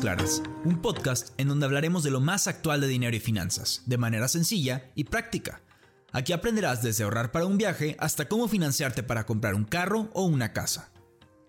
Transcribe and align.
Claras, 0.00 0.42
un 0.64 0.80
podcast 0.80 1.38
en 1.38 1.48
donde 1.48 1.66
hablaremos 1.66 2.02
de 2.02 2.10
lo 2.10 2.20
más 2.20 2.46
actual 2.46 2.80
de 2.80 2.88
dinero 2.88 3.14
y 3.14 3.20
finanzas, 3.20 3.82
de 3.84 3.98
manera 3.98 4.28
sencilla 4.28 4.90
y 4.94 5.04
práctica. 5.04 5.60
Aquí 6.10 6.32
aprenderás 6.32 6.82
desde 6.82 7.04
ahorrar 7.04 7.32
para 7.32 7.44
un 7.44 7.58
viaje 7.58 7.96
hasta 7.98 8.26
cómo 8.26 8.48
financiarte 8.48 9.02
para 9.02 9.26
comprar 9.26 9.54
un 9.54 9.64
carro 9.64 10.08
o 10.14 10.24
una 10.24 10.54
casa. 10.54 10.90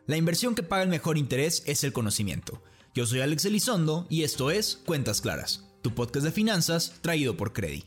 La 0.05 0.17
inversión 0.17 0.53
que 0.53 0.63
paga 0.63 0.83
el 0.83 0.89
mejor 0.89 1.17
interés 1.17 1.63
es 1.65 1.85
el 1.85 1.93
conocimiento. 1.93 2.61
Yo 2.93 3.05
soy 3.05 3.21
Alex 3.21 3.45
Elizondo 3.45 4.05
y 4.09 4.23
esto 4.23 4.51
es 4.51 4.81
Cuentas 4.85 5.21
Claras, 5.21 5.63
tu 5.81 5.95
podcast 5.95 6.25
de 6.25 6.33
finanzas 6.33 6.95
traído 6.99 7.37
por 7.37 7.53
Credi. 7.53 7.85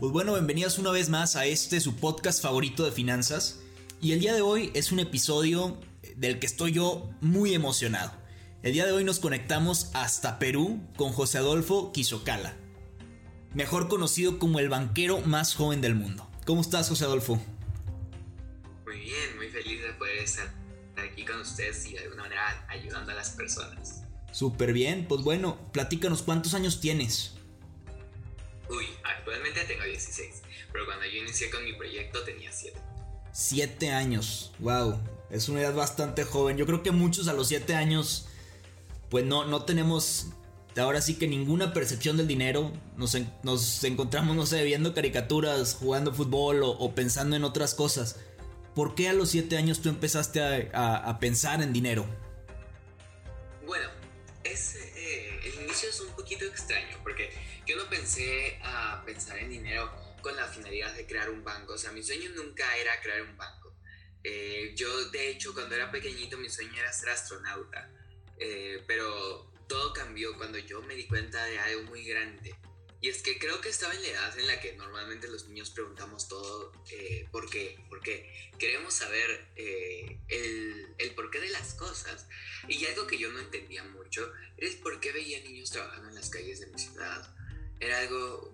Pues 0.00 0.12
bueno, 0.12 0.32
bienvenidos 0.32 0.80
una 0.80 0.90
vez 0.90 1.10
más 1.10 1.36
a 1.36 1.46
este 1.46 1.80
su 1.80 1.94
podcast 1.94 2.42
favorito 2.42 2.84
de 2.84 2.90
finanzas. 2.90 3.60
Y 4.00 4.12
el 4.12 4.18
día 4.18 4.34
de 4.34 4.42
hoy 4.42 4.72
es 4.74 4.90
un 4.90 4.98
episodio 4.98 5.78
del 6.16 6.40
que 6.40 6.46
estoy 6.46 6.72
yo 6.72 7.08
muy 7.20 7.54
emocionado. 7.54 8.21
El 8.62 8.74
día 8.74 8.86
de 8.86 8.92
hoy 8.92 9.02
nos 9.02 9.18
conectamos 9.18 9.90
hasta 9.92 10.38
Perú 10.38 10.80
con 10.96 11.10
José 11.12 11.38
Adolfo 11.38 11.90
Quisocala, 11.90 12.54
mejor 13.54 13.88
conocido 13.88 14.38
como 14.38 14.60
el 14.60 14.68
banquero 14.68 15.18
más 15.22 15.56
joven 15.56 15.80
del 15.80 15.96
mundo. 15.96 16.30
¿Cómo 16.46 16.60
estás, 16.60 16.88
José 16.88 17.06
Adolfo? 17.06 17.42
Muy 18.86 19.00
bien, 19.00 19.36
muy 19.36 19.48
feliz 19.48 19.82
de 19.82 19.92
poder 19.94 20.18
estar 20.18 20.54
aquí 20.96 21.24
con 21.24 21.40
ustedes 21.40 21.84
y 21.86 21.94
de 21.94 22.04
alguna 22.04 22.22
manera 22.22 22.64
ayudando 22.68 23.10
a 23.10 23.16
las 23.16 23.30
personas. 23.30 24.04
Súper 24.30 24.72
bien, 24.72 25.06
pues 25.08 25.22
bueno, 25.22 25.58
platícanos 25.72 26.22
cuántos 26.22 26.54
años 26.54 26.80
tienes. 26.80 27.32
Uy, 28.70 28.86
actualmente 29.02 29.64
tengo 29.64 29.82
16, 29.82 30.40
pero 30.70 30.86
cuando 30.86 31.04
yo 31.06 31.20
inicié 31.20 31.50
con 31.50 31.64
mi 31.64 31.72
proyecto 31.72 32.22
tenía 32.22 32.52
7. 32.52 32.80
7 33.32 33.90
años, 33.90 34.52
wow, 34.60 35.00
es 35.30 35.48
una 35.48 35.62
edad 35.62 35.74
bastante 35.74 36.22
joven. 36.22 36.56
Yo 36.56 36.64
creo 36.64 36.84
que 36.84 36.92
muchos 36.92 37.26
a 37.26 37.32
los 37.32 37.48
7 37.48 37.74
años 37.74 38.28
pues 39.12 39.26
no, 39.26 39.44
no 39.44 39.66
tenemos 39.66 40.28
ahora 40.80 41.02
sí 41.02 41.18
que 41.18 41.28
ninguna 41.28 41.74
percepción 41.74 42.16
del 42.16 42.26
dinero. 42.26 42.72
Nos, 42.96 43.14
nos 43.42 43.84
encontramos, 43.84 44.34
no 44.34 44.46
sé, 44.46 44.64
viendo 44.64 44.94
caricaturas, 44.94 45.74
jugando 45.74 46.14
fútbol 46.14 46.62
o, 46.64 46.94
pensando 46.94 47.36
en 47.36 47.44
otras 47.44 47.74
cosas. 47.74 48.18
¿Por 48.74 48.94
qué 48.94 49.10
a 49.10 49.12
los 49.12 49.28
7 49.28 49.54
años 49.58 49.82
tú 49.82 49.90
empezaste 49.90 50.70
a, 50.72 51.18
pensar 51.20 51.60
en 51.60 51.74
dinero? 51.74 52.06
Bueno, 53.66 53.90
es, 54.44 54.76
eh, 54.76 55.40
el 55.44 55.64
inicio 55.64 55.90
es 55.90 56.00
un 56.00 56.16
poquito 56.16 56.46
extraño 56.46 56.96
porque 57.02 57.34
yo 57.66 57.76
no 57.76 57.90
pensé 57.90 58.58
a 58.62 59.02
pensar 59.04 59.36
en 59.40 59.50
dinero 59.50 59.92
con 60.22 60.34
la 60.36 60.46
finalidad 60.46 60.94
de 60.94 61.06
crear 61.06 61.28
un 61.28 61.44
banco. 61.44 61.74
O 61.74 61.78
sea, 61.78 61.92
mi 61.92 62.02
sueño 62.02 62.30
nunca 62.34 62.64
era 62.78 62.98
crear 63.02 63.20
un 63.20 63.36
banco. 63.36 63.76
Eh, 64.24 64.72
yo, 64.74 65.10
de 65.10 65.28
hecho, 65.28 65.52
cuando 65.52 65.74
era 65.74 65.90
pequeñito, 65.90 66.38
mi 66.38 66.48
sueño 66.48 66.72
era 66.78 66.90
ser 66.94 67.10
astronauta. 67.10 67.90
Eh, 68.44 68.82
pero 68.88 69.52
todo 69.68 69.92
cambió 69.92 70.36
cuando 70.36 70.58
yo 70.58 70.82
me 70.82 70.96
di 70.96 71.06
cuenta 71.06 71.44
de 71.44 71.60
algo 71.60 71.84
muy 71.84 72.04
grande. 72.04 72.56
Y 73.00 73.08
es 73.08 73.22
que 73.22 73.38
creo 73.38 73.60
que 73.60 73.68
estaba 73.68 73.94
en 73.94 74.02
la 74.02 74.08
edad 74.08 74.38
en 74.38 74.46
la 74.46 74.60
que 74.60 74.74
normalmente 74.74 75.28
los 75.28 75.48
niños 75.48 75.70
preguntamos 75.70 76.28
todo 76.28 76.72
eh, 76.90 77.26
por 77.32 77.48
qué, 77.50 77.78
porque 77.88 78.52
queremos 78.58 78.94
saber 78.94 79.48
eh, 79.56 80.18
el, 80.28 80.94
el 80.98 81.14
porqué 81.14 81.40
de 81.40 81.50
las 81.50 81.74
cosas. 81.74 82.28
Y 82.68 82.84
algo 82.86 83.06
que 83.06 83.18
yo 83.18 83.30
no 83.30 83.38
entendía 83.38 83.84
mucho 83.84 84.32
es 84.56 84.74
por 84.76 85.00
qué 85.00 85.12
veía 85.12 85.40
niños 85.40 85.70
trabajando 85.70 86.08
en 86.08 86.16
las 86.16 86.30
calles 86.30 86.60
de 86.60 86.66
mi 86.66 86.78
ciudad. 86.78 87.34
Era 87.78 87.98
algo 87.98 88.52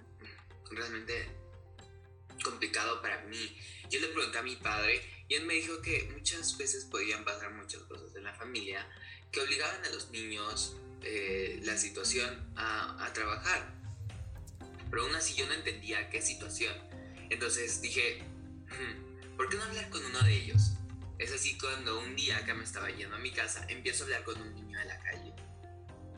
realmente 0.70 1.30
complicado 2.42 3.00
para 3.00 3.22
mí. 3.24 3.58
Yo 3.90 4.00
le 4.00 4.08
pregunté 4.08 4.38
a 4.38 4.42
mi 4.42 4.56
padre 4.56 5.02
y 5.28 5.34
él 5.34 5.44
me 5.44 5.54
dijo 5.54 5.80
que 5.82 6.10
muchas 6.14 6.56
veces 6.56 6.84
podían 6.86 7.24
pasar 7.24 7.52
muchas 7.52 7.82
cosas 7.82 8.14
en 8.16 8.24
la 8.24 8.34
familia 8.34 8.86
que 9.32 9.40
obligaban 9.40 9.84
a 9.84 9.90
los 9.90 10.10
niños 10.10 10.76
eh, 11.02 11.60
la 11.64 11.76
situación 11.76 12.52
a, 12.56 13.04
a, 13.04 13.12
trabajar. 13.12 13.74
Pero 14.90 15.02
aún 15.02 15.14
así 15.14 15.34
yo 15.34 15.46
no 15.46 15.52
entendía 15.52 16.10
qué 16.10 16.22
situación. 16.22 16.74
Entonces 17.30 17.80
dije, 17.80 18.22
¿por 19.36 19.48
qué 19.48 19.56
no 19.56 19.64
hablar 19.64 19.88
con 19.90 20.04
uno 20.04 20.20
de 20.22 20.34
ellos? 20.34 20.72
Es 21.18 21.32
así 21.32 21.58
cuando 21.58 21.98
un 22.00 22.16
día 22.16 22.44
que 22.44 22.54
me 22.54 22.64
estaba 22.64 22.90
yendo 22.90 23.16
a 23.16 23.18
mi 23.18 23.32
casa, 23.32 23.66
empiezo 23.68 24.04
a 24.04 24.06
hablar 24.06 24.24
con 24.24 24.40
un 24.40 24.54
niño 24.54 24.78
de 24.78 24.84
la 24.84 24.98
calle 25.00 25.34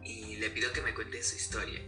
y 0.02 0.36
le 0.36 0.50
pido 0.50 0.72
que 0.72 0.82
me 0.82 0.94
cuente 0.94 1.22
su 1.22 1.36
historia. 1.36 1.80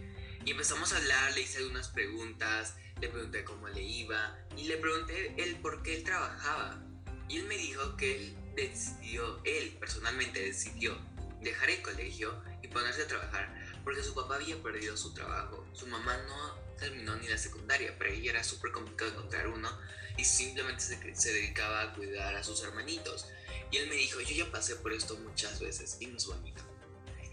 Y 0.45 0.51
empezamos 0.51 0.91
a 0.93 0.97
hablar, 0.97 1.33
le 1.33 1.41
hice 1.41 1.59
algunas 1.59 1.87
preguntas, 1.89 2.75
le 2.99 3.07
pregunté 3.07 3.43
cómo 3.43 3.69
le 3.69 3.81
iba 3.81 4.37
y 4.57 4.65
le 4.65 4.77
pregunté 4.77 5.35
el 5.37 5.55
por 5.57 5.83
qué 5.83 5.95
él 5.95 6.03
trabajaba. 6.03 6.83
Y 7.29 7.37
él 7.37 7.45
me 7.45 7.57
dijo 7.57 7.95
que 7.95 8.15
él 8.17 8.37
decidió, 8.55 9.41
él 9.45 9.77
personalmente 9.79 10.41
decidió 10.41 10.97
dejar 11.43 11.69
el 11.69 11.81
colegio 11.81 12.41
y 12.61 12.67
ponerse 12.67 13.03
a 13.03 13.07
trabajar 13.07 13.63
porque 13.83 14.03
su 14.03 14.13
papá 14.13 14.35
había 14.35 14.61
perdido 14.61 14.95
su 14.95 15.13
trabajo. 15.13 15.65
Su 15.73 15.87
mamá 15.87 16.17
no 16.27 16.55
terminó 16.77 17.15
ni 17.15 17.27
la 17.27 17.37
secundaria, 17.37 17.97
para 17.97 18.11
ella 18.11 18.31
era 18.31 18.43
súper 18.43 18.71
complicado 18.71 19.11
encontrar 19.11 19.47
uno 19.47 19.69
y 20.17 20.25
simplemente 20.25 20.83
se, 20.83 21.33
dedicaba 21.33 21.81
a 21.81 21.93
cuidar 21.93 22.35
a 22.35 22.43
sus 22.43 22.63
hermanitos. 22.63 23.27
Y 23.71 23.77
él 23.77 23.89
me 23.89 23.95
dijo, 23.95 24.21
yo 24.21 24.45
ya 24.45 24.51
pasé 24.51 24.75
por 24.75 24.93
esto 24.93 25.15
muchas 25.17 25.59
veces 25.59 25.97
y 25.99 26.07
no 26.07 26.17
es 26.17 26.25
bonito. 26.27 26.61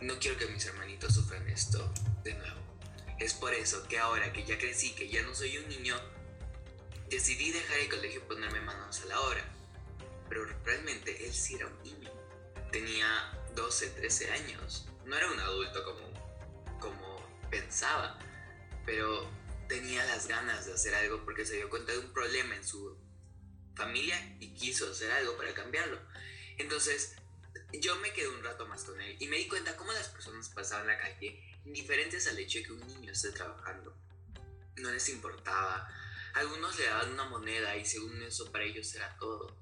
No 0.01 0.19
quiero 0.19 0.39
que 0.39 0.47
mis 0.47 0.65
hermanitos 0.65 1.15
sufran 1.15 1.47
esto 1.49 1.93
de 2.25 2.35
nuevo. 2.35 2.61
Es 3.19 3.35
por 3.35 3.53
eso 3.53 3.87
que 3.87 3.99
ahora 3.99 4.33
que 4.33 4.45
ya 4.45 4.57
crecí, 4.57 4.95
que 4.95 5.09
ya 5.09 5.23
no 5.23 5.35
soy 5.35 5.59
un 5.59 5.69
niño, 5.69 5.95
decidí 7.11 7.53
dejar 7.53 7.79
el 7.79 7.91
colegio 7.91 8.21
y 8.21 8.29
ponerme 8.29 8.61
manos 8.63 9.01
a 9.03 9.07
la 9.07 9.21
obra. 9.21 9.45
Pero 10.29 10.47
realmente 10.65 11.27
él 11.27 11.35
sí 11.35 11.57
era 11.57 11.67
un 11.67 11.83
niño. 11.83 12.11
Tenía 12.73 13.40
12, 13.55 13.91
13 13.91 14.31
años. 14.33 14.87
No 15.05 15.17
era 15.17 15.31
un 15.31 15.41
adulto 15.41 15.85
como, 15.85 16.79
como 16.79 17.49
pensaba, 17.51 18.19
pero 18.87 19.29
tenía 19.69 20.05
las 20.07 20.27
ganas 20.27 20.67
de 20.67 20.75
hacer 20.75 20.95
algo 20.95 21.25
porque 21.25 21.45
se 21.47 21.57
dio 21.57 21.69
cuenta 21.69 21.93
de 21.93 21.99
un 21.99 22.13
problema 22.13 22.57
en 22.57 22.65
su 22.65 22.99
familia 23.75 24.37
y 24.41 24.55
quiso 24.55 24.91
hacer 24.91 25.11
algo 25.13 25.37
para 25.37 25.55
cambiarlo. 25.55 25.99
Entonces, 26.59 27.15
yo 27.73 27.97
me 27.97 28.13
quedé 28.13 28.29
un 28.29 28.43
rato 28.43 28.67
más 28.67 28.85
con 28.85 29.01
él 29.01 29.17
y 29.21 29.29
me 29.29 29.37
di 29.37 29.49
cuenta 29.49 29.77
cómo 29.77 29.93
las 29.93 30.09
personas 30.09 30.49
pasaban 30.49 30.87
la 30.87 30.99
calle 30.99 31.41
indiferentes 31.65 32.27
al 32.27 32.39
hecho 32.39 32.59
de 32.59 32.65
que 32.65 32.73
un 32.73 32.87
niño 32.87 33.13
esté 33.13 33.33
trabajando. 33.33 33.97
No 34.77 34.91
les 34.91 35.09
importaba. 35.09 35.89
Algunos 36.35 36.79
le 36.79 36.87
daban 36.87 37.13
una 37.13 37.25
moneda 37.25 37.77
y 37.77 37.85
según 37.85 38.23
eso 38.23 38.51
para 38.51 38.65
ellos 38.65 38.95
era 38.95 39.17
todo. 39.19 39.57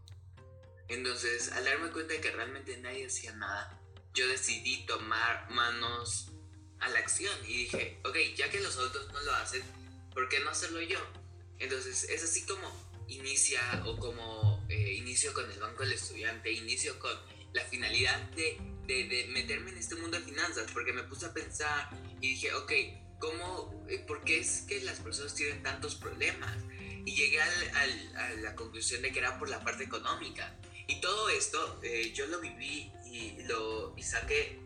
Entonces, 0.88 1.52
al 1.52 1.64
darme 1.64 1.90
cuenta 1.90 2.14
de 2.14 2.20
que 2.20 2.30
realmente 2.30 2.76
nadie 2.78 3.06
hacía 3.06 3.32
nada, 3.32 3.77
yo 4.18 4.26
decidí 4.26 4.84
tomar 4.84 5.48
manos 5.50 6.32
a 6.80 6.88
la 6.88 6.98
acción 6.98 7.32
y 7.46 7.64
dije, 7.64 8.00
ok, 8.04 8.16
ya 8.36 8.50
que 8.50 8.58
los 8.58 8.76
adultos 8.76 9.12
no 9.12 9.20
lo 9.20 9.32
hacen, 9.36 9.62
¿por 10.12 10.28
qué 10.28 10.40
no 10.40 10.50
hacerlo 10.50 10.80
yo? 10.82 10.98
Entonces, 11.60 12.04
es 12.10 12.24
así 12.24 12.44
como 12.44 12.68
inicia 13.06 13.60
o 13.86 13.96
como 13.96 14.66
eh, 14.68 14.94
inicio 14.94 15.32
con 15.32 15.48
el 15.48 15.58
Banco 15.60 15.84
del 15.84 15.92
Estudiante, 15.92 16.50
inicio 16.50 16.98
con 16.98 17.12
la 17.52 17.62
finalidad 17.64 18.18
de, 18.30 18.58
de, 18.86 19.26
meterme 19.30 19.70
en 19.70 19.78
este 19.78 19.94
mundo 19.94 20.18
de 20.18 20.24
finanzas, 20.24 20.68
porque 20.72 20.92
me 20.92 21.04
puse 21.04 21.26
a 21.26 21.32
pensar 21.32 21.88
y 22.20 22.30
dije, 22.30 22.52
ok, 22.54 22.72
¿cómo, 23.20 23.86
eh, 23.88 23.98
¿por 24.00 24.24
qué 24.24 24.40
es 24.40 24.62
que 24.62 24.80
las 24.80 24.98
personas 24.98 25.34
tienen 25.36 25.62
tantos 25.62 25.94
problemas? 25.94 26.56
Y 27.04 27.14
llegué 27.14 27.40
al, 27.40 28.16
a 28.16 28.30
la 28.40 28.56
conclusión 28.56 29.00
de 29.02 29.12
que 29.12 29.20
era 29.20 29.38
por 29.38 29.48
la 29.48 29.62
parte 29.62 29.84
económica. 29.84 30.58
Y 30.88 31.00
todo 31.00 31.28
esto 31.28 31.80
eh, 31.82 32.12
yo 32.14 32.26
lo 32.26 32.40
viví 32.40 32.90
y, 33.12 33.42
lo, 33.44 33.94
y 33.96 34.02
saqué 34.02 34.58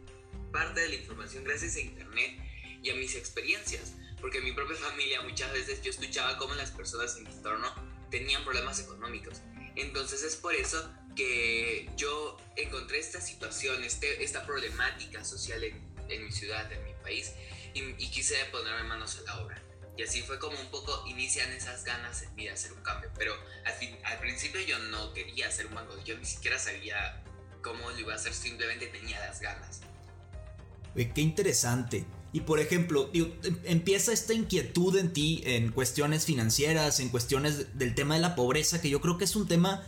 parte 0.53 0.81
de 0.81 0.89
la 0.89 0.95
información 0.97 1.45
gracias 1.45 1.77
a 1.77 1.81
internet 1.81 2.39
y 2.83 2.91
a 2.91 2.95
mis 2.95 3.15
experiencias. 3.15 3.95
Porque 4.21 4.39
en 4.39 4.45
mi 4.45 4.53
propia 4.53 4.77
familia 4.91 5.23
muchas 5.23 5.53
veces 5.53 5.83
yo 5.83 5.91
escuchaba 5.91 6.39
cómo 6.39 6.55
las 6.55 6.71
personas 6.71 7.17
en 7.17 7.25
mi 7.25 7.31
entorno 7.31 7.73
tenían 8.11 8.45
problemas 8.45 8.81
económicos. 8.81 9.41
Entonces 9.75 10.23
es 10.23 10.37
por 10.37 10.55
eso 10.55 10.93
que 11.17 11.91
yo 11.97 12.39
encontré 12.57 12.99
esta 12.99 13.21
situación, 13.21 13.83
este, 13.85 14.23
esta 14.23 14.47
problemática 14.47 15.25
social 15.25 15.65
en, 15.65 15.83
en 16.09 16.25
mi 16.25 16.33
ciudad, 16.33 16.71
en 16.73 16.85
mi 16.85 16.93
país, 17.03 17.33
y, 17.75 17.81
y 17.81 18.11
quise 18.11 18.37
ponerme 18.47 18.85
manos 18.85 19.19
a 19.19 19.23
la 19.23 19.41
obra. 19.41 19.63
Y 19.97 20.03
así 20.03 20.23
fue 20.23 20.39
como 20.39 20.59
un 20.59 20.71
poco 20.71 21.05
inician 21.07 21.51
esas 21.53 21.85
ganas 21.85 22.23
en 22.23 22.35
mí 22.35 22.45
de 22.45 22.51
hacer 22.51 22.73
un 22.73 22.83
cambio. 22.83 23.11
Pero 23.17 23.35
al, 23.65 23.75
fin, 23.75 23.97
al 24.05 24.19
principio 24.21 24.61
yo 24.63 24.79
no 24.79 25.13
quería 25.13 25.49
hacer 25.49 25.67
un 25.67 25.75
banco. 25.75 26.03
Yo 26.05 26.17
ni 26.17 26.25
siquiera 26.25 26.59
sabía 26.59 27.23
cómo 27.63 27.91
lo 27.91 27.99
iba 27.99 28.13
a 28.13 28.17
hacer. 28.17 28.35
Simplemente 28.35 28.87
tenía 28.87 29.19
las 29.21 29.41
ganas. 29.41 29.81
qué 30.95 31.21
interesante. 31.21 32.05
Y 32.35 32.41
por 32.41 32.61
ejemplo, 32.61 33.11
em, 33.13 33.31
empieza 33.65 34.13
esta 34.13 34.33
inquietud 34.33 34.97
en 34.97 35.13
ti 35.13 35.43
en 35.45 35.71
cuestiones 35.71 36.25
financieras, 36.25 36.99
en 37.01 37.11
cuestiones 37.11 37.79
del 37.79 37.95
tema 37.95 38.15
de 38.15 38.21
la 38.21 38.35
pobreza, 38.35 38.81
que 38.81 38.89
yo 38.89 39.01
creo 39.01 39.19
que 39.19 39.25
es 39.25 39.37
un 39.37 39.47
tema 39.47 39.85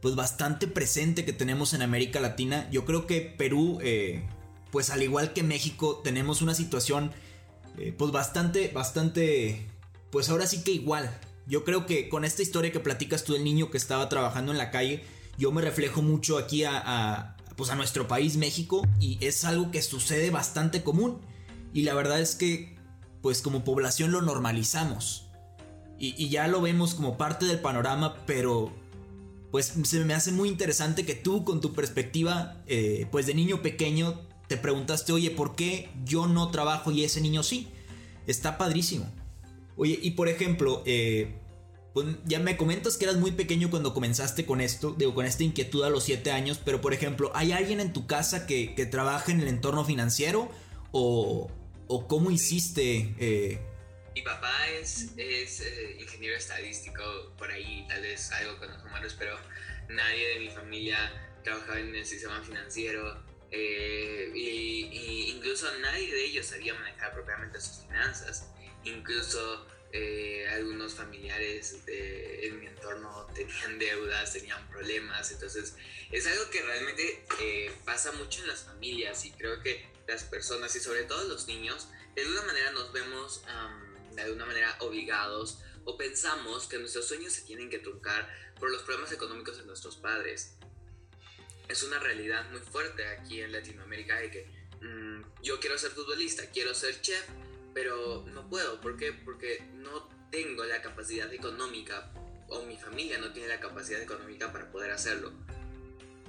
pues 0.00 0.14
bastante 0.14 0.66
presente 0.66 1.24
que 1.24 1.32
tenemos 1.32 1.74
en 1.74 1.82
América 1.82 2.20
Latina. 2.20 2.68
Yo 2.70 2.84
creo 2.84 3.06
que 3.06 3.20
Perú, 3.20 3.78
eh, 3.82 4.24
pues 4.70 4.90
al 4.90 5.02
igual 5.02 5.32
que 5.32 5.42
México, 5.42 6.00
tenemos 6.02 6.42
una 6.42 6.54
situación 6.54 7.12
eh, 7.78 7.94
pues 7.96 8.10
bastante, 8.10 8.68
bastante, 8.68 9.66
pues 10.10 10.28
ahora 10.28 10.46
sí 10.46 10.62
que 10.62 10.72
igual. 10.72 11.16
Yo 11.46 11.64
creo 11.64 11.86
que 11.86 12.08
con 12.08 12.24
esta 12.24 12.42
historia 12.42 12.72
que 12.72 12.80
platicas 12.80 13.24
tú 13.24 13.32
del 13.32 13.44
niño 13.44 13.70
que 13.70 13.78
estaba 13.78 14.08
trabajando 14.08 14.52
en 14.52 14.58
la 14.58 14.70
calle, 14.70 15.02
yo 15.38 15.52
me 15.52 15.62
reflejo 15.62 16.02
mucho 16.02 16.36
aquí 16.36 16.64
a, 16.64 17.36
pues 17.56 17.70
a 17.70 17.76
nuestro 17.76 18.06
país 18.06 18.36
México 18.36 18.86
y 19.00 19.18
es 19.24 19.44
algo 19.44 19.70
que 19.70 19.80
sucede 19.80 20.30
bastante 20.30 20.82
común 20.82 21.20
y 21.72 21.82
la 21.82 21.94
verdad 21.94 22.20
es 22.20 22.34
que 22.34 22.76
pues 23.22 23.40
como 23.40 23.64
población 23.64 24.12
lo 24.12 24.20
normalizamos 24.20 25.24
y, 26.00 26.28
ya 26.28 26.46
lo 26.46 26.60
vemos 26.60 26.94
como 26.94 27.16
parte 27.16 27.46
del 27.46 27.60
panorama 27.60 28.16
pero 28.26 28.72
pues 29.50 29.74
se 29.82 30.04
me 30.04 30.14
hace 30.14 30.32
muy 30.32 30.48
interesante 30.48 31.06
que 31.06 31.14
tú 31.14 31.44
con 31.44 31.60
tu 31.60 31.72
perspectiva 31.72 32.62
eh, 32.66 33.06
pues 33.10 33.26
de 33.26 33.34
niño 33.34 33.62
pequeño 33.62 34.20
te 34.48 34.56
preguntaste 34.56 35.12
oye 35.12 35.30
¿por 35.30 35.56
qué 35.56 35.88
yo 36.04 36.26
no 36.26 36.50
trabajo 36.50 36.90
y 36.90 37.04
ese 37.04 37.20
niño 37.20 37.42
sí? 37.42 37.68
Está 38.28 38.58
padrísimo. 38.58 39.10
Oye, 39.78 39.98
y 40.02 40.10
por 40.10 40.28
ejemplo, 40.28 40.82
eh, 40.84 41.34
ya 42.24 42.38
me 42.38 42.56
comentas 42.56 42.96
que 42.96 43.04
eras 43.04 43.16
muy 43.16 43.32
pequeño 43.32 43.70
cuando 43.70 43.94
comenzaste 43.94 44.44
con 44.46 44.60
esto, 44.60 44.94
digo, 44.96 45.14
con 45.14 45.26
esta 45.26 45.44
inquietud 45.44 45.84
a 45.84 45.90
los 45.90 46.04
7 46.04 46.30
años, 46.30 46.60
pero 46.64 46.80
por 46.80 46.92
ejemplo, 46.92 47.30
¿hay 47.34 47.52
alguien 47.52 47.80
en 47.80 47.92
tu 47.92 48.06
casa 48.06 48.46
que, 48.46 48.74
que 48.74 48.86
trabaja 48.86 49.32
en 49.32 49.40
el 49.40 49.48
entorno 49.48 49.84
financiero? 49.84 50.50
¿O, 50.92 51.50
o 51.86 52.08
cómo 52.08 52.30
hiciste? 52.30 53.14
Eh? 53.18 53.60
Mi 54.14 54.22
papá 54.22 54.68
es, 54.68 55.12
es 55.16 55.60
eh, 55.60 55.96
ingeniero 56.00 56.36
estadístico, 56.36 57.02
por 57.38 57.50
ahí 57.50 57.86
tal 57.88 58.02
vez 58.02 58.30
algo 58.32 58.58
con 58.58 58.68
los 58.68 58.84
números, 58.84 59.14
pero 59.18 59.36
nadie 59.88 60.34
de 60.34 60.40
mi 60.40 60.50
familia 60.50 60.98
trabajaba 61.44 61.80
en 61.80 61.94
el 61.94 62.04
sistema 62.04 62.40
financiero. 62.42 63.22
Eh, 63.50 64.30
y, 64.34 65.32
incluso 65.34 65.66
nadie 65.80 66.12
de 66.12 66.24
ellos 66.24 66.46
sabía 66.46 66.74
manejar 66.74 67.12
propiamente 67.12 67.60
sus 67.60 67.84
finanzas. 67.86 68.50
Incluso 68.84 69.66
eh, 69.92 70.46
algunos 70.50 70.94
familiares 70.94 71.76
en 71.86 72.60
mi 72.60 72.66
entorno 72.66 73.26
tenían 73.34 73.78
deudas, 73.78 74.32
tenían 74.32 74.68
problemas, 74.68 75.30
entonces 75.30 75.74
es 76.10 76.26
algo 76.26 76.50
que 76.50 76.62
realmente 76.62 77.24
eh, 77.40 77.72
pasa 77.84 78.12
mucho 78.12 78.42
en 78.42 78.48
las 78.48 78.64
familias 78.64 79.24
y 79.24 79.32
creo 79.32 79.60
que 79.62 79.88
las 80.06 80.24
personas 80.24 80.74
y 80.76 80.80
sobre 80.80 81.04
todo 81.04 81.24
los 81.24 81.46
niños 81.46 81.88
de 82.14 82.22
alguna 82.22 82.42
manera 82.42 82.72
nos 82.72 82.92
vemos 82.92 83.42
de 84.14 84.22
alguna 84.22 84.46
manera 84.46 84.76
obligados 84.80 85.58
o 85.84 85.96
pensamos 85.96 86.66
que 86.66 86.78
nuestros 86.78 87.06
sueños 87.06 87.32
se 87.32 87.42
tienen 87.42 87.70
que 87.70 87.78
truncar 87.78 88.28
por 88.58 88.70
los 88.70 88.82
problemas 88.82 89.12
económicos 89.12 89.56
de 89.56 89.64
nuestros 89.64 89.96
padres. 89.96 90.56
Es 91.68 91.82
una 91.82 91.98
realidad 91.98 92.50
muy 92.50 92.60
fuerte 92.60 93.06
aquí 93.06 93.40
en 93.40 93.52
Latinoamérica 93.52 94.16
de 94.16 94.30
que 94.30 94.46
mm, 94.82 95.42
yo 95.42 95.60
quiero 95.60 95.78
ser 95.78 95.92
futbolista, 95.92 96.50
quiero 96.50 96.74
ser 96.74 97.00
chef, 97.00 97.24
pero 97.78 98.24
no 98.34 98.48
puedo. 98.48 98.80
¿Por 98.80 98.96
qué? 98.96 99.12
Porque 99.12 99.62
no 99.74 100.08
tengo 100.32 100.64
la 100.64 100.82
capacidad 100.82 101.32
económica 101.32 102.10
o 102.48 102.62
mi 102.62 102.76
familia 102.76 103.18
no 103.18 103.32
tiene 103.32 103.48
la 103.48 103.60
capacidad 103.60 104.02
económica 104.02 104.52
para 104.52 104.72
poder 104.72 104.90
hacerlo. 104.90 105.32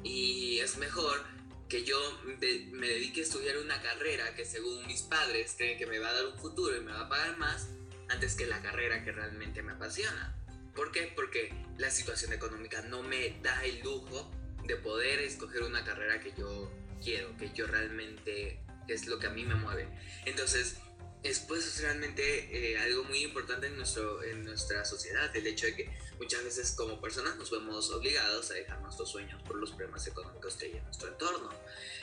Y 0.03 0.59
es 0.59 0.77
mejor 0.77 1.25
que 1.67 1.83
yo 1.83 1.97
me 2.23 2.87
dedique 2.87 3.21
a 3.21 3.23
estudiar 3.23 3.57
una 3.57 3.81
carrera 3.81 4.35
que 4.35 4.45
según 4.45 4.85
mis 4.85 5.01
padres 5.01 5.55
creen 5.57 5.79
que 5.79 5.87
me 5.87 5.97
va 5.97 6.09
a 6.09 6.13
dar 6.13 6.27
un 6.27 6.37
futuro 6.37 6.77
y 6.77 6.81
me 6.81 6.91
va 6.91 7.01
a 7.01 7.09
pagar 7.09 7.35
más 7.39 7.67
antes 8.09 8.35
que 8.35 8.45
la 8.45 8.61
carrera 8.61 9.03
que 9.03 9.11
realmente 9.11 9.63
me 9.63 9.71
apasiona. 9.71 10.35
¿Por 10.75 10.91
qué? 10.91 11.11
Porque 11.15 11.51
la 11.79 11.89
situación 11.89 12.31
económica 12.31 12.83
no 12.83 13.01
me 13.01 13.39
da 13.41 13.65
el 13.65 13.79
lujo 13.79 14.31
de 14.67 14.75
poder 14.75 15.19
escoger 15.21 15.63
una 15.63 15.83
carrera 15.83 16.19
que 16.19 16.31
yo 16.37 16.71
quiero, 17.03 17.35
que 17.37 17.51
yo 17.53 17.65
realmente 17.65 18.59
es 18.87 19.07
lo 19.07 19.17
que 19.17 19.25
a 19.25 19.31
mí 19.31 19.45
me 19.45 19.55
mueve. 19.55 19.87
Entonces, 20.25 20.77
es 21.23 21.39
pues 21.39 21.81
realmente 21.81 22.71
eh, 22.71 22.77
algo 22.77 23.03
muy 23.03 23.23
importante 23.23 23.67
en, 23.67 23.75
nuestro, 23.75 24.23
en 24.23 24.43
nuestra 24.45 24.85
sociedad, 24.85 25.35
el 25.35 25.47
hecho 25.47 25.65
de 25.65 25.75
que 25.75 25.89
muchas 26.17 26.43
veces 26.43 26.71
como 26.71 27.01
personas 27.01 27.35
nos 27.35 27.51
vemos 27.51 27.89
obligados 27.91 28.51
a 28.51 28.53
dejar 28.53 28.81
nuestros 28.81 29.09
sueños 29.11 29.41
por 29.43 29.57
los 29.57 29.71
problemas 29.71 30.07
económicos 30.07 30.55
que 30.55 30.67
hay 30.67 30.77
en 30.77 30.83
nuestro 30.83 31.09
entorno. 31.09 31.49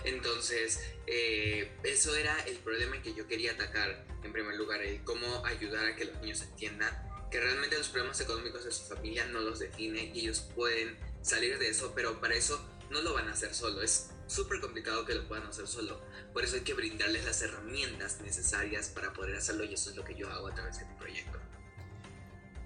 Entonces, 0.05 0.81
eh, 1.07 1.73
eso 1.83 2.15
era 2.15 2.39
el 2.45 2.57
problema 2.59 3.01
que 3.03 3.15
yo 3.15 3.27
quería 3.27 3.53
atacar 3.53 4.07
en 4.23 4.33
primer 4.33 4.57
lugar, 4.57 4.83
el 4.83 5.03
cómo 5.05 5.45
ayudar 5.47 5.87
a 5.87 5.97
que 5.97 6.05
los 6.05 6.21
niños 6.21 6.43
entiendan 6.43 7.07
que 7.31 7.41
realmente 7.41 7.77
los 7.79 7.89
problemas 7.89 8.21
económicos 8.21 8.65
de 8.65 8.73
su 8.73 8.85
familia 8.85 9.27
no 9.27 9.41
los 9.41 9.59
define 9.59 10.13
y 10.15 10.21
ellos 10.21 10.47
pueden 10.55 10.97
salir 11.23 11.59
de 11.59 11.69
eso, 11.69 11.93
pero 11.95 12.21
para 12.21 12.35
eso 12.35 12.65
no 12.91 13.01
lo 13.01 13.15
van 13.15 13.29
a 13.29 13.33
hacer 13.33 13.55
solo, 13.55 13.83
súper 14.27 14.61
complicado 14.61 15.05
que 15.05 15.15
lo 15.15 15.27
puedan 15.29 15.47
hacer 15.47 15.67
solo. 15.67 16.01
Por 16.33 16.45
eso 16.45 16.57
hay 16.57 16.63
que 16.63 16.75
brindarles 16.75 17.25
las 17.25 17.43
herramientas 17.43 18.21
necesarias 18.23 18.89
para 18.89 19.13
poder 19.13 19.37
hacerlo 19.37 19.65
y 19.65 19.75
eso 19.75 19.91
es 19.91 19.97
lo 19.97 20.05
que 20.05 20.15
yo 20.15 20.31
hago 20.31 20.49
a 20.49 20.55
través 20.55 20.79
de 20.79 20.87
mi 20.87 20.95
proyecto. 20.95 21.39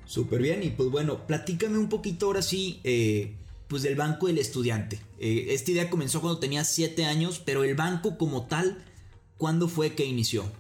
Súper 0.07 0.43
bien, 0.43 0.63
y 0.65 0.71
pues 0.71 0.91
bueno, 0.91 1.27
platícame 1.27 1.79
un 1.79 1.89
poquito 1.89 2.27
ahora 2.27 2.43
sí, 2.43 2.81
eh, 2.83 3.37
pues 3.69 3.83
del 3.83 3.95
Banco 3.95 4.27
del 4.27 4.39
Estudiante. 4.39 5.01
Eh, 5.21 5.47
esta 5.51 5.71
idea 5.71 5.89
comenzó 5.89 6.21
cuando 6.21 6.41
tenía 6.41 6.65
7 6.65 7.05
años, 7.05 7.41
pero 7.45 7.63
el 7.63 7.77
banco 7.77 8.19
como 8.19 8.49
tal, 8.49 8.85
¿cuándo 9.37 9.69
fue 9.69 9.95
que 9.95 10.05
inició? 10.05 10.51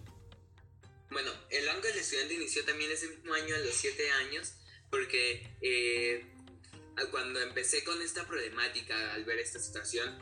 Bueno, 1.11 1.32
el 1.50 1.67
Banco 1.67 1.88
del 1.88 1.99
Estudiante 1.99 2.35
inició 2.35 2.64
también 2.64 2.93
ese 2.93 3.08
mismo 3.08 3.35
año, 3.35 3.56
a 3.56 3.58
los 3.58 3.75
7 3.75 4.11
años, 4.29 4.53
porque 4.88 5.56
eh, 5.61 6.25
cuando 7.10 7.40
empecé 7.40 7.82
con 7.84 8.00
esta 8.02 8.26
problemática, 8.26 9.14
al 9.14 9.25
ver 9.25 9.38
esta 9.38 9.58
situación, 9.58 10.19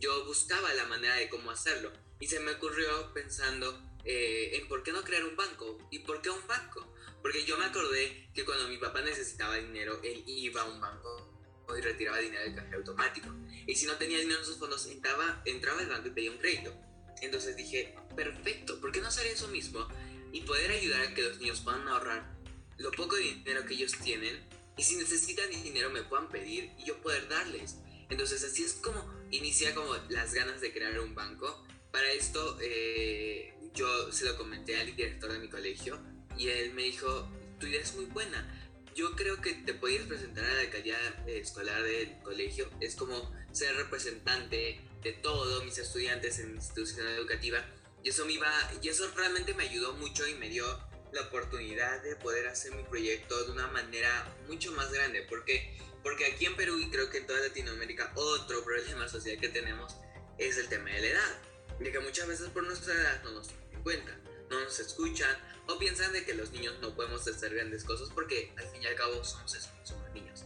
yo 0.00 0.24
buscaba 0.24 0.72
la 0.74 0.86
manera 0.86 1.16
de 1.16 1.28
cómo 1.28 1.50
hacerlo. 1.50 1.92
Y 2.20 2.26
se 2.26 2.40
me 2.40 2.52
ocurrió 2.52 3.12
pensando 3.12 3.82
eh, 4.04 4.56
en 4.56 4.68
por 4.68 4.82
qué 4.82 4.92
no 4.92 5.02
crear 5.02 5.24
un 5.24 5.36
banco. 5.36 5.78
¿Y 5.90 6.00
por 6.00 6.22
qué 6.22 6.30
un 6.30 6.46
banco? 6.46 6.94
Porque 7.20 7.44
yo 7.44 7.58
me 7.58 7.66
acordé 7.66 8.30
que 8.34 8.44
cuando 8.44 8.68
mi 8.68 8.78
papá 8.78 9.00
necesitaba 9.02 9.56
dinero, 9.56 10.00
él 10.02 10.22
iba 10.26 10.62
a 10.62 10.64
un 10.64 10.80
banco 10.80 11.28
y 11.76 11.80
retiraba 11.80 12.18
dinero 12.18 12.42
del 12.42 12.54
café 12.54 12.76
automático. 12.76 13.28
Y 13.66 13.74
si 13.74 13.86
no 13.86 13.96
tenía 13.96 14.18
dinero 14.18 14.40
en 14.40 14.44
sus 14.44 14.58
fondos, 14.58 14.86
entraba, 14.86 15.42
entraba 15.44 15.80
al 15.80 15.88
banco 15.88 16.08
y 16.08 16.12
pedía 16.12 16.30
un 16.30 16.38
crédito. 16.38 16.74
Entonces 17.20 17.56
dije, 17.56 17.94
perfecto, 18.16 18.80
¿por 18.80 18.92
qué 18.92 19.00
no 19.00 19.08
hacer 19.08 19.26
eso 19.26 19.48
mismo? 19.48 19.86
Y 20.32 20.42
poder 20.42 20.70
ayudar 20.72 21.02
a 21.02 21.14
que 21.14 21.22
los 21.22 21.38
niños 21.38 21.60
puedan 21.60 21.86
ahorrar 21.88 22.32
lo 22.78 22.90
poco 22.90 23.16
dinero 23.16 23.64
que 23.64 23.74
ellos 23.74 23.92
tienen 24.02 24.44
y 24.76 24.82
si 24.82 24.96
necesitan 24.96 25.50
dinero 25.50 25.90
me 25.90 26.02
puedan 26.02 26.28
pedir 26.28 26.72
y 26.78 26.84
yo 26.84 27.00
poder 27.00 27.28
darles. 27.28 27.76
Entonces 28.08 28.42
así 28.44 28.64
es 28.64 28.74
como 28.74 29.02
inicia 29.30 29.74
como 29.74 29.94
las 30.08 30.34
ganas 30.34 30.60
de 30.60 30.72
crear 30.72 30.98
un 31.00 31.14
banco. 31.14 31.64
Para 31.90 32.10
esto 32.12 32.58
eh, 32.60 33.54
yo 33.74 34.12
se 34.12 34.24
lo 34.24 34.36
comenté 34.36 34.80
al 34.80 34.94
director 34.94 35.32
de 35.32 35.38
mi 35.38 35.48
colegio 35.48 35.98
y 36.36 36.48
él 36.48 36.72
me 36.74 36.82
dijo, 36.82 37.28
tu 37.58 37.66
idea 37.66 37.80
es 37.80 37.94
muy 37.94 38.06
buena. 38.06 38.58
Yo 38.94 39.12
creo 39.12 39.40
que 39.40 39.54
te 39.54 39.72
puedes 39.74 40.06
presentar 40.06 40.44
a 40.44 40.54
la 40.54 40.60
alcaldía 40.60 40.98
escolar 41.26 41.82
del 41.82 42.18
colegio. 42.22 42.68
Es 42.80 42.94
como 42.94 43.32
ser 43.52 43.74
representante 43.76 44.80
de 45.02 45.12
todos 45.14 45.64
mis 45.64 45.78
estudiantes 45.78 46.38
en 46.38 46.54
institución 46.54 47.06
educativa. 47.08 47.64
Y 48.02 48.10
eso, 48.10 48.26
me 48.26 48.32
iba, 48.32 48.50
y 48.82 48.88
eso 48.88 49.10
realmente 49.14 49.54
me 49.54 49.64
ayudó 49.64 49.94
mucho 49.94 50.26
y 50.26 50.34
me 50.34 50.48
dio 50.48 50.66
la 51.12 51.22
oportunidad 51.22 52.02
de 52.02 52.16
poder 52.16 52.48
hacer 52.48 52.74
mi 52.74 52.82
proyecto 52.84 53.44
de 53.44 53.52
una 53.52 53.66
manera 53.68 54.26
mucho 54.48 54.72
más 54.72 54.92
grande. 54.92 55.24
porque 55.28 55.76
Porque 56.02 56.26
aquí 56.26 56.46
en 56.46 56.56
Perú 56.56 56.78
y 56.78 56.90
creo 56.90 57.10
que 57.10 57.18
en 57.18 57.26
toda 57.26 57.40
Latinoamérica 57.40 58.12
otro 58.14 58.64
problema 58.64 59.08
social 59.08 59.38
que 59.38 59.48
tenemos 59.48 59.96
es 60.38 60.56
el 60.58 60.68
tema 60.68 60.90
de 60.90 61.00
la 61.00 61.06
edad. 61.08 61.42
De 61.78 61.90
que 61.90 62.00
muchas 62.00 62.26
veces 62.28 62.48
por 62.50 62.64
nuestra 62.64 62.94
edad 62.94 63.22
no 63.24 63.32
nos 63.32 63.48
toman 63.48 63.72
en 63.72 63.82
cuenta, 63.82 64.18
no 64.50 64.60
nos 64.60 64.78
escuchan 64.78 65.36
o 65.66 65.78
piensan 65.78 66.12
de 66.12 66.24
que 66.24 66.34
los 66.34 66.50
niños 66.52 66.74
no 66.80 66.94
podemos 66.94 67.26
hacer 67.26 67.54
grandes 67.54 67.84
cosas 67.84 68.08
porque 68.14 68.52
al 68.56 68.68
fin 68.68 68.82
y 68.82 68.86
al 68.86 68.94
cabo 68.94 69.24
somos 69.24 69.54
eso, 69.54 69.68
somos 69.84 70.10
niños. 70.12 70.44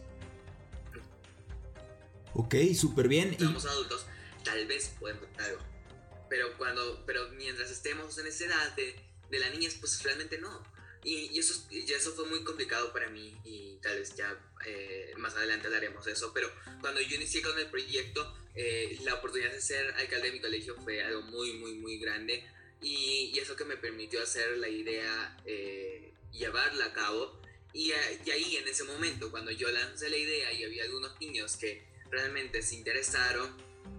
Ok, 2.33 2.55
súper 2.75 3.07
bien. 3.07 3.37
Somos 3.37 3.65
adultos, 3.65 4.05
tal 4.43 4.67
vez 4.67 4.93
pueden 4.99 5.19
algo. 5.39 5.59
Pero 6.29 6.57
cuando, 6.57 7.03
pero 7.05 7.29
mientras 7.29 7.71
estemos 7.71 8.17
en 8.17 8.27
esa 8.27 8.45
edad 8.45 8.75
de 8.75 9.06
de 9.29 9.39
la 9.39 9.49
niñez, 9.49 9.75
pues 9.79 10.01
realmente 10.03 10.37
no. 10.37 10.63
Y, 11.03 11.39
eso, 11.39 11.65
y 11.69 11.89
eso 11.91 12.11
fue 12.13 12.25
muy 12.25 12.43
complicado 12.43 12.91
para 12.91 13.09
mí 13.09 13.33
y 13.45 13.77
tal 13.81 13.97
vez 13.97 14.13
ya 14.15 14.37
eh, 14.65 15.13
más 15.17 15.35
adelante 15.35 15.67
hablaremos 15.67 16.03
de 16.03 16.11
eso, 16.11 16.33
pero 16.33 16.51
cuando 16.81 16.99
yo 16.99 17.15
inicié 17.15 17.41
con 17.41 17.57
el 17.57 17.67
proyecto, 17.67 18.35
eh, 18.55 18.97
la 19.03 19.13
oportunidad 19.13 19.53
de 19.53 19.61
ser 19.61 19.93
alcalde 19.93 20.27
de 20.27 20.33
mi 20.33 20.41
colegio 20.41 20.75
fue 20.83 21.01
algo 21.01 21.21
muy, 21.21 21.53
muy, 21.53 21.75
muy 21.75 21.97
grande 21.97 22.43
y, 22.81 23.31
y 23.33 23.39
eso 23.39 23.55
que 23.55 23.63
me 23.63 23.77
permitió 23.77 24.21
hacer 24.21 24.57
la 24.57 24.67
idea, 24.67 25.37
eh, 25.45 26.11
llevarla 26.31 26.85
a 26.85 26.93
cabo. 26.93 27.41
Y, 27.73 27.91
y 27.91 28.31
ahí 28.31 28.57
en 28.57 28.67
ese 28.67 28.83
momento, 28.83 29.31
cuando 29.31 29.51
yo 29.51 29.69
lancé 29.71 30.09
la 30.09 30.17
idea 30.17 30.51
y 30.51 30.63
había 30.63 30.83
algunos 30.83 31.19
niños 31.21 31.55
que 31.57 31.85
realmente 32.09 32.61
se 32.61 32.75
interesaron, 32.75 33.55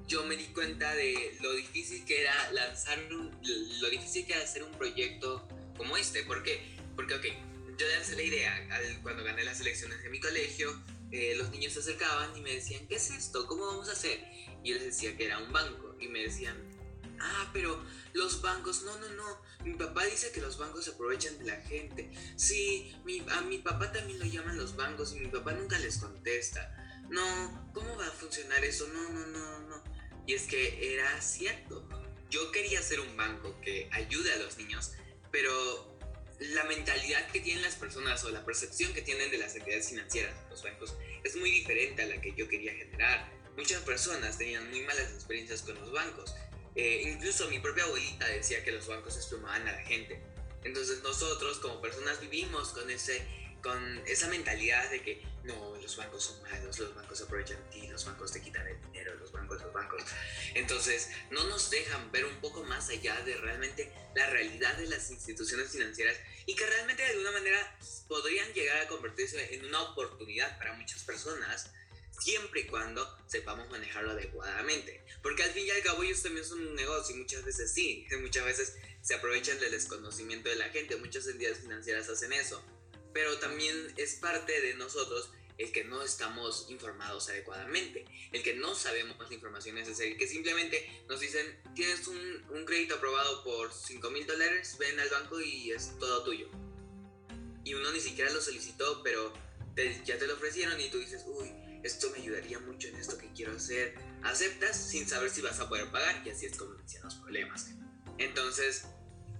yo 0.08 0.24
me 0.24 0.36
di 0.36 0.46
cuenta 0.46 0.94
de 0.94 1.36
lo 1.40 1.52
difícil 1.52 2.04
que 2.06 2.22
era 2.22 2.50
lanzar, 2.52 2.98
lo 3.10 3.90
difícil 3.90 4.26
que 4.26 4.32
era 4.32 4.42
hacer 4.42 4.62
un 4.62 4.72
proyecto 4.72 5.46
como 5.76 5.96
este. 5.96 6.24
¿Por 6.24 6.42
qué? 6.42 6.76
Porque, 6.96 7.14
ok, 7.14 7.24
yo 7.78 7.86
lancé 7.88 8.16
la 8.16 8.22
idea 8.22 8.68
cuando 9.02 9.22
gané 9.22 9.44
las 9.44 9.60
elecciones 9.60 10.02
de 10.02 10.08
mi 10.08 10.18
colegio, 10.18 10.82
eh, 11.12 11.34
los 11.36 11.50
niños 11.50 11.74
se 11.74 11.80
acercaban 11.80 12.34
y 12.36 12.40
me 12.40 12.54
decían, 12.54 12.88
¿qué 12.88 12.96
es 12.96 13.10
esto? 13.10 13.46
¿Cómo 13.46 13.66
vamos 13.66 13.88
a 13.90 13.92
hacer? 13.92 14.18
Y 14.64 14.70
yo 14.70 14.76
les 14.76 14.84
decía 14.86 15.16
que 15.16 15.26
era 15.26 15.38
un 15.38 15.52
banco 15.52 15.94
y 16.00 16.08
me 16.08 16.22
decían, 16.22 16.56
ah, 17.20 17.50
pero 17.52 17.80
los 18.14 18.40
bancos, 18.40 18.82
no, 18.82 18.98
no, 18.98 19.08
no, 19.10 19.42
mi 19.64 19.74
papá 19.74 20.04
dice 20.06 20.32
que 20.32 20.40
los 20.40 20.58
bancos 20.58 20.86
se 20.86 20.92
aprovechan 20.92 21.38
de 21.38 21.44
la 21.44 21.56
gente. 21.56 22.10
Sí, 22.36 22.94
a 23.30 23.42
mi 23.42 23.58
papá 23.58 23.92
también 23.92 24.18
lo 24.18 24.24
llaman 24.24 24.56
los 24.56 24.74
bancos 24.74 25.14
y 25.14 25.20
mi 25.20 25.28
papá 25.28 25.52
nunca 25.52 25.78
les 25.78 25.98
contesta. 25.98 26.74
No, 27.10 27.70
¿cómo 27.72 27.96
va 27.96 28.06
a 28.06 28.10
funcionar 28.10 28.64
eso? 28.64 28.86
No, 28.88 29.10
no, 29.10 29.26
no, 29.26 29.60
no. 29.60 29.97
Y 30.28 30.34
es 30.34 30.42
que 30.42 30.94
era 30.94 31.22
cierto. 31.22 31.88
Yo 32.28 32.52
quería 32.52 32.82
ser 32.82 33.00
un 33.00 33.16
banco 33.16 33.58
que 33.62 33.88
ayude 33.92 34.30
a 34.34 34.36
los 34.36 34.58
niños, 34.58 34.92
pero 35.32 35.98
la 36.38 36.64
mentalidad 36.64 37.30
que 37.30 37.40
tienen 37.40 37.62
las 37.62 37.76
personas 37.76 38.22
o 38.24 38.30
la 38.30 38.44
percepción 38.44 38.92
que 38.92 39.00
tienen 39.00 39.30
de 39.30 39.38
las 39.38 39.56
entidades 39.56 39.88
financieras, 39.88 40.36
los 40.50 40.62
bancos, 40.62 40.94
es 41.24 41.34
muy 41.36 41.50
diferente 41.50 42.02
a 42.02 42.06
la 42.08 42.20
que 42.20 42.34
yo 42.34 42.46
quería 42.46 42.74
generar. 42.74 43.32
Muchas 43.56 43.80
personas 43.84 44.36
tenían 44.36 44.68
muy 44.68 44.82
malas 44.82 45.10
experiencias 45.14 45.62
con 45.62 45.76
los 45.76 45.90
bancos. 45.92 46.34
Eh, 46.74 47.04
incluso 47.06 47.48
mi 47.48 47.58
propia 47.58 47.84
abuelita 47.84 48.28
decía 48.28 48.62
que 48.62 48.72
los 48.72 48.86
bancos 48.86 49.16
esplumaban 49.16 49.66
a 49.66 49.72
la 49.72 49.82
gente. 49.84 50.20
Entonces 50.62 51.02
nosotros 51.02 51.58
como 51.60 51.80
personas 51.80 52.20
vivimos 52.20 52.74
con 52.74 52.90
ese 52.90 53.26
con 53.62 54.02
esa 54.06 54.28
mentalidad 54.28 54.90
de 54.90 55.02
que 55.02 55.22
no, 55.44 55.76
los 55.76 55.96
bancos 55.96 56.24
son 56.24 56.42
malos, 56.42 56.78
los 56.78 56.94
bancos 56.94 57.20
aprovechan 57.22 57.56
de 57.64 57.70
ti, 57.70 57.88
los 57.88 58.04
bancos 58.04 58.32
te 58.32 58.40
quitan 58.40 58.66
el 58.66 58.80
dinero, 58.82 59.14
los 59.16 59.32
bancos, 59.32 59.60
los 59.62 59.72
bancos. 59.72 60.02
Entonces, 60.54 61.08
no 61.30 61.44
nos 61.44 61.70
dejan 61.70 62.12
ver 62.12 62.24
un 62.24 62.40
poco 62.40 62.62
más 62.64 62.88
allá 62.90 63.20
de 63.22 63.36
realmente 63.36 63.92
la 64.14 64.26
realidad 64.26 64.76
de 64.76 64.86
las 64.86 65.10
instituciones 65.10 65.70
financieras 65.70 66.16
y 66.46 66.54
que 66.54 66.66
realmente 66.66 67.02
de 67.02 67.10
alguna 67.10 67.32
manera 67.32 67.78
podrían 68.08 68.52
llegar 68.52 68.78
a 68.78 68.88
convertirse 68.88 69.54
en 69.54 69.64
una 69.64 69.82
oportunidad 69.82 70.58
para 70.58 70.74
muchas 70.74 71.02
personas 71.04 71.70
siempre 72.20 72.62
y 72.62 72.66
cuando 72.66 73.06
sepamos 73.26 73.68
manejarlo 73.70 74.10
adecuadamente. 74.10 75.04
Porque 75.22 75.42
al 75.42 75.50
fin 75.50 75.66
y 75.66 75.70
al 75.70 75.82
cabo 75.82 76.02
ellos 76.02 76.22
también 76.22 76.44
son 76.44 76.60
un 76.66 76.74
negocio 76.74 77.14
y 77.14 77.20
muchas 77.20 77.44
veces 77.44 77.72
sí, 77.72 78.06
muchas 78.20 78.44
veces 78.44 78.76
se 79.00 79.14
aprovechan 79.14 79.58
del 79.60 79.70
desconocimiento 79.70 80.48
de 80.48 80.56
la 80.56 80.68
gente, 80.68 80.96
muchas 80.96 81.26
entidades 81.26 81.60
financieras 81.60 82.08
hacen 82.08 82.32
eso 82.32 82.62
pero 83.12 83.38
también 83.38 83.92
es 83.96 84.14
parte 84.14 84.60
de 84.60 84.74
nosotros 84.74 85.30
el 85.58 85.72
que 85.72 85.84
no 85.84 86.02
estamos 86.02 86.66
informados 86.68 87.28
adecuadamente, 87.28 88.04
el 88.32 88.42
que 88.44 88.54
no 88.54 88.76
sabemos 88.76 89.16
la 89.28 89.34
información 89.34 89.74
necesaria, 89.74 90.16
que 90.16 90.28
simplemente 90.28 91.04
nos 91.08 91.18
dicen, 91.18 91.60
tienes 91.74 92.06
un, 92.06 92.46
un 92.50 92.64
crédito 92.64 92.94
aprobado 92.94 93.42
por 93.42 93.72
5 93.72 94.10
mil 94.10 94.24
dólares, 94.26 94.76
ven 94.78 95.00
al 95.00 95.08
banco 95.08 95.40
y 95.40 95.72
es 95.72 95.98
todo 95.98 96.22
tuyo. 96.22 96.48
Y 97.64 97.74
uno 97.74 97.90
ni 97.90 98.00
siquiera 98.00 98.30
lo 98.30 98.40
solicitó, 98.40 99.02
pero 99.02 99.32
ya 100.04 100.18
te 100.18 100.26
lo 100.26 100.34
ofrecieron 100.34 100.80
y 100.80 100.90
tú 100.90 100.98
dices, 100.98 101.24
uy, 101.26 101.52
esto 101.82 102.10
me 102.10 102.18
ayudaría 102.18 102.58
mucho 102.60 102.88
en 102.88 102.96
esto 102.96 103.18
que 103.18 103.32
quiero 103.32 103.56
hacer. 103.56 103.94
Aceptas 104.22 104.90
sin 104.90 105.08
saber 105.08 105.30
si 105.30 105.40
vas 105.40 105.60
a 105.60 105.68
poder 105.68 105.90
pagar 105.90 106.22
y 106.26 106.30
así 106.30 106.46
es 106.46 106.56
como 106.56 106.74
inician 106.74 107.04
los 107.04 107.14
problemas. 107.16 107.70
Entonces, 108.18 108.84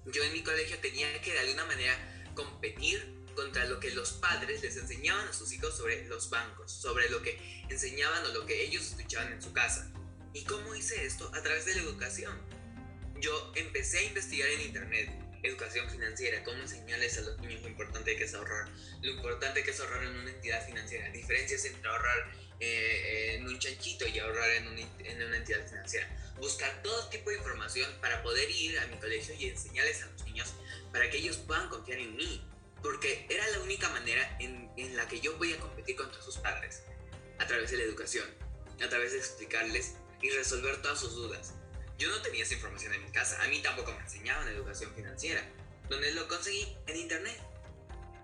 yo 0.07 0.23
en 0.23 0.33
mi 0.33 0.43
colegio 0.43 0.79
tenía 0.79 1.21
que 1.21 1.33
de 1.33 1.39
alguna 1.41 1.65
manera 1.65 2.33
competir 2.35 3.18
contra 3.39 3.67
lo 3.67 3.79
que 3.79 3.93
los 3.93 4.15
padres 4.15 4.63
les 4.63 4.77
enseñaban 4.77 5.29
a 5.29 5.33
sus 5.33 5.53
hijos 5.53 5.77
sobre 5.77 6.05
los 6.07 6.29
bancos, 6.29 6.73
sobre 6.73 7.09
lo 7.09 7.23
que 7.23 7.39
enseñaban 7.69 8.25
o 8.25 8.29
lo 8.35 8.45
que 8.47 8.65
ellos 8.65 8.85
escuchaban 8.85 9.33
en 9.33 9.41
su 9.41 9.53
casa. 9.53 9.89
¿Y 10.33 10.43
cómo 10.43 10.75
hice 10.75 11.07
esto? 11.07 11.31
A 11.33 11.41
través 11.41 11.65
de 11.65 11.77
la 11.77 11.83
educación. 11.83 12.37
Yo 13.21 13.53
empecé 13.55 13.99
a 13.99 14.03
investigar 14.03 14.49
en 14.49 14.63
internet 14.63 15.11
educación 15.45 15.89
financiera, 15.89 16.43
cómo 16.43 16.61
enseñarles 16.63 17.17
a 17.19 17.21
los 17.21 17.39
niños 17.39 17.63
lo 17.63 17.69
importante 17.69 18.17
que 18.17 18.25
es 18.25 18.35
ahorrar, 18.35 18.69
lo 19.03 19.11
importante 19.13 19.63
que 19.63 19.71
es 19.71 19.79
ahorrar 19.79 20.03
en 20.03 20.17
una 20.17 20.31
entidad 20.33 20.67
financiera, 20.67 21.09
diferencias 21.11 21.65
entre 21.65 21.89
ahorrar 21.89 22.33
eh, 22.59 23.37
en 23.37 23.47
un 23.47 23.57
chanchito 23.61 24.05
y 24.09 24.19
ahorrar 24.19 24.51
en, 24.51 24.67
en 25.07 25.23
una 25.23 25.37
entidad 25.37 25.65
financiera. 25.65 26.09
Buscar 26.41 26.83
todo 26.83 27.09
tipo 27.09 27.31
de 27.31 27.37
información 27.37 27.89
para 28.01 28.21
poder 28.25 28.51
ir 28.51 28.81
a 28.81 28.87
mi 28.89 28.97
colegio 28.97 29.33
y 29.39 29.47
enseñarles 29.47 30.03
a 30.03 30.07
los 30.07 30.25
niños 30.25 30.53
para 30.91 31.09
que 31.09 31.19
ellos 31.19 31.37
puedan 31.37 31.69
confiar 31.69 32.01
en 32.01 32.17
mí, 32.17 32.45
porque 32.83 33.27
era 33.29 33.47
la 33.49 33.61
única 33.61 33.89
manera 33.91 34.37
en, 34.41 34.71
en, 34.77 34.97
la 34.97 35.09
que 35.09 35.21
yo 35.21 35.37
podía 35.37 35.59
competir 35.59 35.97
contra 35.97 36.21
sus 36.23 36.37
padres, 36.39 36.83
a 37.39 37.47
través 37.47 37.71
de 37.71 37.79
la 37.79 37.85
educación, 37.85 38.27
a 38.83 38.89
través 38.89 39.13
de 39.13 39.19
explicarles 39.19 39.95
y 40.23 40.31
resolver 40.31 40.81
todas 40.83 41.01
sus 41.01 41.15
dudas. 41.15 41.55
Yo 41.99 42.09
no 42.11 42.23
tenía 42.23 42.45
esa 42.45 42.55
información 42.55 42.95
en 42.95 43.05
mi 43.05 43.11
casa, 43.11 43.43
a 43.43 43.49
mí 43.49 43.61
tampoco 43.61 43.93
me 43.93 44.01
enseñaban 44.01 44.49
educación 44.49 44.95
financiera, 44.95 45.45
donde 45.89 46.13
lo 46.13 46.29
conseguí 46.29 46.77
en 46.87 46.97
internet, 46.97 47.41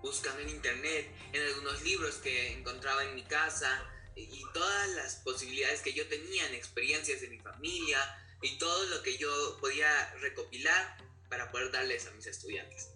buscando 0.01 0.41
en 0.41 0.49
internet, 0.49 1.11
en 1.33 1.41
algunos 1.41 1.81
libros 1.83 2.15
que 2.17 2.53
encontraba 2.53 3.03
en 3.03 3.15
mi 3.15 3.23
casa 3.23 3.89
y 4.15 4.43
todas 4.53 4.89
las 4.91 5.15
posibilidades 5.17 5.81
que 5.81 5.93
yo 5.93 6.07
tenía 6.07 6.47
en 6.47 6.55
experiencias 6.55 7.19
de 7.19 7.27
mi 7.27 7.39
familia 7.39 7.99
y 8.41 8.57
todo 8.57 8.85
lo 8.85 9.01
que 9.03 9.17
yo 9.17 9.57
podía 9.59 10.13
recopilar 10.21 10.97
para 11.29 11.51
poder 11.51 11.71
darles 11.71 12.07
a 12.07 12.11
mis 12.11 12.27
estudiantes. 12.27 12.94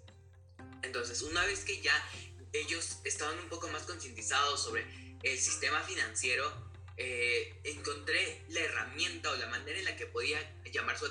Entonces, 0.83 1.21
una 1.21 1.45
vez 1.45 1.61
que 1.61 1.81
ya 1.81 1.93
ellos 2.53 2.99
estaban 3.03 3.37
un 3.39 3.49
poco 3.49 3.67
más 3.69 3.83
concientizados 3.83 4.63
sobre 4.63 4.85
el 5.23 5.37
sistema 5.37 5.81
financiero, 5.81 6.51
eh, 6.97 7.59
encontré 7.63 8.43
la 8.49 8.61
herramienta 8.61 9.31
o 9.31 9.35
la 9.35 9.47
manera 9.47 9.79
en 9.79 9.85
la 9.85 9.95
que 9.95 10.05
podía 10.05 10.39
llamar 10.71 10.97
su, 10.97 11.07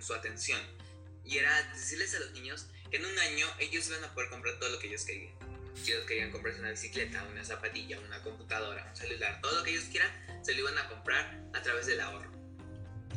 su, 0.00 0.14
atención. 0.14 0.60
Y 1.24 1.38
era 1.38 1.62
decirles 1.74 2.14
a 2.14 2.20
los 2.20 2.32
niños 2.32 2.66
que 2.90 2.96
en 2.96 3.06
un 3.06 3.18
año 3.18 3.46
ellos 3.58 3.86
iban 3.88 4.04
a 4.04 4.12
poder 4.14 4.30
comprar 4.30 4.58
todo 4.58 4.70
lo 4.70 4.78
que 4.78 4.88
ellos 4.88 5.04
querían. 5.04 5.32
Si 5.74 5.92
ellos 5.92 6.04
querían 6.06 6.30
comprarse 6.30 6.60
una 6.60 6.70
bicicleta, 6.70 7.22
una 7.24 7.44
zapatilla, 7.44 7.98
una 8.00 8.22
computadora, 8.22 8.86
un 8.90 8.96
celular, 8.96 9.40
todo 9.40 9.58
lo 9.58 9.62
que 9.62 9.70
ellos 9.70 9.84
quieran, 9.84 10.10
se 10.44 10.54
lo 10.54 10.60
iban 10.60 10.76
a 10.78 10.88
comprar 10.88 11.42
a 11.54 11.62
través 11.62 11.86
del 11.86 12.00
ahorro. 12.00 12.30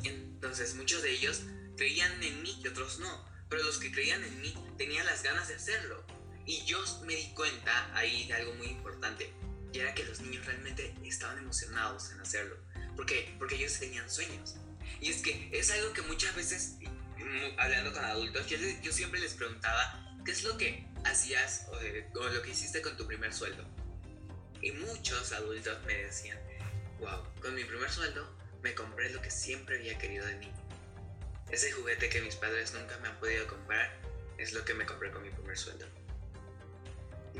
Entonces 0.03 0.75
muchos 0.75 1.01
de 1.01 1.12
ellos 1.12 1.41
creían 1.75 2.22
en 2.22 2.41
mí 2.43 2.60
y 2.63 2.67
otros 2.67 3.00
no 3.00 3.33
pero 3.53 3.65
los 3.65 3.77
que 3.77 3.91
creían 3.91 4.24
en 4.24 4.41
mí 4.41 4.51
tenían 4.79 5.05
las 5.05 5.22
ganas 5.22 5.48
de 5.48 5.53
hacerlo. 5.53 6.03
Y 6.43 6.65
yo 6.65 6.83
me 7.05 7.15
di 7.15 7.31
cuenta 7.36 7.95
ahí 7.95 8.25
de 8.25 8.33
algo 8.33 8.55
muy 8.55 8.65
importante, 8.65 9.31
y 9.72 9.77
era 9.77 9.93
que 9.93 10.03
los 10.05 10.22
niños 10.22 10.43
realmente 10.48 10.91
estaban 11.03 11.38
emocionados 11.38 12.10
en 12.12 12.19
hacerlo. 12.19 12.57
¿Por 12.95 13.05
qué? 13.05 13.36
Porque 13.38 13.53
ellos 13.53 13.77
tenían 13.77 14.10
sueños. 14.10 14.55
Y 15.00 15.12
es 15.12 15.22
que 15.22 15.51
es 15.53 15.69
algo 15.69 15.93
que 15.93 16.01
muchas 16.01 16.36
veces, 16.36 16.77
hablando 17.60 17.93
con 17.93 18.03
adultos, 18.03 18.48
yo, 18.48 18.57
yo 18.81 18.91
siempre 18.91 19.19
les 19.19 19.36
preguntaba, 19.36 20.17
¿qué 20.25 20.31
es 20.31 20.43
lo 20.43 20.57
que 20.57 20.88
hacías 21.05 21.67
o, 21.69 21.74
o 22.19 22.29
lo 22.29 22.41
que 22.41 22.50
hiciste 22.50 22.81
con 22.81 22.98
tu 22.98 23.05
primer 23.05 23.36
sueldo? 23.36 23.63
Y 24.63 24.72
muchos 24.72 25.31
adultos 25.31 25.77
me 25.86 25.93
decían, 25.93 26.39
wow, 26.98 27.24
con 27.39 27.53
mi 27.53 27.63
primer 27.65 27.91
sueldo 27.91 28.36
me 28.63 28.74
compré 28.74 29.12
lo 29.12 29.22
que 29.22 29.29
siempre 29.29 29.77
había 29.77 30.00
querido 30.00 30.25
de 30.25 30.39
niño 30.39 30.62
ese 31.53 31.72
juguete 31.72 32.10
que 32.10 32.19
mis 32.22 32.36
padres 32.36 32.74
nunca 32.74 32.98
me 32.98 33.07
han 33.10 33.19
podido 33.19 33.48
comprar 33.48 33.95
es 34.39 34.53
lo 34.53 34.65
que 34.65 34.74
me 34.74 34.88
compré 34.88 35.12
con 35.12 35.22
mi 35.22 35.29
primer 35.29 35.55
sueldo. 35.55 35.86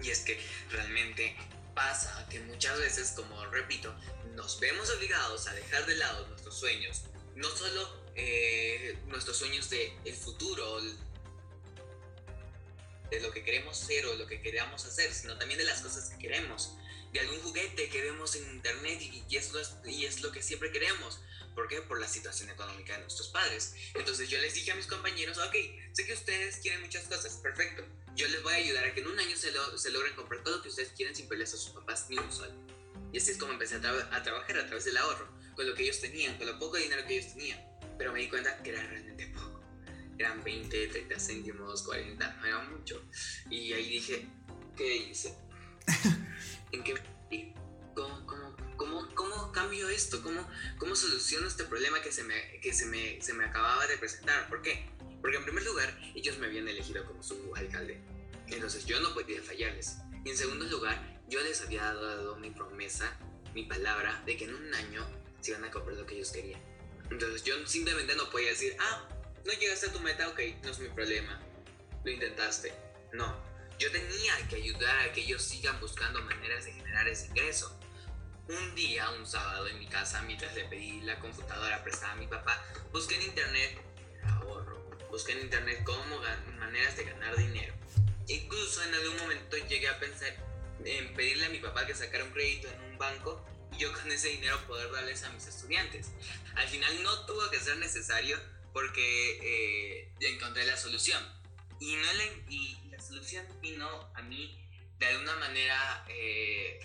Y 0.02 0.10
es 0.10 0.20
que 0.20 0.40
realmente 0.70 1.36
pasa 1.74 2.28
que 2.30 2.40
muchas 2.42 2.80
veces, 2.80 3.14
como 3.16 3.44
repito, 3.48 3.94
nos 4.36 4.60
vemos 4.60 4.90
obligados 4.92 5.48
a 5.48 5.54
dejar 5.56 5.88
de 5.88 5.96
lado 5.96 6.28
nuestros 6.28 6.60
sueños. 6.60 7.06
No 7.36 7.50
solo 7.50 8.04
eh, 8.16 9.00
nuestros 9.08 9.38
sueños 9.38 9.72
de 9.72 9.98
el 10.06 10.16
futuro, 10.16 10.80
de 13.10 13.20
lo 13.20 13.32
que 13.32 13.44
queremos 13.44 13.78
ser 13.78 14.06
o 14.06 14.16
lo 14.16 14.28
que 14.28 14.42
queramos 14.42 14.86
hacer, 14.86 15.12
sino 15.12 15.40
también 15.40 15.58
de 15.58 15.66
las 15.66 15.82
cosas 15.82 16.12
que 16.12 16.20
queremos. 16.20 16.76
De 17.14 17.20
algún 17.20 17.40
juguete 17.42 17.90
que 17.90 18.02
vemos 18.04 18.36
en 18.36 18.44
internet 18.52 19.02
y, 19.02 19.24
y, 19.28 19.38
es, 19.38 19.52
y 19.86 20.06
es 20.06 20.22
lo 20.22 20.32
que 20.32 20.44
siempre 20.44 20.72
queremos 20.72 21.20
¿Por 21.56 21.68
qué? 21.68 21.82
Por 21.82 22.00
la 22.00 22.08
situación 22.08 22.50
económica 22.50 22.94
de 22.94 23.02
nuestros 23.02 23.30
padres. 23.30 23.76
Entonces 23.94 24.30
yo 24.30 24.40
les 24.40 24.54
dije 24.54 24.72
a 24.72 24.76
mis 24.76 24.88
compañeros, 24.88 25.38
ok, 25.38 25.56
sé 25.92 26.06
que 26.06 26.14
ustedes 26.14 26.58
quieren 26.58 26.82
muchas 26.82 27.06
cosas, 27.06 27.34
perfecto. 27.38 27.84
Yo 28.16 28.28
les 28.28 28.42
voy 28.44 28.54
a 28.54 28.58
ayudar 28.58 28.86
a 28.86 28.94
que 28.94 29.02
en 29.02 29.08
un 29.08 29.20
año 29.20 29.36
se, 29.38 29.52
lo, 29.52 29.78
se 29.78 29.92
logren 29.92 30.16
comprar 30.16 30.44
todo 30.44 30.58
lo 30.58 30.64
que 30.64 30.70
ustedes 30.70 30.90
quieren 30.96 31.16
sin 31.16 31.28
pelearse 31.28 31.56
a 31.56 31.60
sus 31.60 31.72
papás 31.72 32.08
ni 32.10 32.18
un 32.18 32.32
sol. 32.32 32.52
Y 33.12 33.18
así 33.18 33.32
es 33.32 33.38
como 33.38 33.54
empecé 33.54 33.76
a, 33.76 33.78
a, 33.78 34.24
trabajar 34.24 34.58
a 34.58 34.66
través 34.66 34.86
del 34.86 34.98
ahorro, 34.98 35.28
con 35.56 35.68
lo 35.68 35.76
que 35.76 35.84
ellos 35.84 36.00
tenían, 36.00 36.38
con 36.38 36.48
lo 36.48 36.58
poco 36.58 36.78
dinero 36.78 37.06
que 37.06 37.18
ellos 37.18 37.34
tenían. 37.34 37.60
Pero 37.98 38.12
me 38.12 38.20
di 38.20 38.30
cuenta 38.30 38.62
que 38.64 38.72
era 38.72 38.82
realmente 38.84 39.28
poco. 39.28 39.62
Eran 40.18 40.44
20, 40.44 40.88
30 40.88 41.20
céntimos, 41.20 41.84
40, 41.84 42.34
no 42.34 42.46
era 42.46 42.60
mucho. 42.64 43.04
Y 43.50 43.74
ahí 43.74 43.90
dije, 43.90 44.28
¿qué 44.76 44.96
hice? 44.96 45.36
¿En 46.72 46.84
qué 46.84 46.96
¿Cómo, 47.96 48.23
cómo 48.94 49.14
¿Cómo, 49.16 49.52
cambio 49.52 49.90
esto? 49.90 50.22
¿Cómo, 50.22 50.48
¿Cómo 50.78 50.96
soluciono 50.96 51.48
este 51.48 51.64
problema 51.64 52.02
que, 52.02 52.12
se 52.12 52.24
me, 52.24 52.60
que 52.62 52.74
se, 52.74 52.86
me, 52.86 53.22
se 53.22 53.34
me 53.34 53.46
acababa 53.46 53.86
de 53.88 53.98
presentar? 53.98 54.48
¿Por 54.48 54.62
qué? 54.62 54.86
Porque 55.22 55.38
en 55.38 55.44
primer 55.44 55.64
lugar, 55.64 55.96
ellos 56.16 56.38
me 56.38 56.48
habían 56.48 56.68
elegido 56.68 57.06
como 57.06 57.22
su 57.24 57.54
alcalde. 57.56 58.00
Entonces 58.48 58.86
yo 58.86 59.00
no 59.00 59.14
podía 59.14 59.42
fallarles. 59.42 59.98
Y 60.26 60.30
en 60.30 60.38
segundo 60.38 60.66
lugar, 60.66 61.22
yo 61.30 61.42
les 61.42 61.62
había 61.62 61.84
dado 61.84 62.36
mi 62.38 62.52
promesa, 62.52 63.18
mi 63.54 63.64
palabra, 63.64 64.22
de 64.26 64.38
que 64.38 64.46
en 64.46 64.56
un 64.56 64.74
año 64.74 65.06
se 65.42 65.52
iban 65.52 65.64
a 65.66 65.72
comprar 65.72 65.98
lo 65.98 66.06
que 66.06 66.16
ellos 66.16 66.32
querían. 66.32 66.62
Entonces 67.10 67.44
yo 67.44 67.56
simplemente 67.68 68.16
no 68.16 68.30
podía 68.30 68.50
decir, 68.50 68.76
ah, 68.80 69.08
no 69.46 69.54
llegaste 69.54 69.88
a 69.88 69.94
tu 69.94 70.00
meta, 70.00 70.28
ok, 70.30 70.40
no 70.64 70.72
es 70.72 70.80
mi 70.80 70.90
problema. 70.90 71.42
Lo 72.04 72.12
intentaste. 72.12 72.74
No, 73.12 73.38
yo 73.80 73.92
tenía 73.92 74.48
que 74.50 74.56
ayudar 74.58 75.00
a 75.00 75.12
que 75.12 75.22
ellos 75.22 75.42
sigan 75.42 75.80
buscando 75.80 76.22
maneras 76.22 76.66
de 76.66 76.74
generar 76.74 77.08
ese 77.08 77.28
ingreso. 77.28 77.80
Un 78.48 78.76
día, 78.76 79.10
un 79.12 79.26
sábado 79.26 79.68
en 79.68 79.80
mi 79.80 79.88
casa, 79.88 80.22
mientras 80.24 80.54
le 80.54 80.66
pedí 80.66 81.00
la 81.02 81.18
computadora 81.20 81.82
prestada 81.82 82.12
a 82.12 82.16
mi 82.16 82.28
papá, 82.28 82.62
busqué 82.92 83.16
en 83.16 83.22
internet 83.22 83.82
ahorro, 84.26 84.84
busqué 85.10 85.32
en 85.32 85.42
internet 85.42 85.82
cómo 85.86 86.20
maneras 86.60 86.98
de 86.98 87.06
ganar 87.06 87.38
dinero. 87.38 87.74
Incluso 88.28 88.84
en 88.84 88.94
algún 88.96 89.18
momento 89.18 89.56
llegué 89.70 89.88
a 89.88 89.98
pensar 89.98 90.36
en 90.84 91.14
pedirle 91.14 91.46
a 91.46 91.50
mi 91.50 91.60
papá 91.60 91.86
que 91.86 91.96
sacara 91.96 92.26
un 92.26 92.32
crédito 92.32 92.68
en 92.68 92.82
un 92.92 92.98
banco 92.98 93.46
y 93.72 93.78
yo 93.78 93.94
con 93.94 94.12
ese 94.12 94.28
dinero 94.28 94.60
poder 94.68 94.92
darles 94.92 95.24
a 95.24 95.30
mis 95.30 95.48
estudiantes. 95.48 96.12
Al 96.56 96.68
final 96.68 97.02
no 97.02 97.26
tuvo 97.26 97.50
que 97.50 97.60
ser 97.60 97.78
necesario 97.78 98.38
porque 98.74 99.40
eh, 99.42 100.12
encontré 100.20 100.66
la 100.66 100.76
solución. 100.76 101.24
Y, 101.80 101.96
no 101.96 102.14
la, 102.14 102.24
y 102.50 102.78
la 102.92 103.00
solución 103.00 103.46
vino 103.62 104.12
a 104.16 104.22
mí 104.22 104.60
de 105.00 105.06
alguna 105.06 105.36
manera 105.38 106.06
eh, 106.10 106.80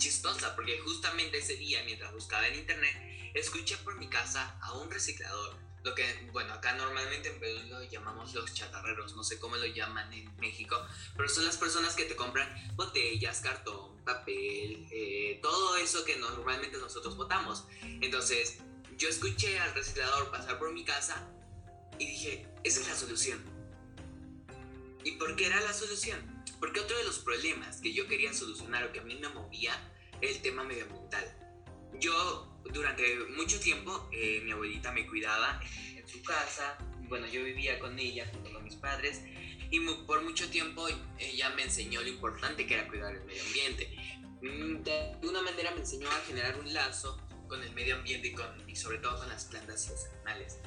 chistosa, 0.00 0.56
porque 0.56 0.80
justamente 0.80 1.38
ese 1.38 1.54
día, 1.54 1.80
mientras 1.84 2.12
buscaba 2.12 2.48
en 2.48 2.58
internet, 2.58 3.30
escuché 3.34 3.76
por 3.78 3.96
mi 3.96 4.08
casa 4.08 4.58
a 4.60 4.72
un 4.72 4.90
reciclador. 4.90 5.56
Lo 5.84 5.94
que, 5.94 6.28
bueno, 6.32 6.52
acá 6.52 6.74
normalmente 6.74 7.30
en 7.30 7.40
Perú 7.40 7.60
lo 7.68 7.82
llamamos 7.84 8.34
los 8.34 8.52
chatarreros, 8.52 9.14
no 9.14 9.22
sé 9.22 9.38
cómo 9.38 9.56
lo 9.56 9.66
llaman 9.66 10.12
en 10.12 10.36
México, 10.36 10.76
pero 11.16 11.28
son 11.28 11.46
las 11.46 11.56
personas 11.56 11.94
que 11.94 12.04
te 12.04 12.16
compran 12.16 12.48
botellas, 12.74 13.40
cartón, 13.40 13.96
papel, 14.04 14.88
eh, 14.90 15.38
todo 15.40 15.76
eso 15.76 16.04
que 16.04 16.16
normalmente 16.16 16.76
nosotros 16.76 17.16
botamos. 17.16 17.64
Entonces, 17.82 18.58
yo 18.98 19.08
escuché 19.08 19.58
al 19.60 19.72
reciclador 19.72 20.30
pasar 20.30 20.58
por 20.58 20.72
mi 20.72 20.84
casa 20.84 21.26
y 21.98 22.06
dije, 22.06 22.46
esa 22.64 22.80
es 22.80 22.88
la 22.88 22.96
solución. 22.96 23.42
¿Y 25.02 25.12
por 25.12 25.34
qué 25.36 25.46
era 25.46 25.60
la 25.62 25.72
solución? 25.72 26.39
Porque 26.60 26.80
otro 26.80 26.96
de 26.96 27.04
los 27.04 27.18
problemas 27.18 27.80
que 27.80 27.92
yo 27.92 28.06
quería 28.06 28.32
solucionar 28.32 28.84
o 28.84 28.92
que 28.92 29.00
a 29.00 29.02
mí 29.02 29.16
me 29.16 29.28
movía 29.30 29.72
era 30.20 30.30
el 30.30 30.42
tema 30.42 30.62
medioambiental. 30.62 31.24
Yo 31.98 32.60
durante 32.72 33.16
mucho 33.36 33.58
tiempo 33.58 34.08
eh, 34.12 34.42
mi 34.44 34.52
abuelita 34.52 34.92
me 34.92 35.06
cuidaba 35.06 35.60
en 35.96 36.06
su 36.06 36.22
casa, 36.22 36.78
bueno 37.08 37.26
yo 37.26 37.42
vivía 37.42 37.78
con 37.78 37.98
ella 37.98 38.28
junto 38.32 38.52
con 38.52 38.62
mis 38.62 38.76
padres 38.76 39.22
y 39.70 39.80
por 39.80 40.22
mucho 40.22 40.48
tiempo 40.50 40.86
ella 41.18 41.50
me 41.50 41.62
enseñó 41.62 42.02
lo 42.02 42.08
importante 42.08 42.66
que 42.66 42.74
era 42.74 42.88
cuidar 42.88 43.14
el 43.14 43.24
medio 43.24 43.42
ambiente. 43.44 43.96
Mm, 44.42 44.82
de 44.82 45.12
alguna 45.14 45.42
manera 45.42 45.70
me 45.72 45.80
enseñó 45.80 46.08
a 46.08 46.20
generar 46.26 46.58
un 46.58 46.72
lazo 46.72 47.20
con 47.48 47.62
el 47.62 47.72
medio 47.72 47.96
ambiente 47.96 48.28
y, 48.28 48.32
con, 48.32 48.68
y 48.68 48.76
sobre 48.76 48.98
todo 48.98 49.18
con 49.18 49.28
las 49.28 49.44
plantas 49.46 49.86
y 49.86 49.90
los 49.90 50.04
animales. 50.06 50.58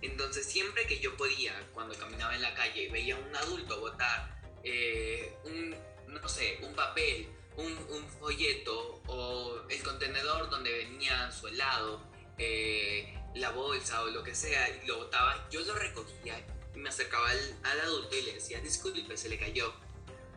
Entonces 0.00 0.46
siempre 0.46 0.86
que 0.86 0.98
yo 0.98 1.16
podía, 1.16 1.54
cuando 1.72 1.96
caminaba 1.96 2.34
en 2.34 2.42
la 2.42 2.54
calle, 2.54 2.88
veía 2.90 3.16
a 3.16 3.18
un 3.18 3.34
adulto 3.34 3.80
botar 3.80 4.41
eh, 4.64 5.36
un, 5.44 5.76
no 6.08 6.28
sé, 6.28 6.58
un 6.62 6.74
papel, 6.74 7.28
un, 7.56 7.72
un, 7.90 8.08
folleto 8.20 9.02
o 9.06 9.62
el 9.68 9.82
contenedor 9.82 10.48
donde 10.50 10.72
venía 10.72 11.30
su 11.32 11.48
helado, 11.48 12.02
eh, 12.38 13.18
la 13.34 13.50
bolsa 13.50 14.02
o 14.02 14.06
lo 14.06 14.22
que 14.22 14.34
sea, 14.34 14.68
y 14.68 14.86
lo 14.86 14.98
botaba, 14.98 15.48
yo 15.50 15.60
lo 15.60 15.74
recogía 15.74 16.44
y 16.74 16.78
me 16.78 16.88
acercaba 16.88 17.28
al, 17.30 17.58
al 17.64 17.80
adulto 17.80 18.16
y 18.16 18.22
le 18.22 18.34
decía, 18.34 18.60
disculpe, 18.60 19.16
se 19.16 19.28
le 19.28 19.38
cayó. 19.38 19.72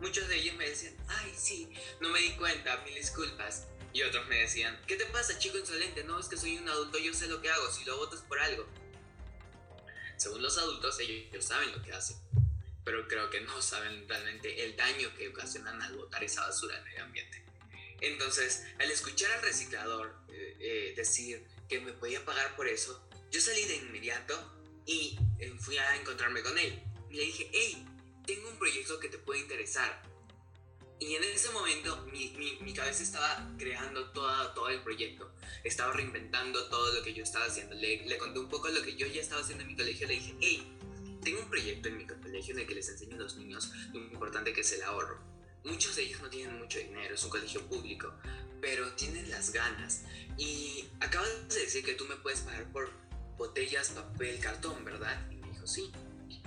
Muchos 0.02 0.28
de 0.28 0.36
ellos 0.36 0.56
me 0.56 0.70
decían, 0.70 0.96
ay, 1.08 1.34
sí, 1.38 1.72
no 2.02 2.10
me 2.10 2.20
di 2.20 2.32
cuenta, 2.32 2.78
mil 2.86 2.96
disculpas. 2.96 3.68
Y 3.94 4.04
otros 4.04 4.28
me 4.28 4.42
decían, 4.42 4.78
¿qué 4.88 4.98
te 4.98 5.06
pasa, 5.06 5.40
chico 5.40 5.58
insolente? 5.58 6.04
No, 6.04 6.20
es 6.20 6.28
que 6.28 6.36
soy 6.36 6.58
un 6.58 6.68
adulto, 6.68 6.98
yo 6.98 7.14
sé 7.14 7.28
lo 7.28 7.42
que 7.42 7.50
hago, 7.50 7.72
si 7.72 7.86
lo 7.86 7.96
votas 7.96 8.20
por 8.24 8.38
algo. 8.40 8.68
Según 10.18 10.42
los 10.42 10.58
adultos, 10.58 11.00
ellos, 11.00 11.46
saben 11.46 11.72
lo 11.72 11.82
que 11.82 11.94
hacen, 11.94 12.18
pero 12.86 13.08
creo 13.08 13.30
que 13.30 13.42
no 13.42 13.62
saben 13.62 14.08
realmente 14.08 14.64
el 14.64 14.76
daño 14.76 15.14
que 15.18 15.28
ocasionan 15.28 15.82
al 15.82 15.98
botar 15.98 16.24
esa 16.24 16.42
basura 16.42 16.78
al 16.78 16.84
medio 16.86 17.04
ambiente. 17.04 17.44
Entonces, 18.00 18.64
al 18.80 18.92
escuchar 18.92 19.32
al 19.32 19.42
reciclador 19.42 20.16
eh, 20.30 20.56
eh, 20.60 20.94
decir 20.96 21.46
que 21.68 21.82
me 21.82 21.92
podía 21.94 22.24
pagar 22.24 22.56
por 22.56 22.68
eso, 22.68 23.10
yo 23.32 23.42
salí 23.42 23.66
de 23.66 23.78
inmediato 23.78 24.34
y 24.86 25.18
eh, 25.40 25.54
fui 25.60 25.78
a 25.78 25.96
encontrarme 25.96 26.44
con 26.44 26.58
él. 26.58 26.82
Le 27.10 27.24
dije, 27.24 27.50
hey, 27.52 27.86
tengo 28.26 28.50
un 28.50 28.60
proyecto 28.60 29.00
que 29.00 29.10
te 29.10 29.18
puede 29.18 29.40
interesar 29.40 30.04
y 31.00 31.16
en 31.16 31.24
ese 31.26 31.50
momento 31.52 32.06
mi, 32.12 32.30
mi, 32.62 32.74
cabeza 32.74 33.04
estaba 33.04 33.52
creando 33.58 34.12
todo, 34.12 34.54
todo 34.54 34.70
el 34.70 34.82
proyecto, 34.82 35.30
estaba 35.64 35.92
reinventando 35.92 36.70
todo 36.70 36.94
lo 36.94 37.04
que 37.04 37.14
yo 37.14 37.24
estaba 37.24 37.46
haciendo. 37.46 37.76
Le, 37.76 38.06
le 38.06 38.18
conté 38.18 38.40
un 38.40 38.48
poco 38.48 38.70
lo 38.70 38.82
que 38.82 38.96
yo 38.96 39.06
ya 39.08 39.22
estaba 39.22 39.42
haciendo 39.42 39.64
en 39.64 39.70
mi 39.70 39.76
colegio, 39.76 40.08
le 40.08 40.14
dije, 40.14 40.36
hey, 40.40 40.78
tengo 41.26 41.42
un 41.42 41.50
proyecto 41.50 41.90
en 41.90 41.98
mi 41.98 42.06
colegio 42.06 42.54
en 42.54 42.62
el 42.62 42.68
que 42.68 42.76
les 42.76 42.88
enseño 42.88 43.16
a 43.16 43.20
los 43.20 43.36
niños 43.36 43.72
lo 43.92 44.00
importante 44.00 44.54
que 44.54 44.62
es 44.62 44.72
el 44.72 44.84
ahorro. 44.84 45.20
Muchos 45.64 45.96
de 45.96 46.04
ellos 46.04 46.22
no 46.22 46.30
tienen 46.30 46.58
mucho 46.60 46.78
dinero, 46.78 47.16
es 47.16 47.24
un 47.24 47.32
colegio 47.32 47.62
público, 47.68 48.14
pero 48.62 48.94
tienen 48.94 49.30
las 49.32 49.52
ganas. 49.52 50.04
Y 50.38 50.86
acabas 51.00 51.50
de 51.50 51.60
decir 51.60 51.84
que 51.84 51.96
tú 51.96 52.06
me 52.06 52.16
puedes 52.18 52.42
pagar 52.42 52.72
por 52.72 52.92
botellas, 53.38 53.90
papel, 53.90 54.40
cartón, 54.40 54.86
¿verdad? 54.86 55.20
Y 55.32 55.36
me 55.38 55.50
dijo, 55.50 55.66
sí. 55.66 55.92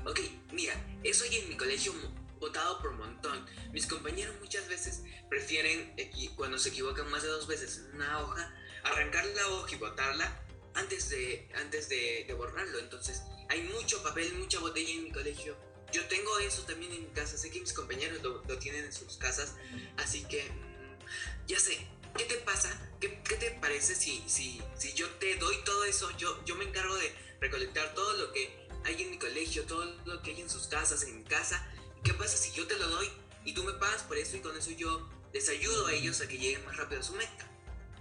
Ok, 0.06 0.20
mira, 0.52 0.74
eso 1.02 1.24
hay 1.24 1.36
en 1.38 1.48
mi 1.48 1.56
colegio 1.56 1.92
votado 2.38 2.80
por 2.80 2.92
montón. 2.92 3.44
Mis 3.72 3.86
compañeros 3.86 4.36
muchas 4.40 4.68
veces 4.68 5.02
prefieren, 5.28 5.94
cuando 6.36 6.56
se 6.56 6.68
equivocan 6.68 7.10
más 7.10 7.24
de 7.24 7.28
dos 7.28 7.48
veces 7.48 7.78
en 7.88 7.96
una 7.96 8.20
hoja, 8.20 8.54
arrancar 8.84 9.26
la 9.26 9.48
hoja 9.48 9.74
y 9.74 9.78
botarla 9.78 10.44
antes 10.74 11.10
de, 11.10 11.48
antes 11.56 11.88
de, 11.88 12.32
borrarlo. 12.36 12.78
Entonces, 12.78 13.22
hay 13.48 13.62
mucho 13.62 14.02
papel, 14.02 14.34
mucha 14.34 14.58
botella 14.60 14.90
en 14.90 15.04
mi 15.04 15.12
colegio. 15.12 15.56
Yo 15.92 16.04
tengo 16.06 16.38
eso 16.40 16.62
también 16.62 16.92
en 16.92 17.02
mi 17.04 17.10
casa. 17.10 17.38
Sé 17.38 17.50
que 17.50 17.60
mis 17.60 17.72
compañeros 17.72 18.22
lo, 18.22 18.40
tienen 18.58 18.84
en 18.84 18.92
sus 18.92 19.16
casas. 19.16 19.54
Así 19.96 20.24
que, 20.24 20.42
mm, 20.44 21.46
ya 21.46 21.58
sé. 21.58 21.78
¿Qué 22.16 22.24
te 22.24 22.36
pasa? 22.36 22.70
¿Qué, 23.00 23.22
qué 23.22 23.36
te 23.36 23.50
parece 23.52 23.94
si, 23.94 24.24
si, 24.26 24.60
si 24.76 24.92
yo 24.94 25.08
te 25.14 25.36
doy 25.36 25.56
todo 25.64 25.84
eso? 25.84 26.10
Yo, 26.18 26.44
yo 26.44 26.56
me 26.56 26.64
encargo 26.64 26.96
de 26.96 27.14
recolectar 27.40 27.94
todo 27.94 28.16
lo 28.16 28.32
que 28.32 28.68
hay 28.84 29.02
en 29.02 29.10
mi 29.10 29.18
colegio, 29.18 29.64
todo 29.64 29.84
lo 30.04 30.22
que 30.22 30.32
hay 30.32 30.40
en 30.40 30.50
sus 30.50 30.66
casas, 30.66 31.02
en 31.04 31.16
mi 31.16 31.24
casa, 31.24 31.64
¿qué 32.02 32.14
pasa 32.14 32.36
si 32.36 32.52
yo 32.52 32.66
te 32.66 32.76
lo 32.76 32.88
doy 32.88 33.08
y 33.44 33.52
tú 33.52 33.64
me 33.64 33.72
pagas 33.74 34.02
por 34.02 34.16
eso 34.16 34.36
y 34.36 34.40
con 34.40 34.56
eso 34.56 34.70
yo 34.70 35.08
les 35.32 35.48
ayudo 35.48 35.86
a 35.86 35.92
ellos 35.92 36.20
a 36.20 36.28
que 36.28 36.38
lleguen 36.38 36.64
más 36.64 36.76
rápido 36.76 37.00
a 37.00 37.04
su 37.04 37.12
meta? 37.14 37.46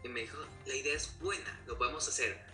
Y 0.03 0.09
me 0.09 0.21
dijo, 0.21 0.37
la 0.65 0.75
idea 0.75 0.95
es 0.95 1.19
buena, 1.19 1.61
lo 1.65 1.77
podemos 1.77 2.07
hacer. 2.07 2.45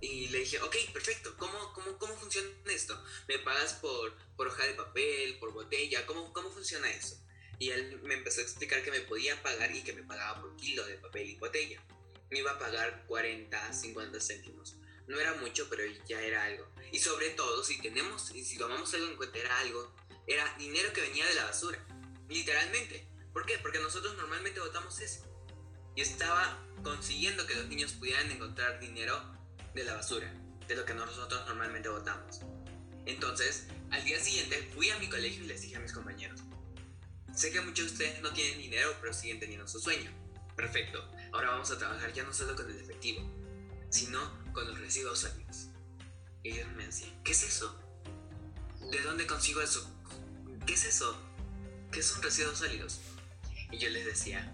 Y 0.00 0.28
le 0.28 0.40
dije, 0.40 0.60
ok, 0.60 0.76
perfecto, 0.92 1.34
¿cómo, 1.36 1.72
cómo, 1.72 1.98
cómo 1.98 2.16
funciona 2.16 2.48
esto? 2.66 3.02
¿Me 3.26 3.38
pagas 3.40 3.74
por, 3.74 4.14
por 4.36 4.46
hoja 4.46 4.64
de 4.64 4.74
papel, 4.74 5.38
por 5.38 5.52
botella? 5.52 6.06
¿Cómo, 6.06 6.32
¿Cómo 6.32 6.50
funciona 6.50 6.90
eso? 6.90 7.20
Y 7.58 7.70
él 7.70 8.00
me 8.02 8.14
empezó 8.14 8.40
a 8.40 8.44
explicar 8.44 8.82
que 8.82 8.92
me 8.92 9.00
podía 9.00 9.42
pagar 9.42 9.74
y 9.74 9.82
que 9.82 9.92
me 9.92 10.04
pagaba 10.04 10.40
por 10.40 10.56
kilo 10.56 10.86
de 10.86 10.98
papel 10.98 11.30
y 11.30 11.34
botella. 11.36 11.82
Me 12.30 12.38
iba 12.38 12.52
a 12.52 12.58
pagar 12.58 13.04
40, 13.06 13.72
50 13.72 14.20
céntimos. 14.20 14.76
No 15.08 15.18
era 15.18 15.34
mucho, 15.34 15.68
pero 15.68 15.82
ya 16.06 16.20
era 16.22 16.44
algo. 16.44 16.70
Y 16.92 17.00
sobre 17.00 17.30
todo, 17.30 17.64
si 17.64 17.80
tenemos, 17.80 18.30
y 18.34 18.44
si 18.44 18.58
tomamos 18.58 18.92
algo 18.94 19.08
en 19.08 19.16
cuenta, 19.16 19.38
era 19.38 19.58
algo 19.58 19.92
era 20.28 20.54
dinero 20.58 20.92
que 20.92 21.00
venía 21.00 21.26
de 21.26 21.34
la 21.34 21.46
basura. 21.46 21.78
Literalmente. 22.28 23.08
¿Por 23.32 23.46
qué? 23.46 23.58
Porque 23.58 23.78
nosotros 23.78 24.14
normalmente 24.16 24.60
votamos 24.60 25.00
eso. 25.00 25.24
Y 25.96 26.02
estaba 26.02 26.64
consiguiendo 26.84 27.46
que 27.46 27.54
los 27.54 27.66
niños 27.66 27.92
pudieran 27.92 28.30
encontrar 28.30 28.78
dinero 28.78 29.18
de 29.78 29.84
la 29.84 29.94
basura, 29.94 30.32
de 30.66 30.76
lo 30.76 30.84
que 30.84 30.94
nosotros 30.94 31.46
normalmente 31.46 31.88
votamos. 31.88 32.40
Entonces, 33.06 33.68
al 33.90 34.04
día 34.04 34.20
siguiente 34.20 34.68
fui 34.74 34.90
a 34.90 34.98
mi 34.98 35.08
colegio 35.08 35.44
y 35.44 35.46
les 35.46 35.62
dije 35.62 35.76
a 35.76 35.80
mis 35.80 35.92
compañeros, 35.92 36.40
sé 37.34 37.52
que 37.52 37.60
muchos 37.60 37.86
de 37.86 37.92
ustedes 37.92 38.22
no 38.22 38.32
tienen 38.32 38.58
dinero, 38.58 38.94
pero 39.00 39.12
siguen 39.12 39.40
teniendo 39.40 39.66
su 39.66 39.80
sueño. 39.80 40.10
Perfecto, 40.56 41.02
ahora 41.32 41.50
vamos 41.50 41.70
a 41.70 41.78
trabajar 41.78 42.12
ya 42.12 42.24
no 42.24 42.34
solo 42.34 42.56
con 42.56 42.68
el 42.68 42.76
efectivo, 42.76 43.22
sino 43.90 44.20
con 44.52 44.66
los 44.66 44.78
residuos 44.80 45.20
sólidos. 45.20 45.68
Y 46.42 46.50
ellos 46.50 46.68
me 46.76 46.86
decían, 46.86 47.22
¿qué 47.22 47.32
es 47.32 47.42
eso? 47.44 47.78
¿De 48.90 49.00
dónde 49.02 49.26
consigo 49.26 49.60
eso? 49.60 49.94
¿qué 50.68 50.74
es 50.74 50.84
eso? 50.84 51.16
¿Qué 51.90 52.02
son 52.02 52.22
residuos 52.22 52.58
sólidos? 52.58 53.00
Y 53.72 53.78
yo 53.78 53.88
les 53.88 54.04
decía, 54.04 54.52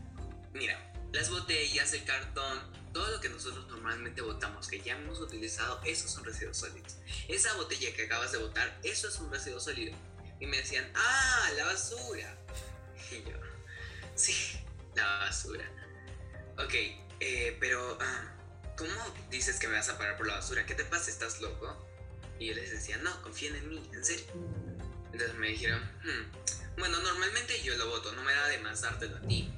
mira, 0.53 0.79
las 1.13 1.29
botellas, 1.29 1.93
el 1.93 2.05
cartón, 2.05 2.61
todo 2.95 3.11
lo 3.11 3.21
que 3.21 3.29
nosotros 3.29 3.67
normalmente 3.67 4.23
botamos, 4.23 4.69
que 4.69 4.81
ya 4.81 4.95
hemos 4.95 5.19
utilizado, 5.19 5.81
esos 5.85 6.13
son 6.13 6.25
residuos 6.25 6.57
sólidos. 6.57 6.97
Esa 7.29 7.53
botella 7.55 7.93
que 7.93 8.05
acabas 8.05 8.33
de 8.33 8.39
botar, 8.39 8.79
eso 8.85 9.09
es 9.09 9.19
un 9.19 9.31
residuo 9.31 9.61
sólido. 9.61 9.95
Y 10.41 10.47
me 10.47 10.57
decían, 10.57 10.91
ah, 10.95 11.51
la 11.57 11.65
basura. 11.67 12.39
Y 13.11 13.23
yo, 13.29 13.37
sí, 14.15 14.33
la 14.95 15.05
basura. 15.19 15.69
Ok, 16.57 16.73
eh, 17.21 17.57
pero, 17.61 17.99
ah, 18.01 18.35
¿cómo 18.79 19.15
dices 19.29 19.59
que 19.59 19.69
me 19.69 19.75
vas 19.75 19.89
a 19.91 19.99
parar 19.99 20.17
por 20.17 20.27
la 20.27 20.37
basura? 20.37 20.65
¿Qué 20.65 20.75
te 20.75 20.85
pasa? 20.85 21.11
¿Estás 21.11 21.41
loco? 21.41 21.87
Y 22.39 22.47
yo 22.47 22.55
les 22.55 22.71
decía, 22.71 22.97
no, 22.99 23.23
confíen 23.23 23.57
en 23.57 23.69
mí, 23.69 23.91
en 23.93 24.05
serio. 24.05 24.25
Entonces 25.13 25.35
me 25.35 25.49
dijeron, 25.49 25.83
hmm, 26.03 26.79
bueno, 26.79 26.99
normalmente 27.01 27.61
yo 27.63 27.77
lo 27.77 27.89
voto, 27.89 28.13
no 28.13 28.23
me 28.23 28.33
da 28.33 28.49
de 28.49 28.59
más 28.59 28.85
a 28.85 28.99
ti. 28.99 29.53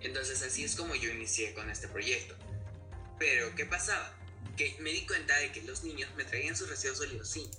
Entonces 0.00 0.42
así 0.42 0.64
es 0.64 0.76
como 0.76 0.94
yo 0.94 1.10
inicié 1.10 1.52
con 1.52 1.68
este 1.68 1.88
proyecto. 1.88 2.36
Pero, 3.18 3.54
¿qué 3.54 3.66
pasaba? 3.66 4.12
Que 4.56 4.76
me 4.80 4.90
di 4.90 5.06
cuenta 5.06 5.36
de 5.38 5.52
que 5.52 5.62
los 5.62 5.84
niños 5.84 6.10
me 6.16 6.24
traían 6.24 6.56
sus 6.56 6.68
residuos 6.68 6.98
sólidos, 6.98 7.28
sí, 7.28 7.50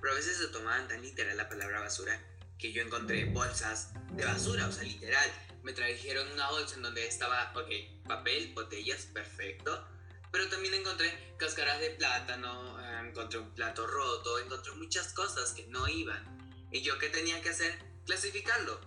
pero 0.00 0.12
a 0.12 0.16
veces 0.16 0.36
se 0.36 0.48
tomaban 0.48 0.86
tan 0.88 1.02
literal 1.02 1.36
la 1.36 1.48
palabra 1.48 1.80
basura 1.80 2.20
que 2.58 2.72
yo 2.72 2.82
encontré 2.82 3.24
bolsas 3.26 3.90
de 4.12 4.24
basura, 4.24 4.66
o 4.66 4.72
sea, 4.72 4.82
literal. 4.84 5.30
Me 5.62 5.72
trajeron 5.72 6.30
una 6.32 6.50
bolsa 6.50 6.76
en 6.76 6.82
donde 6.82 7.06
estaba, 7.06 7.52
ok, 7.56 8.04
papel, 8.06 8.52
botellas, 8.54 9.06
perfecto. 9.06 9.86
Pero 10.30 10.48
también 10.48 10.74
encontré 10.74 11.34
cáscaras 11.38 11.80
de 11.80 11.90
plátano, 11.90 12.80
eh, 12.80 13.08
encontré 13.08 13.38
un 13.38 13.54
plato 13.54 13.86
roto, 13.86 14.38
encontré 14.38 14.72
muchas 14.72 15.12
cosas 15.12 15.52
que 15.52 15.66
no 15.68 15.88
iban. 15.88 16.22
¿Y 16.70 16.82
yo 16.82 16.98
qué 16.98 17.08
tenía 17.08 17.40
que 17.40 17.50
hacer? 17.50 17.78
Clasificarlo. 18.04 18.80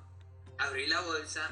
Abrir 0.59 0.89
la 0.89 1.01
bolsa, 1.01 1.49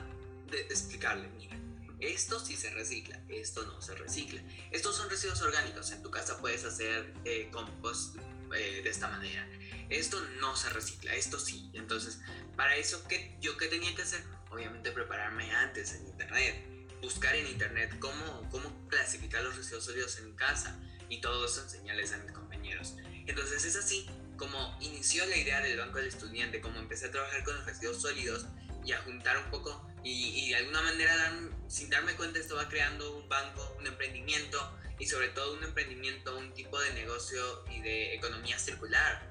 de, 0.49 0.61
explicarle, 0.61 1.27
mira, 1.29 1.57
esto 1.99 2.39
sí 2.39 2.55
se 2.55 2.69
recicla, 2.71 3.19
esto 3.29 3.65
no 3.65 3.81
se 3.81 3.95
recicla. 3.95 4.41
Estos 4.71 4.95
son 4.95 5.09
residuos 5.09 5.41
orgánicos, 5.41 5.91
en 5.91 6.03
tu 6.03 6.11
casa 6.11 6.37
puedes 6.39 6.63
hacer 6.65 7.13
eh, 7.25 7.49
compost 7.51 8.15
eh, 8.55 8.81
de 8.83 8.89
esta 8.89 9.07
manera. 9.07 9.47
Esto 9.89 10.19
no 10.39 10.55
se 10.55 10.69
recicla, 10.69 11.13
esto 11.13 11.39
sí. 11.39 11.69
Entonces, 11.73 12.19
para 12.55 12.75
eso, 12.75 13.03
¿qué, 13.07 13.37
¿yo 13.39 13.57
qué 13.57 13.67
tenía 13.67 13.93
que 13.95 14.01
hacer? 14.01 14.23
Obviamente 14.49 14.91
prepararme 14.91 15.51
antes 15.51 15.93
en 15.93 16.07
internet, 16.07 16.55
buscar 17.01 17.35
en 17.35 17.47
internet 17.47 17.97
cómo, 17.99 18.47
cómo 18.49 18.87
clasificar 18.87 19.43
los 19.43 19.55
residuos 19.57 19.85
sólidos 19.85 20.17
en 20.19 20.35
casa 20.35 20.79
y 21.09 21.21
todo 21.21 21.45
eso 21.45 21.61
enseñarles 21.61 22.13
a 22.13 22.17
mis 22.17 22.31
compañeros. 22.31 22.95
Entonces 23.27 23.65
es 23.65 23.75
así 23.75 24.07
como 24.37 24.77
inició 24.81 25.25
la 25.27 25.37
idea 25.37 25.61
del 25.61 25.77
Banco 25.77 25.97
del 25.97 26.07
Estudiante, 26.07 26.61
como 26.61 26.79
empecé 26.79 27.07
a 27.07 27.11
trabajar 27.11 27.43
con 27.43 27.55
los 27.55 27.65
residuos 27.65 28.01
sólidos 28.01 28.45
y 28.83 28.91
a 28.91 29.01
juntar 29.01 29.37
un 29.37 29.49
poco 29.49 29.85
y, 30.05 30.49
de 30.49 30.55
alguna 30.57 30.83
manera 30.83 31.33
sin 31.67 31.89
darme 31.89 32.15
cuenta 32.15 32.39
esto 32.39 32.55
va 32.55 32.69
creando 32.69 33.17
un 33.17 33.27
banco, 33.27 33.75
un 33.79 33.87
emprendimiento 33.87 34.77
y 34.99 35.07
sobre 35.07 35.29
todo 35.29 35.55
un 35.55 35.63
emprendimiento, 35.63 36.37
un 36.37 36.53
tipo 36.53 36.79
de 36.79 36.93
negocio 36.93 37.65
y 37.71 37.81
de 37.81 38.13
economía 38.13 38.57
circular. 38.59 39.23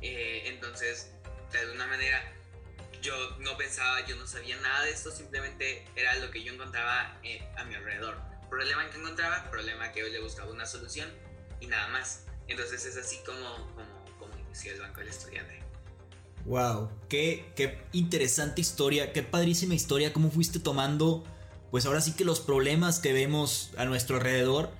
Eh, 0.00 0.44
entonces, 0.46 1.10
de 1.52 1.58
alguna 1.58 1.86
manera, 1.88 2.32
yo 3.02 3.36
no 3.40 3.56
pensaba, 3.56 4.06
yo 4.06 4.16
no 4.16 4.26
sabía 4.26 4.56
nada 4.58 4.84
de 4.84 4.92
esto, 4.92 5.10
simplemente 5.10 5.84
era 5.96 6.14
lo 6.16 6.30
que 6.30 6.42
yo 6.42 6.52
encontraba 6.52 7.18
eh, 7.24 7.42
a 7.56 7.64
mi 7.64 7.74
alrededor. 7.74 8.16
Problema 8.48 8.88
que 8.88 8.98
encontraba, 8.98 9.50
problema 9.50 9.92
que 9.92 10.04
hoy 10.04 10.12
le 10.12 10.20
buscaba 10.20 10.50
una 10.50 10.64
solución 10.64 11.10
y 11.60 11.66
nada 11.66 11.88
más. 11.88 12.24
Entonces 12.46 12.84
es 12.86 12.96
así 12.96 13.20
como, 13.26 13.74
como, 13.74 14.16
como 14.18 14.38
inició 14.38 14.72
el 14.72 14.80
Banco 14.80 15.00
del 15.00 15.08
Estudiante. 15.08 15.69
Wow, 16.46 16.88
qué, 17.08 17.52
qué 17.54 17.78
interesante 17.92 18.60
historia, 18.60 19.12
qué 19.12 19.22
padrísima 19.22 19.74
historia, 19.74 20.12
cómo 20.12 20.30
fuiste 20.30 20.58
tomando, 20.58 21.24
pues 21.70 21.86
ahora 21.86 22.00
sí 22.00 22.12
que 22.12 22.24
los 22.24 22.40
problemas 22.40 22.98
que 22.98 23.12
vemos 23.12 23.70
a 23.76 23.84
nuestro 23.84 24.16
alrededor 24.16 24.70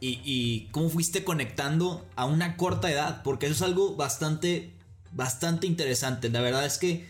y, 0.00 0.68
cómo 0.70 0.90
fuiste 0.90 1.24
conectando 1.24 2.06
a 2.16 2.26
una 2.26 2.56
corta 2.56 2.90
edad, 2.90 3.22
porque 3.22 3.46
eso 3.46 3.54
es 3.54 3.62
algo 3.62 3.96
bastante, 3.96 4.74
bastante 5.12 5.66
interesante. 5.66 6.28
La 6.28 6.40
verdad 6.40 6.66
es 6.66 6.78
que, 6.78 7.06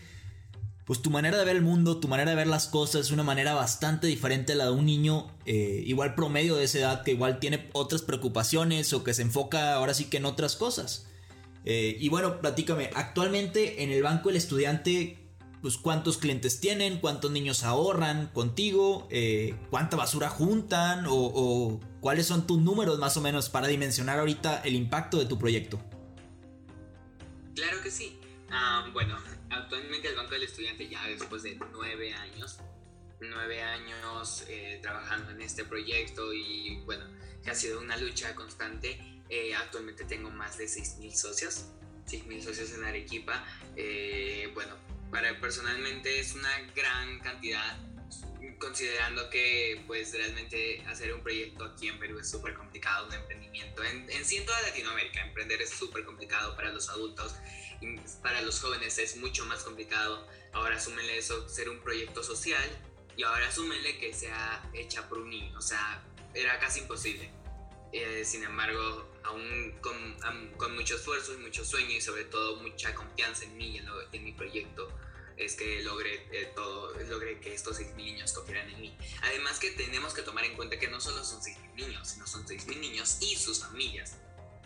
pues 0.85 1.01
tu 1.01 1.09
manera 1.09 1.37
de 1.37 1.45
ver 1.45 1.57
el 1.57 1.61
mundo, 1.61 1.97
tu 1.97 2.07
manera 2.07 2.31
de 2.31 2.37
ver 2.37 2.47
las 2.47 2.67
cosas 2.67 3.07
es 3.07 3.11
una 3.11 3.23
manera 3.23 3.53
bastante 3.53 4.07
diferente 4.07 4.53
a 4.53 4.55
la 4.55 4.65
de 4.65 4.71
un 4.71 4.85
niño 4.85 5.27
eh, 5.45 5.83
igual 5.85 6.15
promedio 6.15 6.55
de 6.55 6.65
esa 6.65 6.79
edad 6.79 7.03
que 7.03 7.11
igual 7.11 7.39
tiene 7.39 7.69
otras 7.73 8.01
preocupaciones 8.01 8.93
o 8.93 9.03
que 9.03 9.13
se 9.13 9.23
enfoca 9.23 9.73
ahora 9.73 9.93
sí 9.93 10.05
que 10.05 10.17
en 10.17 10.25
otras 10.25 10.55
cosas. 10.55 11.07
Eh, 11.65 11.97
y 11.99 12.09
bueno, 12.09 12.39
platícame, 12.39 12.91
actualmente 12.93 13.83
en 13.83 13.89
el 13.89 14.03
Banco 14.03 14.29
del 14.29 14.37
Estudiante, 14.37 15.17
pues 15.63 15.77
cuántos 15.77 16.19
clientes 16.19 16.59
tienen, 16.59 16.99
cuántos 16.99 17.31
niños 17.31 17.63
ahorran 17.63 18.27
contigo, 18.27 19.07
eh, 19.09 19.57
cuánta 19.71 19.97
basura 19.97 20.29
juntan 20.29 21.05
o, 21.09 21.79
cuáles 22.01 22.27
son 22.27 22.45
tus 22.45 22.61
números 22.61 22.99
más 22.99 23.17
o 23.17 23.21
menos 23.21 23.49
para 23.49 23.65
dimensionar 23.65 24.19
ahorita 24.19 24.61
el 24.63 24.75
impacto 24.75 25.17
de 25.17 25.25
tu 25.25 25.39
proyecto. 25.39 25.81
Claro 27.55 27.81
que 27.81 27.89
sí. 27.89 28.19
Ah, 28.51 28.87
bueno, 28.93 29.17
actualmente 29.49 30.09
el 30.09 30.15
Banco 30.15 30.33
del 30.33 30.43
Estudiante 30.43 30.87
ya 30.87 31.03
después 31.07 31.41
de 31.41 31.57
nueve 31.71 32.13
años, 32.13 32.59
nueve 33.19 33.63
años 33.63 34.45
eh, 34.49 34.77
trabajando 34.83 35.31
en 35.31 35.41
este 35.41 35.65
proyecto 35.65 36.31
y 36.31 36.79
bueno, 36.85 37.05
que 37.43 37.49
ha 37.49 37.55
sido 37.55 37.81
una 37.81 37.97
lucha 37.97 38.35
constante 38.35 39.14
eh, 39.29 39.55
actualmente 39.55 40.05
tengo 40.05 40.29
más 40.29 40.57
de 40.57 40.65
6.000 40.65 41.11
socios, 41.13 41.65
6.000 42.07 42.43
socios 42.43 42.71
en 42.73 42.83
Arequipa. 42.83 43.45
Eh, 43.75 44.49
bueno, 44.53 44.75
para 45.11 45.39
personalmente 45.39 46.19
es 46.19 46.33
una 46.33 46.51
gran 46.75 47.19
cantidad, 47.19 47.77
considerando 48.59 49.29
que 49.29 49.83
pues 49.87 50.13
realmente 50.13 50.81
hacer 50.87 51.13
un 51.13 51.21
proyecto 51.21 51.65
aquí 51.65 51.87
en 51.87 51.99
Perú 51.99 52.19
es 52.19 52.29
súper 52.29 52.53
complicado, 52.53 53.07
un 53.07 53.13
emprendimiento. 53.13 53.83
En, 53.83 54.09
en 54.09 54.25
sí, 54.25 54.41
toda 54.45 54.61
Latinoamérica, 54.61 55.25
emprender 55.25 55.61
es 55.61 55.71
súper 55.71 56.05
complicado 56.05 56.55
para 56.55 56.71
los 56.71 56.89
adultos 56.89 57.35
y 57.81 57.97
para 58.21 58.41
los 58.41 58.59
jóvenes 58.61 58.97
es 58.99 59.17
mucho 59.17 59.45
más 59.45 59.63
complicado. 59.63 60.27
Ahora 60.53 60.79
súmenle 60.79 61.17
eso, 61.17 61.49
ser 61.49 61.69
un 61.69 61.79
proyecto 61.79 62.23
social 62.23 62.69
y 63.17 63.23
ahora 63.23 63.51
súmenle 63.51 63.97
que 63.97 64.13
sea 64.13 64.69
hecha 64.73 65.07
por 65.07 65.19
un 65.19 65.29
niño, 65.29 65.57
o 65.57 65.61
sea, 65.61 66.03
era 66.33 66.59
casi 66.59 66.81
imposible. 66.81 67.29
Eh, 67.93 68.23
sin 68.25 68.43
embargo, 68.43 69.09
aún 69.25 69.73
con, 69.81 70.75
mucho 70.75 70.95
esfuerzo 70.95 71.33
y 71.33 71.37
mucho 71.37 71.65
sueño 71.65 71.91
y 71.91 72.01
sobre 72.01 72.25
todo 72.25 72.57
mucha 72.57 72.93
confianza 72.93 73.43
en 73.45 73.57
mí 73.57 73.77
y 73.77 73.77
en, 74.15 74.23
mi 74.23 74.31
proyecto, 74.33 74.87
es 75.37 75.55
que 75.55 75.81
logré 75.83 76.27
eh, 76.31 76.51
todo, 76.55 76.93
logré 77.09 77.39
que 77.39 77.53
estos 77.53 77.79
6.000 77.79 77.95
niños 77.95 78.33
cogieran 78.33 78.69
en 78.69 78.81
mí. 78.81 78.97
Además 79.23 79.59
que 79.59 79.71
tenemos 79.71 80.13
que 80.13 80.21
tomar 80.21 80.45
en 80.45 80.55
cuenta 80.55 80.79
que 80.79 80.87
no 80.87 81.01
solo 81.01 81.23
son 81.23 81.41
6.000 81.41 81.75
niños, 81.75 82.07
sino 82.07 82.27
son 82.27 82.45
6.000 82.45 82.79
niños 82.79 83.17
y 83.21 83.35
sus 83.35 83.59
familias. 83.59 84.17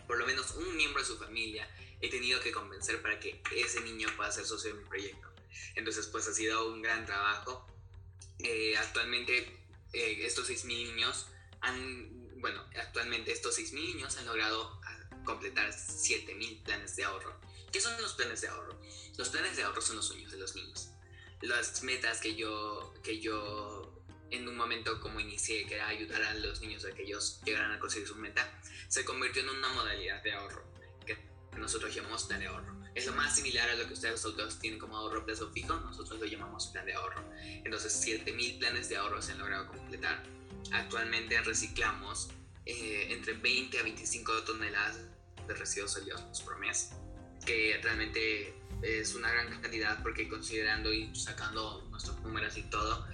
Por 0.06 0.18
lo 0.18 0.26
menos 0.26 0.52
un 0.52 0.76
miembro 0.76 1.00
de 1.00 1.06
su 1.06 1.18
familia 1.18 1.68
he 2.00 2.08
tenido 2.08 2.40
que 2.40 2.52
convencer 2.52 3.02
para 3.02 3.18
que 3.18 3.42
ese 3.56 3.80
niño 3.80 4.08
pueda 4.16 4.30
ser 4.30 4.44
socio 4.44 4.74
de 4.74 4.80
mi 4.80 4.88
proyecto. 4.88 5.28
Entonces 5.74 6.06
pues 6.06 6.28
ha 6.28 6.34
sido 6.34 6.72
un 6.72 6.82
gran 6.82 7.06
trabajo. 7.06 7.66
Eh, 8.38 8.76
actualmente 8.76 9.56
estos 9.92 10.48
6.000 10.48 10.66
niños 10.66 11.26
han 11.60 12.19
bueno, 12.40 12.64
actualmente 12.76 13.32
estos 13.32 13.58
6.000 13.58 13.72
niños 13.94 14.16
han 14.16 14.26
logrado 14.26 14.80
ah, 14.84 15.00
completar 15.24 15.70
7.000 15.70 16.62
planes 16.62 16.96
de 16.96 17.04
ahorro. 17.04 17.38
¿Qué 17.72 17.80
son 17.80 18.00
los 18.00 18.14
planes 18.14 18.40
de 18.40 18.48
ahorro? 18.48 18.80
Los 19.16 19.28
planes 19.28 19.56
de 19.56 19.62
ahorro 19.62 19.80
son 19.80 19.96
los 19.96 20.06
sueños 20.06 20.32
de 20.32 20.38
los 20.38 20.54
niños. 20.54 20.90
Las 21.42 21.82
metas 21.82 22.20
que 22.20 22.34
yo, 22.34 22.94
que 23.02 23.20
yo 23.20 23.94
en 24.30 24.48
un 24.48 24.56
momento 24.56 25.00
como 25.00 25.20
inicié, 25.20 25.66
que 25.66 25.74
era 25.74 25.88
ayudar 25.88 26.22
a 26.22 26.34
los 26.34 26.60
niños 26.60 26.84
a 26.84 26.92
que 26.92 27.02
ellos 27.02 27.40
llegaran 27.44 27.72
a 27.72 27.78
conseguir 27.78 28.08
su 28.08 28.16
meta, 28.16 28.60
se 28.88 29.04
convirtió 29.04 29.42
en 29.42 29.50
una 29.50 29.68
modalidad 29.70 30.22
de 30.22 30.32
ahorro, 30.32 30.64
que 31.06 31.16
nosotros 31.58 31.94
llamamos 31.94 32.24
plan 32.24 32.40
de 32.40 32.46
ahorro. 32.46 32.80
Es 32.94 33.06
lo 33.06 33.12
más 33.12 33.36
similar 33.36 33.68
a 33.70 33.76
lo 33.76 33.86
que 33.86 33.94
ustedes 33.94 34.20
todos 34.20 34.58
tienen 34.58 34.78
como 34.78 34.96
ahorro 34.96 35.24
plazo 35.24 35.50
fijo, 35.52 35.74
nosotros 35.74 36.18
lo 36.18 36.26
llamamos 36.26 36.66
plan 36.68 36.84
de 36.86 36.94
ahorro. 36.94 37.22
Entonces, 37.38 38.04
7.000 38.04 38.58
planes 38.58 38.88
de 38.88 38.96
ahorro 38.96 39.22
se 39.22 39.32
han 39.32 39.38
logrado 39.38 39.68
completar 39.68 40.22
actualmente 40.72 41.40
reciclamos 41.42 42.30
eh, 42.66 43.08
entre 43.10 43.34
20 43.34 43.78
a 43.78 43.82
25 43.82 44.44
toneladas 44.44 44.98
de 45.46 45.54
residuos 45.54 45.92
sólidos 45.92 46.42
por 46.42 46.58
mes, 46.58 46.92
que 47.44 47.78
realmente 47.82 48.54
es 48.82 49.14
una 49.14 49.30
gran 49.30 49.60
cantidad 49.60 50.02
porque 50.02 50.28
considerando 50.28 50.92
y 50.92 51.14
sacando 51.14 51.86
nuestros 51.90 52.20
números 52.20 52.56
y 52.56 52.62
todo, 52.62 53.06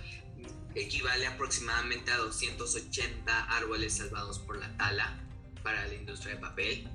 equivale 0.74 1.26
aproximadamente 1.26 2.10
a 2.10 2.18
280 2.18 3.44
árboles 3.44 3.96
salvados 3.96 4.38
por 4.38 4.58
la 4.58 4.76
tala 4.76 5.18
para 5.62 5.86
la 5.86 5.94
industria 5.94 6.34
de 6.34 6.40
papel. 6.40 6.88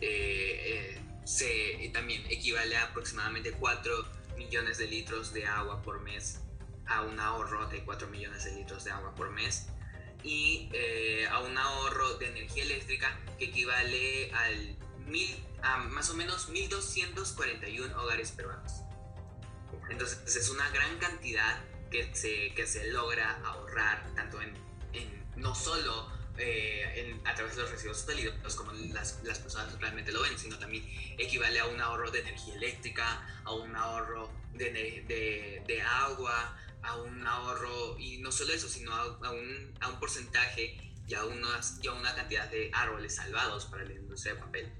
Eh, 0.00 1.00
eh, 1.40 1.90
también 1.92 2.24
equivale 2.30 2.76
a 2.76 2.84
aproximadamente 2.84 3.52
4 3.52 4.06
millones 4.36 4.78
de 4.78 4.86
litros 4.86 5.32
de 5.32 5.46
agua 5.46 5.82
por 5.82 6.00
mes 6.02 6.40
a 6.88 7.02
un 7.02 7.18
ahorro 7.20 7.66
de 7.68 7.84
4 7.84 8.08
millones 8.08 8.44
de 8.44 8.52
litros 8.52 8.84
de 8.84 8.90
agua 8.90 9.14
por 9.14 9.30
mes 9.30 9.68
y 10.22 10.68
eh, 10.72 11.26
a 11.30 11.40
un 11.40 11.56
ahorro 11.56 12.18
de 12.18 12.28
energía 12.28 12.64
eléctrica 12.64 13.18
que 13.38 13.46
equivale 13.46 14.32
al 14.32 14.76
mil, 15.06 15.36
a 15.62 15.78
más 15.78 16.10
o 16.10 16.14
menos 16.14 16.50
1.241 16.50 17.94
hogares 17.96 18.32
peruanos. 18.32 18.82
Entonces 19.90 20.36
es 20.36 20.48
una 20.50 20.68
gran 20.70 20.98
cantidad 20.98 21.62
que 21.90 22.14
se, 22.14 22.52
que 22.54 22.66
se 22.66 22.90
logra 22.90 23.40
ahorrar 23.44 24.12
tanto 24.14 24.40
en, 24.42 24.52
en 24.92 25.24
no 25.36 25.54
solo 25.54 26.10
eh, 26.36 27.18
a 27.24 27.34
través 27.34 27.56
de 27.56 27.62
los 27.62 27.70
residuos 27.70 27.98
sólidos, 27.98 28.54
como 28.54 28.72
las, 28.72 29.20
las, 29.24 29.38
personas 29.38 29.78
realmente 29.80 30.12
lo 30.12 30.22
ven, 30.22 30.38
sino 30.38 30.58
también 30.58 30.84
equivale 31.18 31.58
a 31.58 31.66
un 31.66 31.80
ahorro 31.80 32.10
de 32.10 32.20
energía 32.20 32.54
eléctrica, 32.54 33.26
a 33.44 33.52
un 33.52 33.74
ahorro 33.74 34.30
de, 34.52 34.70
de, 34.70 35.62
de 35.66 35.82
agua, 35.82 36.56
a 36.82 36.96
un 36.96 37.26
ahorro, 37.26 37.98
y 37.98 38.18
no 38.18 38.32
solo 38.32 38.52
eso, 38.52 38.68
sino 38.68 38.92
a, 38.94 39.30
un, 39.30 39.74
a 39.80 39.88
un, 39.88 40.00
porcentaje 40.00 40.76
y 41.06 41.14
a, 41.14 41.24
unas, 41.24 41.78
y 41.82 41.88
a 41.88 41.92
una 41.92 42.14
cantidad 42.14 42.50
de 42.50 42.70
árboles 42.72 43.16
salvados 43.16 43.66
para 43.66 43.84
la 43.84 43.94
industria 43.94 44.34
de 44.34 44.40
papel. 44.40 44.72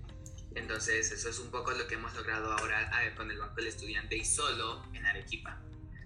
Entonces, 0.55 1.11
eso 1.13 1.29
es 1.29 1.39
un 1.39 1.51
poco 1.51 1.73
lo 1.73 1.87
que 1.87 1.95
hemos 1.95 2.15
logrado 2.15 2.53
ahora 2.53 2.91
con 3.17 3.31
el 3.31 3.39
Banco 3.39 3.57
del 3.57 3.69
Estudiante 3.69 4.17
y 4.17 4.25
solo 4.25 4.83
en 4.95 5.07
Arequipa. 5.07 5.61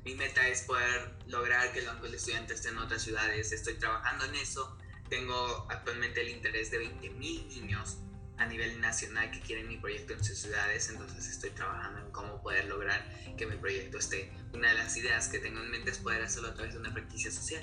Mi 0.05 0.15
meta 0.15 0.47
es 0.49 0.63
poder 0.63 1.15
lograr 1.29 1.73
que 1.73 1.79
el 1.79 1.87
Banco 1.87 2.05
del 2.05 2.15
Estudiante 2.15 2.55
esté 2.55 2.71
en 2.71 2.79
otras 2.79 3.03
ciudades. 3.03 3.53
Estoy 3.53 3.75
trabajando 3.75 4.25
en 4.25 4.35
eso. 4.35 4.77
Tengo 5.09 5.67
actualmente 5.71 6.23
el 6.23 6.31
interés 6.31 6.71
de 6.71 6.81
20.000 6.81 7.19
niños 7.19 7.99
a 8.39 8.47
nivel 8.47 8.81
nacional 8.81 9.31
que 9.31 9.41
quieren 9.41 9.69
mi 9.69 9.77
proyecto 9.77 10.15
en 10.15 10.25
sus 10.25 10.39
ciudades, 10.39 10.89
entonces 10.89 11.29
estoy 11.29 11.51
trabajando 11.51 12.01
en 12.01 12.11
cómo 12.11 12.43
poder 12.43 12.67
lograr 12.67 13.05
que 13.37 13.47
mi 13.47 13.57
proyecto 13.57 13.99
esté. 13.99 14.31
Una 14.53 14.69
de 14.69 14.75
las 14.75 14.97
ideas 14.97 15.29
que 15.29 15.39
tengo 15.39 15.61
en 15.61 15.71
mente 15.71 15.91
es 15.91 15.99
poder 15.99 16.23
hacerlo 16.23 16.49
a 16.49 16.55
través 16.55 16.75
de 16.75 16.81
una 16.81 16.91
franquicia 16.91 17.31
social. 17.31 17.63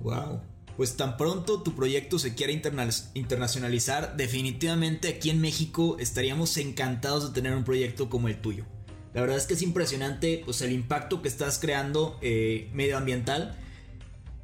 Wow. 0.00 0.42
Pues 0.76 0.96
tan 0.96 1.16
pronto 1.16 1.62
tu 1.62 1.74
proyecto 1.74 2.18
se 2.18 2.34
quiera 2.34 2.52
internacionalizar, 2.52 4.16
definitivamente 4.16 5.08
aquí 5.08 5.28
en 5.28 5.40
México 5.40 5.96
estaríamos 5.98 6.56
encantados 6.56 7.28
de 7.28 7.34
tener 7.34 7.54
un 7.54 7.64
proyecto 7.64 8.08
como 8.08 8.28
el 8.28 8.40
tuyo. 8.40 8.64
La 9.12 9.20
verdad 9.20 9.36
es 9.36 9.46
que 9.46 9.54
es 9.54 9.62
impresionante 9.62 10.42
pues, 10.44 10.62
el 10.62 10.72
impacto 10.72 11.20
que 11.20 11.28
estás 11.28 11.58
creando 11.58 12.18
eh, 12.22 12.70
medioambiental, 12.72 13.58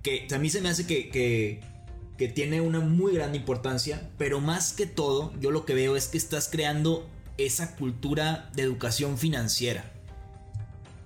que 0.03 0.27
a 0.33 0.39
mí 0.39 0.51
se 0.51 0.61
me 0.61 0.69
hace 0.69 0.87
que, 0.87 1.09
que, 1.09 1.61
que 2.19 2.29
tiene 2.29 2.61
una 2.61 2.81
muy 2.81 3.15
gran 3.15 3.35
importancia, 3.35 4.11
pero 4.19 4.41
más 4.41 4.73
que 4.73 4.87
todo, 4.87 5.33
yo 5.41 5.51
lo 5.51 5.65
que 5.65 5.75
veo 5.75 5.97
es 5.97 6.09
que 6.09 6.19
estás 6.19 6.49
creando 6.51 7.07
esa 7.39 7.77
cultura 7.77 8.51
de 8.55 8.63
educación 8.63 9.19
financiera, 9.19 9.93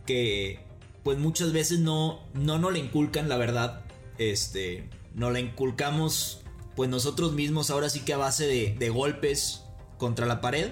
que 0.07 0.61
pues 1.03 1.19
muchas 1.19 1.53
veces 1.53 1.81
no, 1.81 2.21
no 2.35 2.59
nos 2.59 2.73
la 2.73 2.79
inculcan, 2.79 3.29
la 3.29 3.37
verdad, 3.37 3.83
este, 4.19 4.89
no 5.15 5.31
la 5.31 5.41
inculcamos 5.41 6.43
pues 6.77 6.89
nosotros 6.89 7.33
mismos 7.33 7.71
ahora 7.71 7.91
sí 7.91 8.01
que 8.01 8.13
a 8.13 8.17
base 8.17 8.47
de, 8.47 8.77
de 8.79 8.89
golpes 8.91 9.65
contra 9.99 10.27
la 10.27 10.41
pared 10.41 10.71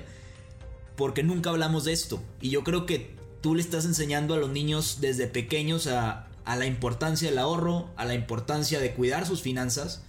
porque 0.98 1.22
nunca 1.22 1.50
hablamos 1.50 1.84
de 1.84 1.92
esto. 1.92 2.20
Y 2.40 2.50
yo 2.50 2.64
creo 2.64 2.84
que 2.84 3.14
tú 3.40 3.54
le 3.54 3.62
estás 3.62 3.84
enseñando 3.84 4.34
a 4.34 4.36
los 4.36 4.50
niños 4.50 4.98
desde 5.00 5.28
pequeños 5.28 5.86
a, 5.86 6.26
la 6.44 6.66
importancia 6.66 7.28
del 7.28 7.38
ahorro, 7.38 7.88
a 7.96 8.04
la 8.04 8.14
importancia 8.14 8.80
de 8.80 8.92
cuidar 8.94 9.24
sus 9.24 9.40
finanzas. 9.40 10.02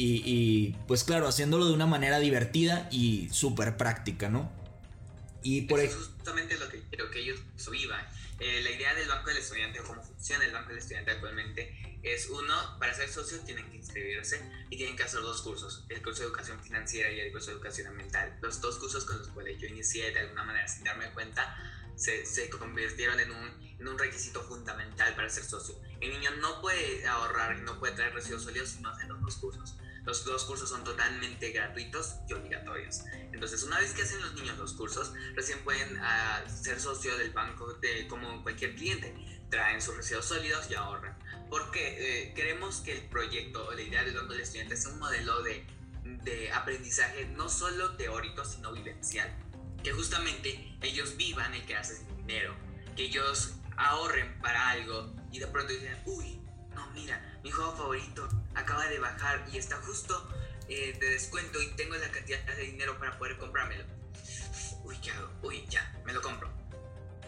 Y, 0.00 0.76
pues 0.86 1.02
claro, 1.02 1.26
haciéndolo 1.26 1.66
de 1.66 1.72
una 1.72 1.86
manera 1.86 2.20
divertida 2.20 2.88
y 2.90 3.28
súper 3.32 3.76
práctica, 3.76 4.28
¿no? 4.28 4.50
Y 5.42 5.62
por 5.62 5.80
Eso 5.80 5.98
es 5.98 6.06
justamente 6.06 6.56
lo 6.56 6.68
que 6.68 6.82
quiero 6.88 7.10
que 7.10 7.20
ellos 7.20 7.40
vivan. 7.70 8.06
Eh, 8.38 8.60
la 8.62 8.70
idea 8.70 8.94
del 8.94 9.08
Banco 9.08 9.28
del 9.28 9.38
Estudiante 9.38 9.80
o 9.80 9.84
cómo 9.84 10.00
funciona 10.02 10.44
el 10.44 10.52
Banco 10.52 10.68
del 10.68 10.78
Estudiante 10.78 11.10
actualmente 11.10 11.98
es 12.02 12.28
uno, 12.30 12.78
para 12.78 12.94
ser 12.94 13.08
socio 13.08 13.40
tienen 13.40 13.68
que 13.70 13.78
inscribirse 13.78 14.40
y 14.70 14.76
tienen 14.76 14.94
que 14.94 15.02
hacer 15.02 15.20
dos 15.20 15.42
cursos, 15.42 15.84
el 15.88 16.00
curso 16.02 16.20
de 16.20 16.28
educación 16.28 16.60
financiera 16.62 17.10
y 17.10 17.18
el 17.18 17.32
curso 17.32 17.48
de 17.48 17.56
educación 17.56 17.88
ambiental. 17.88 18.38
Los 18.40 18.60
dos 18.60 18.78
cursos 18.78 19.04
con 19.04 19.18
los 19.18 19.28
cuales 19.28 19.60
yo 19.60 19.66
inicié 19.66 20.12
de 20.12 20.20
alguna 20.20 20.44
manera 20.44 20.68
sin 20.68 20.84
darme 20.84 21.10
cuenta 21.10 21.56
se, 21.96 22.24
se 22.24 22.48
convirtieron 22.48 23.18
en 23.18 23.32
un, 23.32 23.76
en 23.80 23.88
un, 23.88 23.98
requisito 23.98 24.40
fundamental 24.42 25.16
para 25.16 25.28
ser 25.28 25.42
socio. 25.42 25.74
El 26.00 26.10
niño 26.10 26.30
no 26.40 26.60
puede 26.60 27.04
ahorrar 27.08 27.58
y 27.58 27.62
no 27.62 27.78
puede 27.80 27.94
traer 27.94 28.14
residuos 28.14 28.44
sólidos 28.44 28.68
si 28.68 28.80
no 28.80 28.90
hace 28.90 29.08
los 29.08 29.20
dos 29.20 29.34
cursos. 29.36 29.74
Los 30.08 30.24
dos 30.24 30.46
cursos 30.46 30.70
son 30.70 30.82
totalmente 30.84 31.50
gratuitos 31.50 32.14
y 32.26 32.32
obligatorios. 32.32 33.04
Entonces, 33.30 33.62
una 33.62 33.78
vez 33.78 33.92
que 33.92 34.00
hacen 34.00 34.18
los 34.22 34.32
niños 34.32 34.56
los 34.56 34.72
cursos, 34.72 35.12
recién 35.34 35.58
pueden 35.64 35.98
ah, 36.00 36.42
ser 36.48 36.80
socio 36.80 37.14
del 37.18 37.30
banco 37.30 37.74
de, 37.74 38.08
como 38.08 38.42
cualquier 38.42 38.74
cliente. 38.74 39.14
Traen 39.50 39.82
sus 39.82 39.98
residuos 39.98 40.24
sólidos 40.24 40.70
y 40.70 40.76
ahorran. 40.76 41.14
Porque 41.50 42.22
eh, 42.22 42.32
queremos 42.32 42.76
que 42.80 42.92
el 42.92 43.06
proyecto 43.10 43.68
o 43.68 43.74
la 43.74 43.82
idea 43.82 44.02
del 44.02 44.14
Banco 44.14 44.32
del 44.32 44.40
Estudiante 44.40 44.78
sea 44.78 44.92
un 44.92 44.98
modelo 44.98 45.42
de, 45.42 45.66
de 46.24 46.52
aprendizaje 46.52 47.26
no 47.26 47.50
solo 47.50 47.94
teórico, 47.96 48.46
sino 48.46 48.72
vivencial. 48.72 49.30
Que 49.84 49.92
justamente 49.92 50.74
ellos 50.80 51.18
vivan 51.18 51.52
el 51.52 51.66
quedarse 51.66 51.96
sin 51.96 52.16
dinero. 52.16 52.56
Que 52.96 53.02
ellos 53.02 53.56
ahorren 53.76 54.40
para 54.40 54.70
algo 54.70 55.14
y 55.30 55.38
de 55.38 55.48
pronto 55.48 55.70
dicen, 55.70 56.00
uy, 56.06 56.37
no, 56.78 56.86
mira, 56.92 57.20
mi 57.42 57.50
juego 57.50 57.74
favorito 57.76 58.28
acaba 58.54 58.86
de 58.86 59.00
bajar 59.00 59.44
y 59.52 59.58
está 59.58 59.76
justo 59.78 60.28
eh, 60.68 60.96
de 60.98 61.10
descuento 61.10 61.60
y 61.60 61.66
tengo 61.72 61.96
la 61.96 62.08
cantidad 62.10 62.40
de 62.44 62.62
dinero 62.62 62.98
para 62.98 63.18
poder 63.18 63.36
comprármelo. 63.36 63.84
Uy, 64.84 64.96
¿qué 65.00 65.10
hago? 65.10 65.30
Uy, 65.42 65.66
ya, 65.68 66.00
me 66.04 66.12
lo 66.12 66.22
compro. 66.22 66.48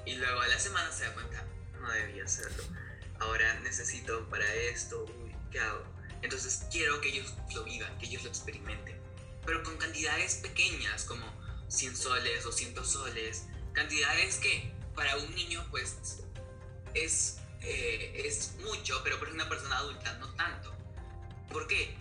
Y 0.07 0.15
luego 0.15 0.41
a 0.41 0.49
la 0.49 0.59
semana 0.59 0.91
se 0.93 1.05
da 1.05 1.15
cuenta, 1.15 1.45
no 1.81 1.91
debía 1.91 2.25
hacerlo. 2.25 2.63
Ahora 3.19 3.59
necesito 3.61 4.29
para 4.31 4.47
esto, 4.55 5.05
uy, 5.05 5.35
¿qué 5.51 5.59
hago? 5.59 5.83
Entonces 6.23 6.67
quiero 6.71 7.01
que 7.01 7.09
ellos 7.09 7.35
lo 7.55 7.65
vivan, 7.65 7.99
que 7.99 8.07
ellos 8.07 8.23
lo 8.23 8.29
experimenten. 8.29 9.01
Pero 9.45 9.65
con 9.65 9.77
cantidades 9.79 10.37
pequeñas, 10.37 11.05
como 11.05 11.27
100 11.69 11.97
soles, 11.97 12.45
200 12.45 12.89
soles. 12.89 13.47
Cantidades 13.73 14.37
que 14.37 14.73
para 14.95 15.17
un 15.17 15.35
niño 15.35 15.67
pues 15.71 16.21
es, 16.95 17.39
eh, 17.63 18.23
es 18.25 18.57
mucho, 18.65 19.01
pero 19.05 19.19
para 19.19 19.33
una 19.33 19.49
persona 19.49 19.79
adulta 19.79 20.13
no 20.19 20.33
tanto. 20.35 20.75
¿Por 21.51 21.67
qué? 21.67 21.97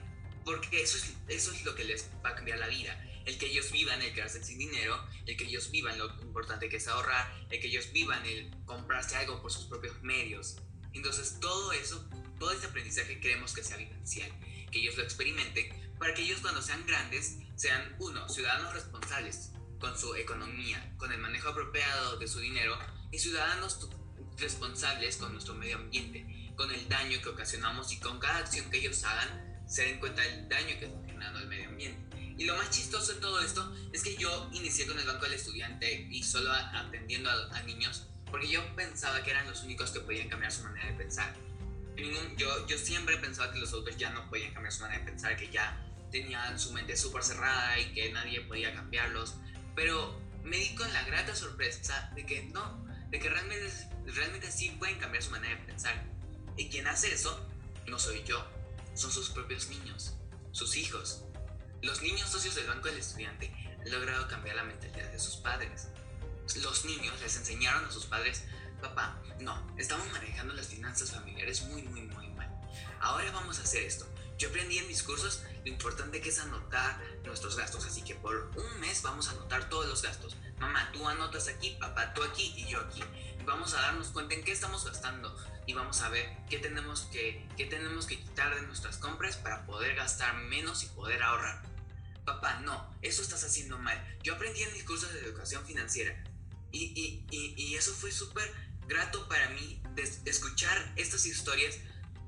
Porque 0.45 0.82
eso 0.82 0.98
es, 0.98 1.13
eso 1.28 1.52
es 1.52 1.63
lo 1.65 1.76
que 1.76 1.84
les 1.84 2.10
va 2.24 2.30
a 2.30 2.36
cambiar 2.36 2.60
la 2.60 2.67
vida. 2.67 3.06
El 3.26 3.38
que 3.38 3.48
ellos 3.48 3.72
vivan 3.72 4.02
el 4.02 4.13
quedarse 4.13 4.43
sin 4.43 4.58
dinero, 4.58 5.04
el 5.26 5.38
que 5.38 5.43
ellos 5.45 5.69
vivan 5.72 5.98
lo 5.98 6.08
importante 6.22 6.69
que 6.69 6.78
es 6.78 6.88
ahorrar, 6.88 7.32
el 7.50 7.60
que 7.60 7.67
ellos 7.67 7.91
vivan 7.91 8.26
el 8.26 8.50
comprarse 8.65 9.15
algo 9.17 9.41
por 9.41 9.52
sus 9.52 9.65
propios 9.65 10.02
medios. 10.02 10.58
Entonces 10.93 11.39
todo 11.39 11.72
eso, 11.74 12.10
todo 12.39 12.52
ese 12.52 12.67
aprendizaje 12.67 13.19
queremos 13.19 13.54
que 13.54 13.63
sea 13.63 13.78
vivencial, 13.78 14.32
que 14.72 14.80
ellos 14.80 14.98
lo 14.98 15.04
experimenten, 15.04 15.93
para 16.00 16.13
que 16.13 16.24
ellos 16.24 16.39
cuando 16.41 16.62
sean 16.62 16.86
grandes 16.88 17.38
sean, 17.56 17.95
uno, 18.00 18.28
ciudadanos 18.30 18.74
responsables 18.74 19.52
con 19.80 19.98
su 19.98 20.15
economía, 20.15 20.93
con 20.98 21.12
el 21.12 21.19
manejo 21.19 21.50
apropiado 21.50 22.17
de 22.17 22.28
su 22.28 22.39
dinero 22.39 22.78
y 23.12 23.19
ciudadanos 23.19 23.89
responsables 24.39 25.17
con 25.17 25.34
nuestro 25.34 25.54
medio 25.54 25.78
ambiente, 25.78 26.54
con 26.56 26.71
el 26.71 26.88
daño 26.89 27.21
que 27.21 27.30
ocasionamos 27.30 27.91
y 27.91 27.99
con 27.99 28.19
cada 28.19 28.39
acción 28.39 28.69
que 28.69 28.80
ellos 28.80 29.04
hagan, 29.04 29.63
se 29.67 29.84
den 29.84 29.99
cuenta 29.99 30.21
del 30.21 30.49
daño 30.49 30.80
que 30.80 30.86
está 30.86 31.06
generando 31.06 31.39
el 31.39 31.47
medio 31.47 31.69
ambiente. 31.69 32.10
Y 32.38 32.45
lo 32.45 32.56
más 32.56 32.69
chistoso 32.69 33.13
de 33.13 33.19
todo 33.19 33.41
esto 33.41 33.75
es 33.91 34.02
que 34.02 34.15
yo 34.15 34.49
inicié 34.54 34.88
con 34.88 34.97
el 34.97 35.06
Banco 35.06 35.25
del 35.25 35.34
Estudiante 35.34 36.08
y 36.10 36.23
solo 36.23 36.52
atendiendo 36.52 37.30
a, 37.30 37.62
niños 37.63 38.08
porque 38.32 38.47
yo 38.47 38.63
pensaba 38.75 39.21
que 39.23 39.32
eran 39.32 39.45
los 39.47 39.63
únicos 39.63 39.91
que 39.91 39.99
podían 39.99 40.30
cambiar 40.30 40.52
su 40.52 40.63
manera 40.63 40.88
de 40.88 40.93
pensar. 40.93 41.36
yo, 42.38 42.67
yo 42.67 42.78
siempre 42.78 43.17
pensaba 43.17 43.52
que 43.52 43.60
los 43.60 43.69
adultos 43.69 43.97
ya 43.97 44.12
no 44.12 44.30
podían 44.30 44.54
cambiar 44.54 44.71
su 44.71 44.82
manera 44.82 44.99
de 44.99 45.12
pensar, 45.12 45.36
que 45.36 45.49
ya 45.49 45.86
tenían 46.12 46.58
su 46.60 46.71
mente 46.71 46.95
súper 46.95 47.23
cerrada 47.23 47.78
y 47.80 47.93
que 47.93 48.12
nadie 48.12 48.41
podía 48.41 48.73
cambiarlos. 48.73 49.36
Pero 49.75 50.19
me 50.43 50.58
di 50.58 50.75
con 50.75 50.91
la 50.93 51.04
grata 51.04 51.36
sorpresa 51.36 52.12
de 52.15 52.25
que 52.25 52.43
no, 52.43 52.88
de 53.10 53.19
que 53.19 53.30
realmente, 53.30 53.72
realmente 54.06 54.52
sí 54.52 54.72
pueden 54.78 55.00
cambiar 55.00 55.24
su 55.24 55.32
manera 55.32 55.56
de 55.56 55.65
pensar 55.65 56.04
y 56.58 56.69
quien 56.69 56.88
hace 56.88 57.13
eso 57.13 57.48
no 57.88 57.98
soy 57.98 58.24
yo, 58.24 58.45
son 58.93 59.12
sus 59.12 59.30
propios 59.30 59.69
niños, 59.69 60.15
sus 60.52 60.76
hijos. 60.76 61.24
Los 61.82 62.02
niños 62.02 62.30
socios 62.30 62.56
del 62.56 62.67
Banco 62.67 62.89
del 62.89 62.98
Estudiante 62.98 63.52
han 63.80 63.91
logrado 63.91 64.28
cambiar 64.28 64.58
la 64.58 64.63
mentalidad 64.63 65.10
de 65.10 65.19
sus 65.19 65.38
padres. 65.38 65.88
Los 66.62 66.86
niños 66.86 67.19
les 67.22 67.38
enseñaron 67.38 67.86
a 67.86 67.91
sus 67.91 68.06
padres, 68.06 68.43
papá, 68.82 69.22
no, 69.39 69.74
estamos 69.78 70.12
manejando 70.12 70.54
las 70.54 70.67
finanzas 70.67 71.12
familiares 71.12 71.62
muy, 71.63 71.84
muy, 71.84 72.02
muy 72.02 72.28
mal. 72.30 72.50
Ahora 73.00 73.32
vamos 73.32 73.60
a 73.60 73.63
hacer 73.63 73.84
esto. 73.84 74.06
Yo 74.38 74.50
aprendí 74.50 74.78
en 74.78 74.88
mis 74.88 75.04
cursos 75.04 75.43
lo 75.63 75.69
importante 75.69 76.22
que 76.22 76.30
es 76.30 76.39
anotar 76.39 77.00
nuestros 77.24 77.56
gastos, 77.56 77.86
así 77.86 78.02
que 78.02 78.15
por 78.15 78.52
un 78.56 78.80
mes 78.80 79.02
vamos 79.02 79.28
a 79.30 79.32
anotar 79.32 79.69
todos 79.69 79.88
los 79.88 80.02
gastos. 80.02 80.36
Mamá, 80.60 80.89
tú 80.91 81.08
anotas 81.08 81.48
aquí, 81.48 81.78
papá, 81.80 82.13
tú 82.13 82.24
aquí 82.24 82.54
y 82.58 82.67
yo 82.67 82.80
aquí. 82.82 83.04
Vamos 83.45 83.74
a 83.74 83.82
darnos 83.82 84.10
cuenta 84.10 84.36
en 84.36 84.43
qué 84.43 84.52
estamos 84.52 84.86
gastando, 84.86 85.36
y 85.69 85.74
vamos 85.74 86.02
a 86.02 86.10
ver 86.10 86.28
qué 86.50 86.58
tenemos 86.58 87.02
que, 87.12 87.48
qué 87.56 87.65
tenemos 87.65 88.08
que 88.08 88.19
quitar 88.19 88.56
de 88.56 88.63
nuestras 88.63 88.98
compras 88.98 89.38
para 89.38 89.67
poder 89.67 89.95
gastar 89.95 90.36
menos 90.36 90.84
y 90.84 90.88
poder 90.88 91.22
ahorrar. 91.22 91.62
Papá, 92.26 92.60
no, 92.62 92.91
eso 93.04 93.22
estás 93.22 93.43
haciendo 93.43 93.78
mal. 93.78 94.17
Yo 94.24 94.34
aprendí 94.34 94.63
en 94.63 94.74
mis 94.74 94.84
cursos 94.84 95.13
de 95.13 95.19
educación 95.19 95.63
financiera 95.65 96.24
y, 96.72 96.86
y, 97.00 97.26
y, 97.30 97.54
y 97.56 97.76
eso 97.76 97.93
fue 97.93 98.12
súper 98.12 98.52
grato 98.88 99.28
para 99.28 99.50
mí 99.50 99.80
de, 99.93 100.02
escuchar 100.26 100.91
estas 100.95 101.28
historias 101.28 101.78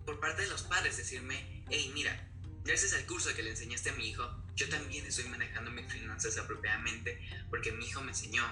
por 0.05 0.19
parte 0.19 0.43
de 0.43 0.47
los 0.47 0.61
padres, 0.61 0.97
decirme, 0.97 1.65
hey, 1.69 1.91
mira, 1.95 2.30
gracias 2.63 2.93
al 2.93 3.05
curso 3.05 3.33
que 3.35 3.43
le 3.43 3.51
enseñaste 3.51 3.89
a 3.89 3.93
mi 3.93 4.09
hijo, 4.09 4.29
yo 4.55 4.69
también 4.69 5.05
estoy 5.05 5.25
manejando 5.25 5.71
mis 5.71 5.91
finanzas 5.91 6.37
apropiadamente 6.37 7.19
porque 7.49 7.71
mi 7.71 7.85
hijo 7.85 8.01
me 8.01 8.09
enseñó. 8.09 8.43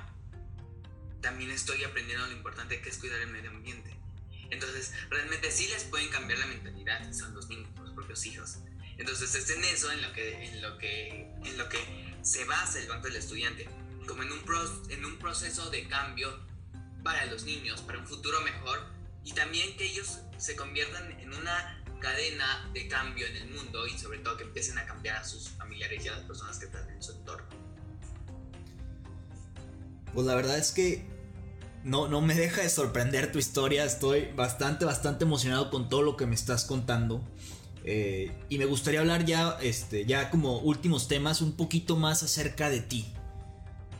También 1.21 1.51
estoy 1.51 1.83
aprendiendo 1.83 2.25
lo 2.25 2.33
importante 2.33 2.81
que 2.81 2.89
es 2.89 2.97
cuidar 2.97 3.19
el 3.21 3.29
medio 3.29 3.49
ambiente. 3.49 3.95
Entonces, 4.49 4.93
realmente 5.09 5.51
sí 5.51 5.67
les 5.67 5.83
pueden 5.83 6.09
cambiar 6.09 6.39
la 6.39 6.47
mentalidad, 6.47 7.13
son 7.13 7.33
los 7.35 7.49
niños, 7.49 7.69
los 7.79 7.93
propios 7.93 8.25
hijos. 8.25 8.57
Entonces, 8.97 9.35
es 9.35 9.49
en 9.49 9.63
eso 9.65 9.91
en 9.91 10.01
lo 10.01 10.11
que, 10.13 10.43
en 10.45 10.61
lo 10.61 10.77
que, 10.77 11.31
en 11.45 11.57
lo 11.57 11.69
que 11.69 11.79
se 12.23 12.45
basa 12.45 12.79
el 12.79 12.87
Banco 12.87 13.07
del 13.07 13.17
Estudiante, 13.17 13.67
como 14.07 14.23
en 14.23 14.31
un, 14.31 14.41
en 14.89 15.05
un 15.05 15.19
proceso 15.19 15.69
de 15.69 15.87
cambio 15.87 16.39
para 17.03 17.25
los 17.25 17.43
niños, 17.43 17.81
para 17.81 17.99
un 17.99 18.07
futuro 18.07 18.41
mejor, 18.41 18.87
y 19.23 19.33
también 19.33 19.77
que 19.77 19.85
ellos 19.85 20.19
se 20.37 20.55
conviertan 20.55 21.11
en 21.19 21.33
una 21.33 21.78
cadena 21.99 22.69
de 22.73 22.87
cambio 22.87 23.27
en 23.27 23.35
el 23.35 23.49
mundo 23.49 23.87
y 23.87 23.97
sobre 23.97 24.19
todo 24.19 24.37
que 24.37 24.43
empiecen 24.43 24.77
a 24.77 24.85
cambiar 24.85 25.17
a 25.17 25.23
sus 25.23 25.49
familiares 25.49 26.03
y 26.03 26.07
a 26.07 26.13
las 26.13 26.21
personas 26.21 26.57
que 26.57 26.65
están 26.65 26.89
en 26.89 27.01
su 27.01 27.11
entorno. 27.13 27.47
Pues 30.13 30.25
la 30.25 30.35
verdad 30.35 30.57
es 30.57 30.71
que 30.71 31.05
no, 31.83 32.07
no 32.07 32.21
me 32.21 32.35
deja 32.35 32.61
de 32.61 32.69
sorprender 32.69 33.31
tu 33.31 33.39
historia. 33.39 33.85
Estoy 33.85 34.31
bastante, 34.35 34.85
bastante 34.85 35.25
emocionado 35.25 35.69
con 35.69 35.89
todo 35.89 36.01
lo 36.01 36.17
que 36.17 36.25
me 36.25 36.35
estás 36.35 36.65
contando. 36.65 37.23
Eh, 37.83 38.31
y 38.49 38.57
me 38.57 38.65
gustaría 38.65 38.99
hablar 38.99 39.25
ya, 39.25 39.57
este, 39.61 40.05
ya 40.05 40.29
como 40.29 40.59
últimos 40.59 41.07
temas, 41.07 41.41
un 41.41 41.53
poquito 41.53 41.95
más 41.95 42.23
acerca 42.23 42.69
de 42.69 42.81
ti. 42.81 43.13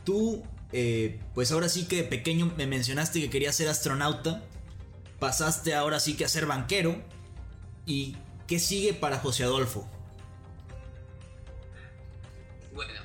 Tú, 0.04 0.42
eh, 0.72 1.20
pues 1.34 1.52
ahora 1.52 1.68
sí 1.68 1.86
que 1.86 1.96
de 1.96 2.04
pequeño 2.04 2.52
me 2.56 2.66
mencionaste 2.66 3.20
que 3.20 3.30
querías 3.30 3.56
ser 3.56 3.68
astronauta. 3.68 4.42
Pasaste 5.18 5.74
ahora 5.74 6.00
sí 6.00 6.14
que 6.14 6.24
a 6.24 6.28
ser 6.28 6.46
banquero. 6.46 7.02
¿Y 7.90 8.16
qué 8.46 8.60
sigue 8.60 8.94
para 8.94 9.18
José 9.18 9.42
Adolfo? 9.42 9.90
Bueno, 12.72 13.00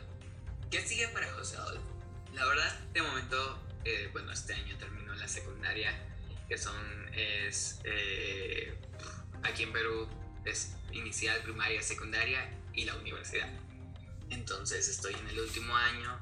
¿qué 0.70 0.80
sigue 0.80 1.08
para 1.08 1.28
José 1.34 1.58
Adolfo? 1.58 1.88
La 2.36 2.46
verdad, 2.46 2.80
de 2.94 3.02
momento 3.02 3.60
eh, 3.84 4.10
bueno, 4.14 4.32
este 4.32 4.54
año 4.54 4.78
terminó 4.78 5.16
la 5.16 5.28
secundaria, 5.28 5.92
que 6.48 6.60
son, 6.60 6.76
es, 7.16 7.80
eh, 7.84 8.78
aquí 9.42 9.64
en 9.64 9.74
Perú 9.74 10.08
es 10.46 10.76
inicial, 10.92 11.42
primaria, 11.42 11.82
secundaria 11.82 12.48
y 12.76 12.86
la 12.86 12.96
universidad. 12.96 13.50
Entonces 14.30 14.88
estoy 14.88 15.16
en 15.16 15.28
el 15.30 15.40
último 15.40 15.76
año 15.76 16.20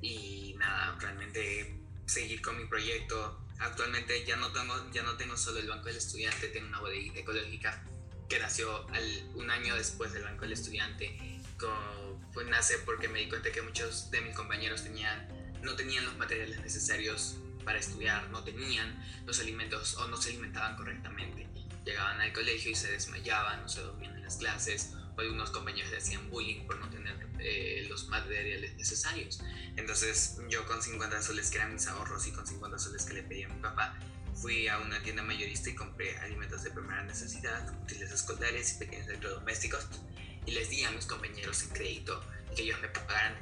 y 0.00 0.54
nada, 0.56 0.96
realmente 1.00 1.80
seguir 2.06 2.42
con 2.42 2.56
mi 2.58 2.64
proyecto. 2.66 3.44
Actualmente 3.60 4.24
ya 4.24 4.36
no 4.36 4.52
tengo, 4.52 4.90
ya 4.92 5.02
no 5.02 5.16
tengo 5.16 5.36
solo 5.36 5.58
el 5.58 5.68
Banco 5.68 5.86
del 5.86 5.96
Estudiante, 5.96 6.48
tengo 6.48 6.68
una 6.68 6.80
bodeguita 6.80 7.20
ecológica 7.20 7.84
que 8.28 8.38
nació 8.38 8.86
un 9.34 9.50
año 9.50 9.74
después 9.74 10.12
del 10.12 10.24
Banco 10.24 10.42
del 10.42 10.52
Estudiante. 10.52 11.40
pues 12.32 12.46
nace 12.46 12.78
porque 12.78 13.08
me 13.08 13.20
di 13.20 13.28
cuenta 13.28 13.50
que 13.50 13.62
muchos 13.62 14.10
de 14.10 14.20
mis 14.20 14.36
compañeros 14.36 14.84
tenían, 14.84 15.28
no 15.62 15.74
tenían 15.74 16.04
los 16.04 16.16
materiales 16.16 16.60
necesarios 16.60 17.36
para 17.64 17.78
estudiar, 17.78 18.28
no 18.30 18.44
tenían 18.44 19.02
los 19.26 19.40
alimentos 19.40 19.96
o 19.96 20.06
no 20.08 20.16
se 20.16 20.30
alimentaban 20.30 20.76
correctamente. 20.76 21.48
Llegaban 21.84 22.20
al 22.20 22.32
colegio 22.32 22.70
y 22.70 22.74
se 22.74 22.92
desmayaban, 22.92 23.62
no 23.62 23.68
se 23.68 23.80
dormían 23.80 24.14
en 24.16 24.22
las 24.22 24.36
clases, 24.36 24.92
o 24.94 24.97
algunos 25.20 25.50
compañeros 25.50 25.90
le 25.90 25.98
hacían 25.98 26.30
bullying 26.30 26.66
por 26.66 26.78
no 26.78 26.88
tener 26.90 27.14
eh, 27.38 27.86
los 27.88 28.08
materiales 28.08 28.74
necesarios. 28.76 29.40
Entonces 29.76 30.38
yo 30.48 30.66
con 30.66 30.82
50 30.82 31.22
soles 31.22 31.50
que 31.50 31.58
eran 31.58 31.72
mis 31.72 31.86
ahorros 31.86 32.26
y 32.26 32.32
con 32.32 32.46
50 32.46 32.78
soles 32.78 33.04
que 33.04 33.14
le 33.14 33.22
pedí 33.22 33.42
a 33.42 33.48
mi 33.48 33.60
papá, 33.60 33.98
fui 34.34 34.68
a 34.68 34.78
una 34.78 35.02
tienda 35.02 35.22
mayorista 35.22 35.70
y 35.70 35.74
compré 35.74 36.16
alimentos 36.18 36.62
de 36.62 36.70
primera 36.70 37.02
necesidad, 37.02 37.68
útiles 37.82 38.12
escolares 38.12 38.74
y 38.74 38.78
pequeños 38.78 39.08
electrodomésticos 39.08 39.86
y 40.46 40.52
les 40.52 40.70
di 40.70 40.84
a 40.84 40.90
mis 40.92 41.06
compañeros 41.06 41.62
en 41.64 41.70
crédito 41.70 42.24
que 42.54 42.62
ellos 42.62 42.80
me 42.80 42.88
pagaran, 42.88 43.36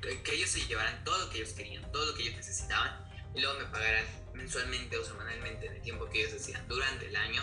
que 0.00 0.34
ellos 0.34 0.50
se 0.50 0.66
llevaran 0.66 1.04
todo 1.04 1.18
lo 1.18 1.30
que 1.30 1.38
ellos 1.38 1.52
querían, 1.52 1.90
todo 1.92 2.06
lo 2.06 2.14
que 2.14 2.22
ellos 2.22 2.36
necesitaban 2.36 3.04
y 3.34 3.40
luego 3.40 3.58
me 3.58 3.66
pagaran 3.66 4.04
mensualmente 4.34 4.96
o 4.96 5.04
semanalmente 5.04 5.66
en 5.66 5.74
el 5.74 5.82
tiempo 5.82 6.08
que 6.08 6.20
ellos 6.20 6.32
decían 6.32 6.66
durante 6.68 7.06
el 7.06 7.16
año 7.16 7.42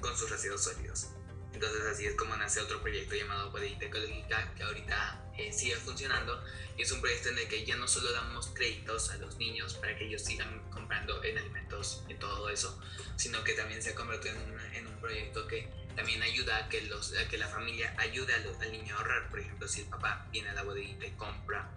con 0.00 0.16
sus 0.16 0.28
residuos 0.28 0.64
sólidos. 0.64 1.08
Entonces 1.52 1.82
así 1.86 2.06
es 2.06 2.14
como 2.14 2.36
nace 2.36 2.60
otro 2.60 2.80
proyecto 2.80 3.14
llamado 3.14 3.50
Bodeguita 3.50 3.86
Ecológica 3.86 4.52
que 4.54 4.62
ahorita 4.62 5.32
eh, 5.38 5.52
sigue 5.52 5.76
funcionando 5.76 6.42
y 6.76 6.82
es 6.82 6.92
un 6.92 7.00
proyecto 7.00 7.28
en 7.28 7.38
el 7.38 7.48
que 7.48 7.64
ya 7.64 7.76
no 7.76 7.86
solo 7.86 8.12
damos 8.12 8.48
créditos 8.48 9.10
a 9.10 9.16
los 9.16 9.36
niños 9.36 9.74
para 9.74 9.96
que 9.96 10.06
ellos 10.06 10.22
sigan 10.22 10.70
comprando 10.70 11.22
en 11.22 11.38
alimentos 11.38 12.02
y 12.08 12.14
todo 12.14 12.48
eso, 12.48 12.80
sino 13.16 13.44
que 13.44 13.52
también 13.52 13.82
se 13.82 13.90
ha 13.90 13.94
convertido 13.94 14.34
en 14.34 14.52
un, 14.52 14.60
en 14.74 14.86
un 14.86 15.00
proyecto 15.00 15.46
que 15.46 15.68
también 15.94 16.22
ayuda 16.22 16.56
a 16.56 16.68
que, 16.68 16.82
los, 16.82 17.14
a 17.16 17.28
que 17.28 17.38
la 17.38 17.48
familia 17.48 17.94
ayude 17.98 18.32
al, 18.34 18.72
niño 18.72 18.94
a 18.94 18.98
ahorrar. 18.98 19.28
Por 19.30 19.40
ejemplo, 19.40 19.68
si 19.68 19.82
el 19.82 19.86
papá 19.88 20.26
viene 20.32 20.50
a 20.50 20.54
la 20.54 20.62
bodeguita 20.62 21.06
y 21.06 21.10
compra, 21.12 21.70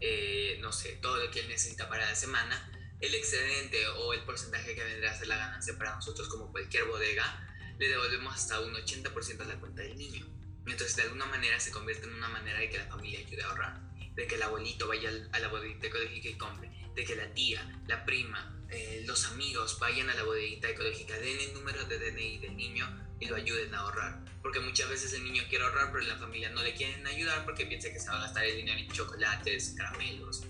eh, 0.00 0.58
no 0.60 0.72
sé, 0.72 0.98
todo 1.00 1.16
lo 1.18 1.30
que 1.30 1.40
él 1.40 1.48
necesita 1.48 1.88
para 1.88 2.06
la 2.06 2.14
semana, 2.14 2.70
el 3.00 3.14
excedente 3.14 3.86
o 3.88 4.12
el 4.12 4.22
porcentaje 4.24 4.74
que 4.74 4.84
vendrá 4.84 5.12
a 5.12 5.18
ser 5.18 5.28
la 5.28 5.36
ganancia 5.36 5.76
para 5.78 5.94
nosotros 5.94 6.28
como 6.28 6.50
cualquier 6.50 6.84
bodega, 6.84 7.46
le 7.80 7.88
devolvemos 7.88 8.34
hasta 8.34 8.60
un 8.60 8.74
80% 8.74 9.40
a 9.40 9.44
la 9.46 9.58
cuenta 9.58 9.80
del 9.80 9.96
niño. 9.96 10.26
Entonces, 10.66 10.96
de 10.96 11.02
alguna 11.02 11.24
manera 11.24 11.58
se 11.58 11.70
convierte 11.70 12.06
en 12.06 12.12
una 12.12 12.28
manera 12.28 12.58
de 12.58 12.68
que 12.68 12.76
la 12.76 12.84
familia 12.84 13.20
ayude 13.20 13.42
a 13.42 13.46
ahorrar, 13.46 13.80
de 14.14 14.26
que 14.26 14.34
el 14.34 14.42
abuelito 14.42 14.86
vaya 14.86 15.10
a 15.32 15.38
la 15.38 15.48
bodeguita 15.48 15.86
ecológica 15.86 16.28
y 16.28 16.34
compre, 16.34 16.70
de 16.94 17.04
que 17.04 17.16
la 17.16 17.32
tía, 17.32 17.82
la 17.88 18.04
prima, 18.04 18.54
eh, 18.68 19.02
los 19.06 19.24
amigos 19.28 19.78
vayan 19.80 20.10
a 20.10 20.14
la 20.14 20.24
bodeguita 20.24 20.68
ecológica, 20.68 21.18
den 21.18 21.40
el 21.40 21.54
número 21.54 21.82
de 21.86 21.98
DNI 21.98 22.38
del 22.38 22.54
niño 22.54 22.86
y 23.18 23.26
lo 23.26 23.36
ayuden 23.36 23.74
a 23.74 23.78
ahorrar. 23.78 24.24
Porque 24.42 24.60
muchas 24.60 24.90
veces 24.90 25.14
el 25.14 25.24
niño 25.24 25.42
quiere 25.48 25.64
ahorrar, 25.64 25.90
pero 25.90 26.04
la 26.04 26.18
familia 26.18 26.50
no 26.50 26.62
le 26.62 26.74
quieren 26.74 27.06
ayudar 27.06 27.46
porque 27.46 27.64
piensa 27.64 27.90
que 27.90 27.98
se 27.98 28.10
va 28.10 28.18
a 28.18 28.20
gastar 28.20 28.44
el 28.44 28.56
dinero 28.56 28.78
en 28.78 28.92
chocolates, 28.92 29.74
caramelos. 29.74 30.42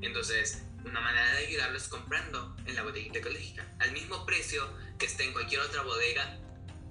Entonces, 0.00 0.62
una 0.86 1.00
manera 1.02 1.34
de 1.34 1.46
ayudarlo 1.48 1.76
es 1.76 1.88
comprando 1.88 2.56
en 2.64 2.74
la 2.74 2.82
bodeguita 2.82 3.18
ecológica, 3.18 3.70
al 3.78 3.92
mismo 3.92 4.24
precio 4.24 4.66
que 4.98 5.04
esté 5.04 5.24
en 5.24 5.34
cualquier 5.34 5.60
otra 5.60 5.82
bodega 5.82 6.40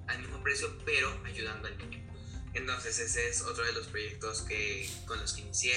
al 0.08 0.20
mismo 0.20 0.42
precio, 0.44 0.78
pero 0.86 1.10
ayudando 1.26 1.68
al 1.68 1.78
niño. 1.78 2.00
Entonces 2.54 3.00
ese 3.00 3.30
es 3.30 3.42
otro 3.42 3.66
de 3.66 3.74
los 3.74 3.88
proyectos 3.88 4.42
que, 4.42 4.90
con 5.06 5.20
los 5.20 5.34
que 5.34 5.42
inicié. 5.42 5.74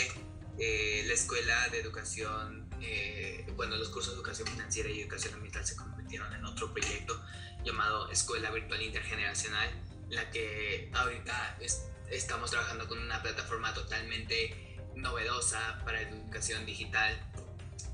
Eh, 0.59 1.05
la 1.07 1.15
escuela 1.15 1.69
de 1.69 1.81
educación, 1.81 2.69
eh, 2.81 3.47
bueno, 3.57 3.77
los 3.77 3.89
cursos 3.89 4.13
de 4.13 4.17
educación 4.17 4.49
financiera 4.49 4.91
y 4.91 5.01
educación 5.01 5.35
ambiental 5.35 5.67
se 5.67 5.77
convirtieron 5.77 6.33
en 6.35 6.45
otro 6.45 6.73
proyecto 6.73 7.21
llamado 7.65 8.11
Escuela 8.11 8.51
Virtual 8.51 8.81
Intergeneracional, 8.83 9.69
en 10.09 10.15
la 10.15 10.31
que 10.31 10.91
ahorita 10.95 11.59
estamos 12.11 12.51
trabajando 12.51 12.89
con 12.89 12.99
una 12.99 13.23
plataforma 13.23 13.73
totalmente 13.75 14.79
novedosa 14.97 15.81
para 15.85 16.03
educación 16.03 16.67
digital 16.67 17.19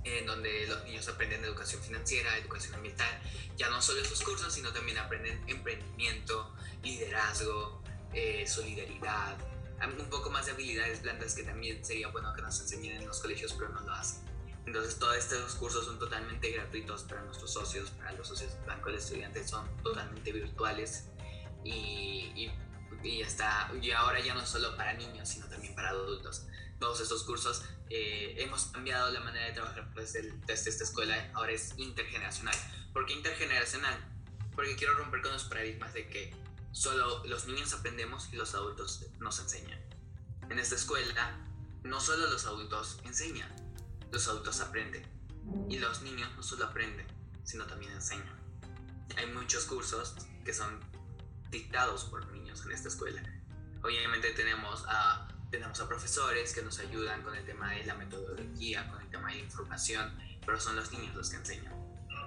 en 0.06 0.26
donde 0.26 0.66
los 0.66 0.84
niños 0.84 1.08
aprenden 1.08 1.44
educación 1.44 1.82
financiera, 1.82 2.36
educación 2.38 2.74
ambiental, 2.74 3.08
ya 3.56 3.68
no 3.68 3.82
solo 3.82 4.00
esos 4.00 4.22
cursos, 4.22 4.52
sino 4.54 4.72
también 4.72 4.98
aprenden 4.98 5.42
emprendimiento, 5.48 6.54
liderazgo, 6.82 7.82
eh, 8.12 8.46
solidaridad, 8.46 9.36
un 9.98 10.08
poco 10.08 10.30
más 10.30 10.46
de 10.46 10.52
habilidades 10.52 11.02
blandas 11.02 11.34
que 11.34 11.42
también 11.42 11.84
sería 11.84 12.08
bueno 12.08 12.32
que 12.34 12.42
nos 12.42 12.60
enseñen 12.60 12.96
en 12.96 13.06
los 13.06 13.20
colegios, 13.20 13.52
pero 13.52 13.70
no 13.70 13.80
lo 13.80 13.92
hacen. 13.92 14.24
Entonces, 14.64 14.98
todos 14.98 15.16
estos 15.16 15.54
cursos 15.54 15.84
son 15.84 15.98
totalmente 15.98 16.50
gratuitos 16.50 17.02
para 17.04 17.22
nuestros 17.22 17.52
socios, 17.52 17.90
para 17.90 18.12
los 18.12 18.26
socios 18.26 18.52
del 18.54 18.64
Banco 18.64 18.90
de 18.90 18.96
Estudiantes, 18.96 19.50
son 19.50 19.68
totalmente 19.82 20.32
virtuales 20.32 21.04
y, 21.62 22.32
y, 22.34 22.52
y, 23.04 23.22
hasta, 23.22 23.70
y 23.80 23.90
ahora 23.92 24.18
ya 24.20 24.34
no 24.34 24.44
solo 24.44 24.76
para 24.76 24.94
niños, 24.94 25.28
sino 25.28 25.46
también 25.46 25.74
para 25.74 25.90
adultos 25.90 26.46
todos 26.78 27.00
estos 27.00 27.22
cursos, 27.24 27.62
eh, 27.90 28.34
hemos 28.38 28.66
cambiado 28.66 29.10
la 29.12 29.20
manera 29.20 29.46
de 29.46 29.52
trabajar 29.52 29.92
desde, 29.94 30.32
desde, 30.46 30.70
esta 30.70 30.84
escuela, 30.84 31.30
ahora 31.34 31.52
es 31.52 31.74
intergeneracional. 31.76 32.56
¿Por 32.92 33.06
qué 33.06 33.14
intergeneracional? 33.14 33.94
Porque 34.54 34.76
quiero 34.76 34.94
romper 34.94 35.22
con 35.22 35.32
los 35.32 35.44
paradigmas 35.44 35.94
de 35.94 36.08
que 36.08 36.34
solo 36.72 37.24
los 37.26 37.46
niños 37.46 37.72
aprendemos 37.72 38.28
y 38.32 38.36
los 38.36 38.54
adultos 38.54 39.06
nos 39.18 39.38
enseñan. 39.38 39.80
En 40.50 40.58
esta 40.58 40.74
escuela, 40.74 41.38
no 41.84 42.00
solo 42.00 42.28
los 42.28 42.44
adultos 42.46 42.98
enseñan, 43.04 43.50
los 44.10 44.26
adultos 44.28 44.60
aprenden. 44.60 45.04
Y 45.70 45.78
los 45.78 46.02
niños 46.02 46.28
no 46.36 46.42
solo 46.42 46.64
aprenden, 46.66 47.06
sino 47.44 47.66
también 47.66 47.92
enseñan. 47.92 48.36
Hay 49.16 49.26
muchos 49.26 49.64
cursos 49.64 50.16
que 50.44 50.52
son 50.52 50.80
dictados 51.50 52.04
por 52.04 52.26
niños 52.32 52.64
en 52.64 52.72
esta 52.72 52.88
escuela. 52.88 53.22
Obviamente 53.82 54.30
tenemos 54.32 54.84
a 54.88 55.28
tenemos 55.50 55.80
a 55.80 55.88
profesores 55.88 56.52
que 56.52 56.60
nos 56.62 56.78
ayudan 56.78 57.22
con 57.22 57.34
el 57.34 57.44
tema 57.44 57.72
de 57.72 57.84
la 57.84 57.94
metodología, 57.94 58.88
con 58.90 59.00
el 59.00 59.08
tema 59.08 59.28
de 59.28 59.36
la 59.36 59.40
información, 59.40 60.12
pero 60.44 60.60
son 60.60 60.76
los 60.76 60.92
niños 60.92 61.14
los 61.14 61.30
que 61.30 61.36
enseñan. 61.36 61.74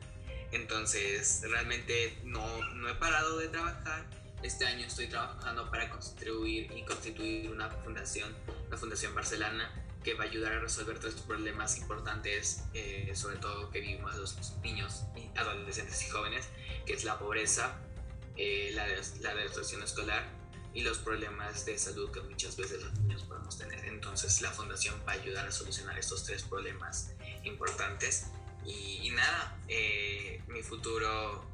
Entonces, 0.51 1.41
realmente 1.43 2.17
no, 2.23 2.63
no 2.75 2.89
he 2.89 2.95
parado 2.95 3.37
de 3.37 3.47
trabajar. 3.47 4.05
Este 4.43 4.65
año 4.65 4.85
estoy 4.85 5.07
trabajando 5.07 5.69
para 5.69 5.89
constituir 5.89 6.71
y 6.75 6.83
constituir 6.83 7.49
una 7.49 7.69
fundación, 7.69 8.35
la 8.69 8.77
Fundación 8.77 9.15
Barcelona, 9.15 9.71
que 10.03 10.15
va 10.15 10.25
a 10.25 10.27
ayudar 10.27 10.53
a 10.53 10.59
resolver 10.59 10.97
todos 10.97 11.11
estos 11.11 11.27
problemas 11.27 11.77
importantes, 11.77 12.63
eh, 12.73 13.11
sobre 13.13 13.37
todo 13.37 13.69
que 13.69 13.79
vivimos 13.79 14.15
los 14.15 14.57
niños, 14.63 15.03
adolescentes 15.35 16.01
y 16.05 16.09
jóvenes, 16.09 16.49
que 16.85 16.93
es 16.93 17.03
la 17.03 17.19
pobreza, 17.19 17.79
eh, 18.35 18.71
la, 18.73 18.87
la 18.87 19.35
destrucción 19.35 19.83
escolar 19.83 20.40
y 20.73 20.81
los 20.81 20.99
problemas 20.99 21.65
de 21.65 21.77
salud 21.77 22.11
que 22.11 22.21
muchas 22.21 22.55
veces 22.55 22.81
los 22.81 22.93
niños 22.99 23.23
podemos 23.23 23.57
tener. 23.57 23.83
Entonces 23.85 24.41
la 24.41 24.51
fundación 24.51 24.95
va 25.07 25.13
a 25.13 25.15
ayudar 25.15 25.47
a 25.47 25.51
solucionar 25.51 25.97
estos 25.97 26.23
tres 26.23 26.43
problemas 26.43 27.11
importantes. 27.43 28.27
Y, 28.65 29.09
nada, 29.11 29.57
eh, 29.67 30.41
mi 30.47 30.61
futuro... 30.63 31.49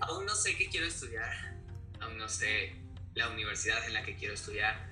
Aún 0.00 0.26
no 0.26 0.34
sé 0.34 0.56
qué 0.56 0.68
quiero 0.68 0.86
estudiar, 0.86 1.56
aún 2.00 2.18
no 2.18 2.28
sé 2.28 2.74
la 3.14 3.28
universidad 3.28 3.86
en 3.86 3.94
la 3.94 4.02
que 4.02 4.16
quiero 4.16 4.34
estudiar, 4.34 4.90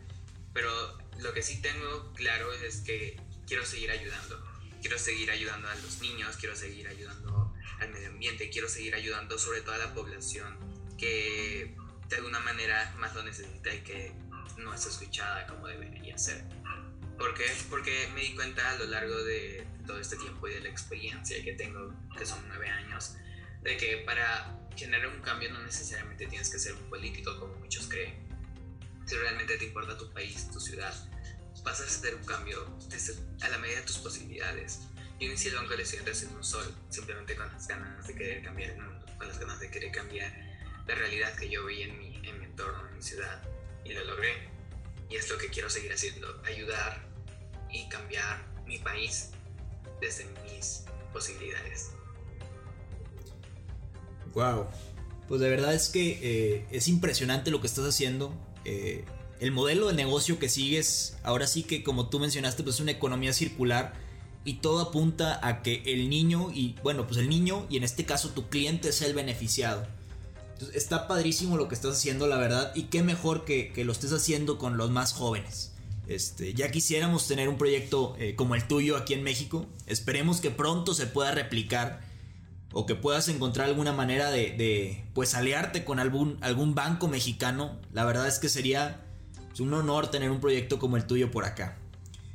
pero 0.52 0.70
lo 1.18 1.32
que 1.32 1.42
sí 1.42 1.60
tengo 1.60 2.12
claro 2.12 2.52
es 2.52 2.82
que 2.82 3.20
quiero 3.44 3.66
seguir 3.66 3.90
ayudando. 3.90 4.40
Quiero 4.80 4.98
seguir 4.98 5.32
ayudando 5.32 5.68
a 5.68 5.74
los 5.74 6.00
niños, 6.00 6.36
quiero 6.36 6.54
seguir 6.54 6.86
ayudando 6.86 7.52
al 7.80 7.90
medio 7.90 8.08
ambiente, 8.08 8.50
quiero 8.50 8.68
seguir 8.68 8.94
ayudando 8.94 9.36
sobre 9.36 9.62
todo 9.62 9.74
a 9.74 9.78
la 9.78 9.92
población 9.94 10.69
que 11.00 11.74
de 12.08 12.16
alguna 12.16 12.40
manera 12.40 12.94
más 12.98 13.14
lo 13.14 13.22
necesita 13.22 13.72
y 13.74 13.80
que 13.80 14.12
no 14.58 14.74
es 14.74 14.84
escuchada 14.84 15.46
como 15.46 15.66
debería 15.66 16.18
ser. 16.18 16.44
¿Por 17.16 17.34
qué? 17.34 17.46
Porque 17.70 18.08
me 18.14 18.20
di 18.20 18.34
cuenta 18.34 18.70
a 18.70 18.76
lo 18.76 18.84
largo 18.86 19.16
de 19.24 19.66
todo 19.86 19.98
este 19.98 20.16
tiempo 20.16 20.46
y 20.48 20.54
de 20.54 20.60
la 20.60 20.68
experiencia 20.68 21.42
que 21.42 21.54
tengo, 21.54 21.92
que 22.16 22.26
son 22.26 22.46
nueve 22.48 22.68
años, 22.68 23.16
de 23.62 23.76
que 23.76 23.98
para 23.98 24.58
generar 24.76 25.08
un 25.08 25.20
cambio 25.20 25.50
no 25.50 25.62
necesariamente 25.62 26.26
tienes 26.26 26.50
que 26.50 26.58
ser 26.58 26.74
un 26.74 26.88
político 26.90 27.38
como 27.38 27.54
muchos 27.56 27.88
creen. 27.88 28.14
Si 29.06 29.16
realmente 29.16 29.56
te 29.56 29.64
importa 29.64 29.96
tu 29.96 30.12
país, 30.12 30.50
tu 30.50 30.60
ciudad, 30.60 30.94
vas 31.64 31.80
a 31.80 31.84
hacer 31.84 32.14
un 32.14 32.24
cambio 32.24 32.78
a 33.42 33.48
la 33.48 33.58
medida 33.58 33.80
de 33.80 33.86
tus 33.86 33.98
posibilidades. 33.98 34.80
Yo 35.18 35.26
inicié 35.26 35.50
el 35.50 35.56
Banco 35.56 35.76
de 35.76 35.82
Estudiantes 35.82 36.22
en 36.22 36.34
un 36.34 36.44
sol, 36.44 36.74
simplemente 36.88 37.36
con 37.36 37.50
las 37.52 37.66
ganas 37.66 38.06
de 38.06 38.14
querer 38.14 38.42
cambiar 38.42 38.70
el 38.70 38.80
mundo, 38.80 39.06
con 39.18 39.28
las 39.28 39.38
ganas 39.38 39.60
de 39.60 39.70
querer 39.70 39.92
cambiar 39.92 40.49
la 40.90 40.96
realidad 40.96 41.34
que 41.36 41.48
yo 41.48 41.64
veía 41.64 41.86
en 41.86 41.98
mi, 41.98 42.16
en 42.28 42.38
mi 42.38 42.44
entorno, 42.46 42.88
en 42.88 42.96
mi 42.96 43.02
ciudad, 43.02 43.42
y 43.84 43.92
lo 43.92 44.04
logré. 44.04 44.32
Y 45.08 45.16
es 45.16 45.28
lo 45.30 45.38
que 45.38 45.48
quiero 45.48 45.70
seguir 45.70 45.92
haciendo, 45.92 46.42
ayudar 46.44 47.04
y 47.70 47.88
cambiar 47.88 48.44
mi 48.66 48.78
país 48.78 49.30
desde 50.00 50.26
mis 50.44 50.84
posibilidades. 51.12 51.90
Wow, 54.34 54.66
pues 55.28 55.40
de 55.40 55.48
verdad 55.48 55.74
es 55.74 55.88
que 55.88 56.18
eh, 56.22 56.66
es 56.70 56.88
impresionante 56.88 57.50
lo 57.50 57.60
que 57.60 57.66
estás 57.66 57.84
haciendo. 57.84 58.32
Eh, 58.64 59.04
el 59.40 59.52
modelo 59.52 59.88
de 59.88 59.94
negocio 59.94 60.38
que 60.38 60.48
sigues, 60.48 61.16
ahora 61.22 61.46
sí 61.46 61.62
que 61.62 61.82
como 61.82 62.08
tú 62.08 62.18
mencionaste, 62.18 62.62
pues 62.62 62.76
es 62.76 62.80
una 62.80 62.92
economía 62.92 63.32
circular 63.32 63.94
y 64.44 64.54
todo 64.54 64.80
apunta 64.80 65.40
a 65.46 65.62
que 65.62 65.82
el 65.86 66.08
niño 66.10 66.50
y 66.52 66.76
bueno, 66.82 67.06
pues 67.06 67.18
el 67.18 67.28
niño 67.28 67.66
y 67.70 67.76
en 67.76 67.84
este 67.84 68.04
caso 68.04 68.30
tu 68.30 68.48
cliente 68.48 68.88
es 68.88 69.02
el 69.02 69.14
beneficiado. 69.14 69.86
Entonces, 70.60 70.82
está 70.82 71.08
padrísimo 71.08 71.56
lo 71.56 71.68
que 71.68 71.74
estás 71.74 71.96
haciendo, 71.96 72.26
la 72.26 72.36
verdad, 72.36 72.70
y 72.74 72.84
qué 72.84 73.02
mejor 73.02 73.46
que, 73.46 73.72
lo 73.82 73.92
estés 73.92 74.12
haciendo 74.12 74.58
con 74.58 74.76
los 74.76 74.90
más 74.90 75.14
jóvenes. 75.14 75.72
Este, 76.06 76.52
ya 76.52 76.70
quisiéramos 76.70 77.26
tener 77.26 77.48
un 77.48 77.56
proyecto 77.56 78.14
eh, 78.18 78.34
como 78.34 78.54
el 78.54 78.68
tuyo 78.68 78.98
aquí 78.98 79.14
en 79.14 79.22
México. 79.22 79.66
Esperemos 79.86 80.42
que 80.42 80.50
pronto 80.50 80.92
se 80.92 81.06
pueda 81.06 81.30
replicar 81.30 82.02
o 82.72 82.84
que 82.84 82.94
puedas 82.94 83.28
encontrar 83.28 83.68
alguna 83.68 83.94
manera 83.94 84.30
de, 84.30 84.50
de 84.50 85.02
pues 85.14 85.34
aliarte 85.34 85.82
con 85.82 85.98
algún, 85.98 86.36
algún 86.42 86.74
banco 86.74 87.08
mexicano. 87.08 87.80
La 87.94 88.04
verdad 88.04 88.28
es 88.28 88.38
que 88.38 88.50
sería 88.50 89.06
es 89.54 89.60
un 89.60 89.72
honor 89.72 90.10
tener 90.10 90.30
un 90.30 90.42
proyecto 90.42 90.78
como 90.78 90.98
el 90.98 91.06
tuyo 91.06 91.30
por 91.30 91.46
acá. 91.46 91.78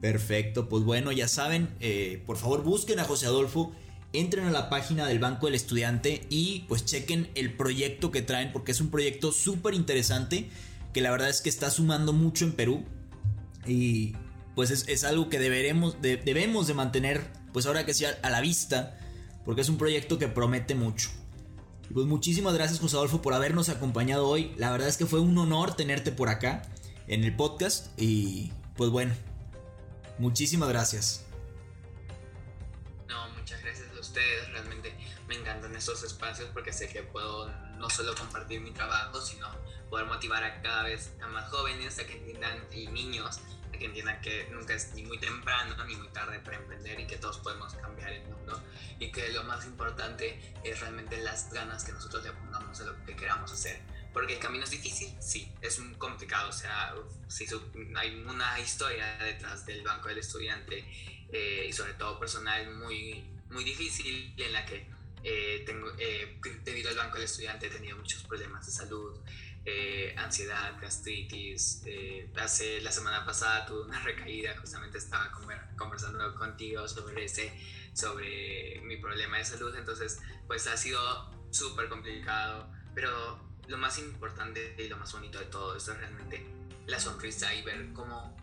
Perfecto, 0.00 0.68
pues 0.68 0.84
bueno, 0.84 1.10
ya 1.10 1.26
saben, 1.26 1.74
eh, 1.80 2.22
por 2.26 2.36
favor 2.36 2.62
busquen 2.62 3.00
a 3.00 3.04
José 3.04 3.26
Adolfo 3.26 3.74
entren 4.12 4.46
a 4.46 4.50
la 4.50 4.70
página 4.70 5.06
del 5.06 5.18
Banco 5.18 5.46
del 5.46 5.54
Estudiante 5.54 6.26
y 6.30 6.60
pues 6.68 6.84
chequen 6.84 7.30
el 7.34 7.52
proyecto 7.52 8.10
que 8.10 8.22
traen 8.22 8.52
porque 8.52 8.72
es 8.72 8.80
un 8.80 8.90
proyecto 8.90 9.32
súper 9.32 9.74
interesante 9.74 10.48
que 10.92 11.00
la 11.00 11.10
verdad 11.10 11.28
es 11.28 11.42
que 11.42 11.48
está 11.48 11.70
sumando 11.70 12.12
mucho 12.12 12.44
en 12.44 12.52
Perú 12.52 12.84
y 13.66 14.14
pues 14.54 14.70
es, 14.70 15.04
algo 15.04 15.28
que 15.28 15.38
deberemos, 15.38 16.00
debemos 16.00 16.66
de 16.66 16.74
mantener 16.74 17.30
pues 17.52 17.66
ahora 17.66 17.84
que 17.84 17.94
sea 17.94 18.18
a 18.22 18.30
la 18.30 18.40
vista 18.40 18.98
porque 19.48 19.62
es 19.62 19.70
un 19.70 19.78
proyecto 19.78 20.18
que 20.18 20.28
promete 20.28 20.74
mucho. 20.74 21.08
pues 21.94 22.04
muchísimas 22.04 22.52
gracias 22.52 22.80
José 22.80 22.96
Adolfo 22.96 23.22
por 23.22 23.32
habernos 23.32 23.70
acompañado 23.70 24.28
hoy. 24.28 24.52
La 24.58 24.70
verdad 24.70 24.88
es 24.88 24.98
que 24.98 25.06
fue 25.06 25.20
un 25.20 25.38
honor 25.38 25.74
tenerte 25.74 26.12
por 26.12 26.28
acá 26.28 26.70
en 27.06 27.24
el 27.24 27.34
podcast 27.34 27.98
y 27.98 28.52
pues 28.76 28.90
bueno, 28.90 29.14
muchísimas 30.18 30.68
gracias 30.68 31.24
ustedes, 33.98 34.50
realmente 34.50 34.94
me 35.26 35.36
encantan 35.36 35.74
estos 35.74 36.02
espacios 36.02 36.50
porque 36.52 36.72
sé 36.72 36.88
que 36.88 37.02
puedo 37.02 37.50
no 37.78 37.88
solo 37.88 38.14
compartir 38.14 38.60
mi 38.60 38.72
trabajo, 38.72 39.20
sino 39.22 39.48
poder 39.88 40.06
motivar 40.06 40.44
a 40.44 40.60
cada 40.60 40.82
vez 40.82 41.12
a 41.22 41.26
más 41.28 41.48
jóvenes 41.50 41.98
a 41.98 42.06
que 42.06 42.18
entiendan 42.18 42.58
y 42.70 42.86
niños 42.88 43.40
que 43.78 43.86
entiendan 43.86 44.20
que 44.20 44.48
nunca 44.50 44.74
es 44.74 44.92
ni 44.94 45.02
muy 45.04 45.18
temprano 45.18 45.82
ni 45.84 45.96
muy 45.96 46.08
tarde 46.08 46.38
para 46.40 46.56
emprender 46.56 47.00
y 47.00 47.06
que 47.06 47.16
todos 47.16 47.38
podemos 47.38 47.72
cambiar 47.74 48.12
el 48.12 48.22
mundo 48.24 48.62
y 48.98 49.10
que 49.10 49.28
lo 49.30 49.44
más 49.44 49.64
importante 49.66 50.54
es 50.64 50.80
realmente 50.80 51.16
las 51.18 51.52
ganas 51.52 51.84
que 51.84 51.92
nosotros 51.92 52.24
le 52.24 52.32
pongamos 52.32 52.80
a 52.80 52.84
lo 52.84 53.04
que 53.04 53.16
queramos 53.16 53.52
hacer. 53.52 53.80
Porque 54.12 54.34
el 54.34 54.38
camino 54.40 54.64
es 54.64 54.70
difícil, 54.70 55.14
sí, 55.20 55.52
es 55.60 55.78
muy 55.78 55.94
complicado, 55.96 56.48
o 56.48 56.52
sea, 56.52 56.94
si 57.28 57.46
hay 57.96 58.24
una 58.26 58.58
historia 58.58 59.16
detrás 59.18 59.64
del 59.66 59.82
banco 59.82 60.08
del 60.08 60.18
estudiante 60.18 60.84
eh, 61.30 61.66
y 61.68 61.72
sobre 61.72 61.92
todo 61.94 62.18
personal 62.18 62.74
muy 62.74 63.24
muy 63.50 63.64
difícil 63.64 64.34
en 64.36 64.52
la 64.52 64.64
que 64.64 64.86
eh, 65.24 65.62
tengo, 65.66 65.90
eh, 65.98 66.38
debido 66.64 66.90
al 66.90 66.96
banco 66.96 67.16
del 67.16 67.24
estudiante 67.24 67.66
he 67.66 67.70
tenido 67.70 67.96
muchos 67.96 68.22
problemas 68.22 68.66
de 68.66 68.72
salud, 68.72 69.18
eh, 69.70 70.14
ansiedad, 70.16 70.80
gastritis. 70.80 71.82
hace 72.36 72.80
la 72.80 72.90
semana 72.90 73.24
pasada 73.24 73.66
tuve 73.66 73.82
una 73.82 74.00
recaída, 74.04 74.56
justamente 74.58 74.98
estaba 74.98 75.30
conversando 75.76 76.34
contigo 76.34 76.88
sobre 76.88 77.24
ese, 77.24 77.52
sobre 77.92 78.80
mi 78.84 78.96
problema 78.96 79.38
de 79.38 79.44
salud, 79.44 79.74
entonces 79.76 80.20
pues 80.46 80.66
ha 80.66 80.76
sido 80.76 81.00
súper 81.50 81.88
complicado, 81.88 82.70
pero 82.94 83.48
lo 83.66 83.76
más 83.76 83.98
importante 83.98 84.74
y 84.78 84.88
lo 84.88 84.96
más 84.96 85.12
bonito 85.12 85.38
de 85.38 85.46
todo 85.46 85.76
esto 85.76 85.92
es 85.92 85.98
realmente 85.98 86.46
la 86.86 86.98
sonrisa 86.98 87.52
y 87.54 87.62
ver 87.62 87.92
cómo 87.92 88.34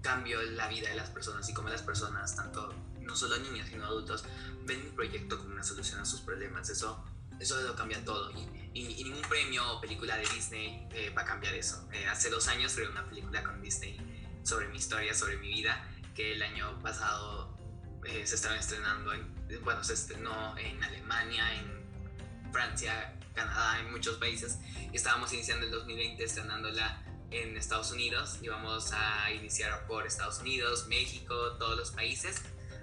cambio 0.00 0.42
la 0.42 0.68
vida 0.68 0.88
de 0.88 0.96
las 0.96 1.10
personas 1.10 1.48
y 1.48 1.54
cómo 1.54 1.68
las 1.68 1.82
personas, 1.82 2.34
tanto 2.36 2.74
no 3.00 3.16
solo 3.16 3.38
niños, 3.38 3.68
sino 3.68 3.84
adultos, 3.84 4.24
ven 4.64 4.84
mi 4.84 4.90
proyecto 4.90 5.38
como 5.38 5.52
una 5.52 5.62
solución 5.62 6.00
a 6.00 6.04
sus 6.04 6.20
problemas. 6.20 6.68
Eso, 6.70 7.04
eso 7.38 7.60
lo 7.62 7.74
cambia 7.74 8.04
todo. 8.04 8.30
Y, 8.32 8.61
y, 8.74 9.04
ningún 9.04 9.22
premio 9.22 9.70
o 9.72 9.80
película 9.80 10.16
de 10.16 10.26
Disney 10.34 10.86
eh, 10.92 11.10
va 11.16 11.22
a 11.22 11.24
cambiar 11.24 11.54
eso. 11.54 11.88
Eh, 11.92 12.06
hace 12.06 12.30
dos 12.30 12.48
años 12.48 12.74
creé 12.74 12.88
una 12.88 13.04
película 13.06 13.42
con 13.42 13.60
Disney 13.60 13.98
sobre 14.42 14.68
mi 14.68 14.78
historia, 14.78 15.14
sobre 15.14 15.36
mi 15.36 15.48
vida, 15.48 15.88
que 16.14 16.32
el 16.32 16.42
año 16.42 16.80
pasado 16.82 17.56
eh, 18.04 18.26
se 18.26 18.34
estaba 18.34 18.56
estrenando, 18.56 19.12
en, 19.12 19.34
bueno, 19.62 19.84
se 19.84 19.94
estrenó 19.94 20.56
en 20.58 20.82
Alemania, 20.82 21.44
en 21.54 22.52
Francia, 22.52 23.18
Canadá, 23.34 23.80
en 23.80 23.90
muchos 23.90 24.16
países. 24.16 24.58
Y 24.92 24.96
estábamos 24.96 25.32
iniciando 25.32 25.66
el 25.66 25.72
2020 25.72 26.24
estrenándola 26.24 27.02
en 27.30 27.56
Estados 27.56 27.92
Unidos 27.92 28.38
y 28.42 28.48
vamos 28.48 28.92
a 28.92 29.30
iniciar 29.32 29.86
por 29.86 30.06
Estados 30.06 30.40
Unidos, 30.40 30.86
México, 30.88 31.34
todos 31.58 31.78
los 31.78 31.90
países 31.90 32.42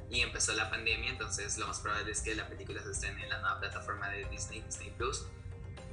y 0.10 0.22
empezó 0.22 0.54
la 0.54 0.70
pandemia, 0.70 1.12
entonces 1.12 1.58
lo 1.58 1.68
más 1.68 1.80
probable 1.80 2.12
es 2.12 2.22
que 2.22 2.34
la 2.34 2.48
película 2.48 2.82
se 2.82 2.92
estrene 2.92 3.24
en 3.24 3.30
la 3.30 3.40
nueva 3.42 3.60
plataforma 3.60 4.10
de 4.10 4.26
Disney, 4.26 4.62
Disney 4.62 4.92
Plus. 4.98 5.26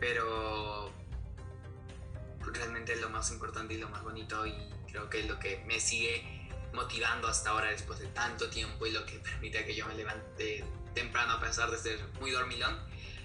Pero 0.00 0.92
realmente 2.52 2.96
lo 2.96 3.10
más 3.10 3.30
importante 3.30 3.74
y 3.74 3.78
lo 3.78 3.88
más 3.88 4.02
bonito 4.02 4.46
y 4.46 4.54
creo 4.90 5.10
que 5.10 5.24
lo 5.24 5.38
que 5.38 5.62
me 5.66 5.80
sigue 5.80 6.48
motivando 6.72 7.28
hasta 7.28 7.50
ahora 7.50 7.70
después 7.70 7.98
de 7.98 8.06
tanto 8.08 8.48
tiempo 8.50 8.86
y 8.86 8.92
lo 8.92 9.04
que 9.06 9.18
permite 9.18 9.64
que 9.64 9.74
yo 9.74 9.86
me 9.86 9.94
levante 9.94 10.64
temprano 10.94 11.34
a 11.34 11.40
pesar 11.40 11.70
de 11.70 11.78
ser 11.78 11.98
muy 12.20 12.30
dormilón 12.30 12.78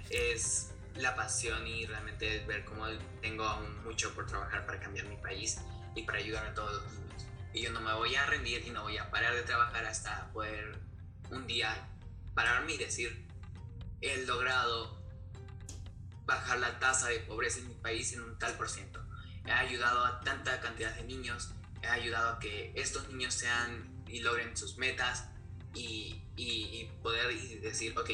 es 0.09 0.71
la 0.95 1.15
pasión 1.15 1.65
y 1.65 1.85
realmente 1.85 2.43
ver 2.45 2.65
cómo 2.65 2.85
tengo 3.21 3.43
aún 3.43 3.83
mucho 3.83 4.13
por 4.13 4.27
trabajar 4.27 4.65
para 4.65 4.79
cambiar 4.79 5.05
mi 5.07 5.17
país 5.17 5.59
y 5.95 6.03
para 6.03 6.19
ayudar 6.19 6.45
a 6.45 6.53
todos 6.53 6.83
los 6.83 6.93
niños. 6.93 7.25
Y 7.53 7.61
yo 7.63 7.71
no 7.71 7.81
me 7.81 7.93
voy 7.93 8.15
a 8.15 8.25
rendir 8.25 8.65
y 8.65 8.71
no 8.71 8.83
voy 8.83 8.97
a 8.97 9.09
parar 9.09 9.33
de 9.33 9.43
trabajar 9.43 9.85
hasta 9.85 10.31
poder 10.33 10.79
un 11.29 11.47
día 11.47 11.87
pararme 12.33 12.73
y 12.73 12.77
decir, 12.77 13.27
he 14.01 14.25
logrado 14.25 15.00
bajar 16.25 16.59
la 16.59 16.79
tasa 16.79 17.09
de 17.09 17.19
pobreza 17.19 17.59
en 17.59 17.67
mi 17.67 17.73
país 17.75 18.13
en 18.13 18.21
un 18.21 18.37
tal 18.37 18.53
por 18.53 18.69
ciento. 18.69 19.03
He 19.45 19.51
ayudado 19.51 20.05
a 20.05 20.21
tanta 20.21 20.59
cantidad 20.59 20.95
de 20.95 21.03
niños, 21.03 21.49
he 21.81 21.87
ayudado 21.87 22.33
a 22.33 22.39
que 22.39 22.71
estos 22.75 23.09
niños 23.09 23.33
sean 23.33 24.03
y 24.07 24.19
logren 24.19 24.55
sus 24.55 24.77
metas 24.77 25.25
y, 25.73 26.21
y, 26.35 26.89
poder 27.01 27.33
decir, 27.61 27.97
ok, 27.97 28.09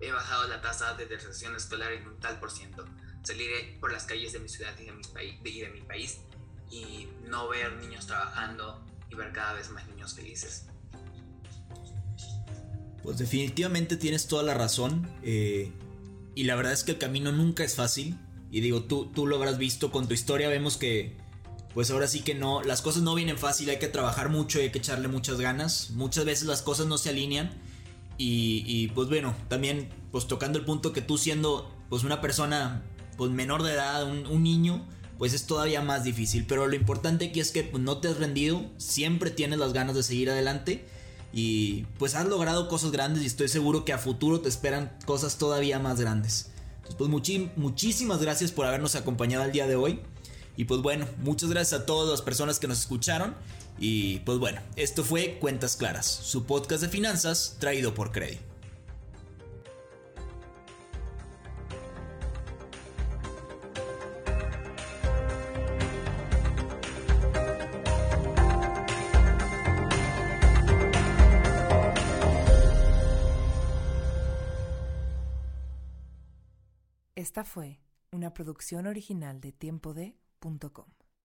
he, 0.00 0.12
bajado 0.12 0.46
la 0.48 0.60
tasa 0.60 0.94
de 0.94 1.06
deserción 1.06 1.56
escolar 1.56 1.92
en 1.92 2.06
un 2.06 2.20
tal 2.20 2.38
por 2.38 2.50
ciento. 2.50 2.84
Salir 3.22 3.78
por 3.80 3.92
las 3.92 4.04
calles 4.04 4.32
de 4.32 4.38
mi 4.38 4.48
ciudad 4.48 4.72
y 4.78 4.84
de, 4.84 4.92
mi 4.92 5.02
y 5.44 5.60
de 5.60 5.68
mi 5.70 5.80
país 5.80 6.20
y 6.70 7.08
no 7.24 7.48
ver 7.48 7.72
niños 7.74 8.06
trabajando 8.06 8.84
y 9.10 9.14
ver 9.14 9.32
cada 9.32 9.54
vez 9.54 9.70
más 9.70 9.86
niños 9.88 10.14
felices. 10.14 10.66
Pues 13.02 13.18
definitivamente 13.18 13.96
tienes 13.96 14.28
toda 14.28 14.42
la 14.42 14.54
razón. 14.54 15.10
Eh, 15.22 15.72
y 16.38 16.44
la 16.44 16.54
verdad 16.54 16.72
es 16.72 16.84
que 16.84 16.92
el 16.92 16.98
camino 16.98 17.32
nunca 17.32 17.64
es 17.64 17.74
fácil. 17.74 18.16
Y 18.52 18.60
digo, 18.60 18.84
tú, 18.84 19.10
tú 19.12 19.26
lo 19.26 19.34
habrás 19.34 19.58
visto 19.58 19.90
con 19.90 20.06
tu 20.06 20.14
historia. 20.14 20.48
Vemos 20.48 20.76
que, 20.76 21.16
pues 21.74 21.90
ahora 21.90 22.06
sí 22.06 22.20
que 22.20 22.36
no, 22.36 22.62
las 22.62 22.80
cosas 22.80 23.02
no 23.02 23.16
vienen 23.16 23.36
fácil. 23.36 23.68
Hay 23.70 23.80
que 23.80 23.88
trabajar 23.88 24.28
mucho 24.28 24.60
hay 24.60 24.70
que 24.70 24.78
echarle 24.78 25.08
muchas 25.08 25.40
ganas. 25.40 25.90
Muchas 25.96 26.24
veces 26.24 26.46
las 26.46 26.62
cosas 26.62 26.86
no 26.86 26.96
se 26.96 27.08
alinean. 27.08 27.50
Y, 28.18 28.86
pues 28.94 29.08
bueno, 29.08 29.34
también, 29.48 29.88
pues 30.12 30.28
tocando 30.28 30.60
el 30.60 30.64
punto 30.64 30.92
que 30.92 31.02
tú 31.02 31.18
siendo, 31.18 31.74
pues 31.88 32.04
una 32.04 32.20
persona, 32.20 32.84
pues 33.16 33.32
menor 33.32 33.64
de 33.64 33.72
edad, 33.72 34.08
un, 34.08 34.24
un 34.28 34.44
niño, 34.44 34.86
pues 35.18 35.32
es 35.32 35.44
todavía 35.44 35.82
más 35.82 36.04
difícil. 36.04 36.46
Pero 36.46 36.68
lo 36.68 36.76
importante 36.76 37.24
aquí 37.30 37.40
es 37.40 37.50
que 37.50 37.64
pues, 37.64 37.82
no 37.82 37.98
te 37.98 38.06
has 38.06 38.18
rendido. 38.18 38.64
Siempre 38.76 39.32
tienes 39.32 39.58
las 39.58 39.72
ganas 39.72 39.96
de 39.96 40.04
seguir 40.04 40.30
adelante 40.30 40.86
y 41.32 41.84
pues 41.98 42.14
has 42.14 42.26
logrado 42.26 42.68
cosas 42.68 42.90
grandes 42.90 43.22
y 43.22 43.26
estoy 43.26 43.48
seguro 43.48 43.84
que 43.84 43.92
a 43.92 43.98
futuro 43.98 44.40
te 44.40 44.48
esperan 44.48 44.96
cosas 45.04 45.36
todavía 45.36 45.78
más 45.78 46.00
grandes. 46.00 46.50
pues 46.96 47.10
muchísimas 47.56 48.20
gracias 48.20 48.50
por 48.50 48.66
habernos 48.66 48.94
acompañado 48.94 49.44
el 49.44 49.52
día 49.52 49.66
de 49.66 49.76
hoy. 49.76 50.00
Y 50.56 50.64
pues 50.64 50.80
bueno, 50.80 51.06
muchas 51.18 51.50
gracias 51.50 51.80
a 51.80 51.86
todas 51.86 52.10
las 52.10 52.22
personas 52.22 52.58
que 52.58 52.66
nos 52.66 52.80
escucharon. 52.80 53.34
Y 53.78 54.20
pues 54.20 54.38
bueno, 54.38 54.60
esto 54.74 55.04
fue 55.04 55.38
Cuentas 55.38 55.76
Claras, 55.76 56.06
su 56.06 56.46
podcast 56.46 56.82
de 56.82 56.88
finanzas 56.88 57.56
traído 57.60 57.94
por 57.94 58.10
Credit. 58.10 58.47
Esta 77.28 77.44
fue 77.44 77.78
una 78.10 78.32
producción 78.32 78.86
original 78.86 79.38
de 79.42 79.52
tiempode.com. 79.52 80.86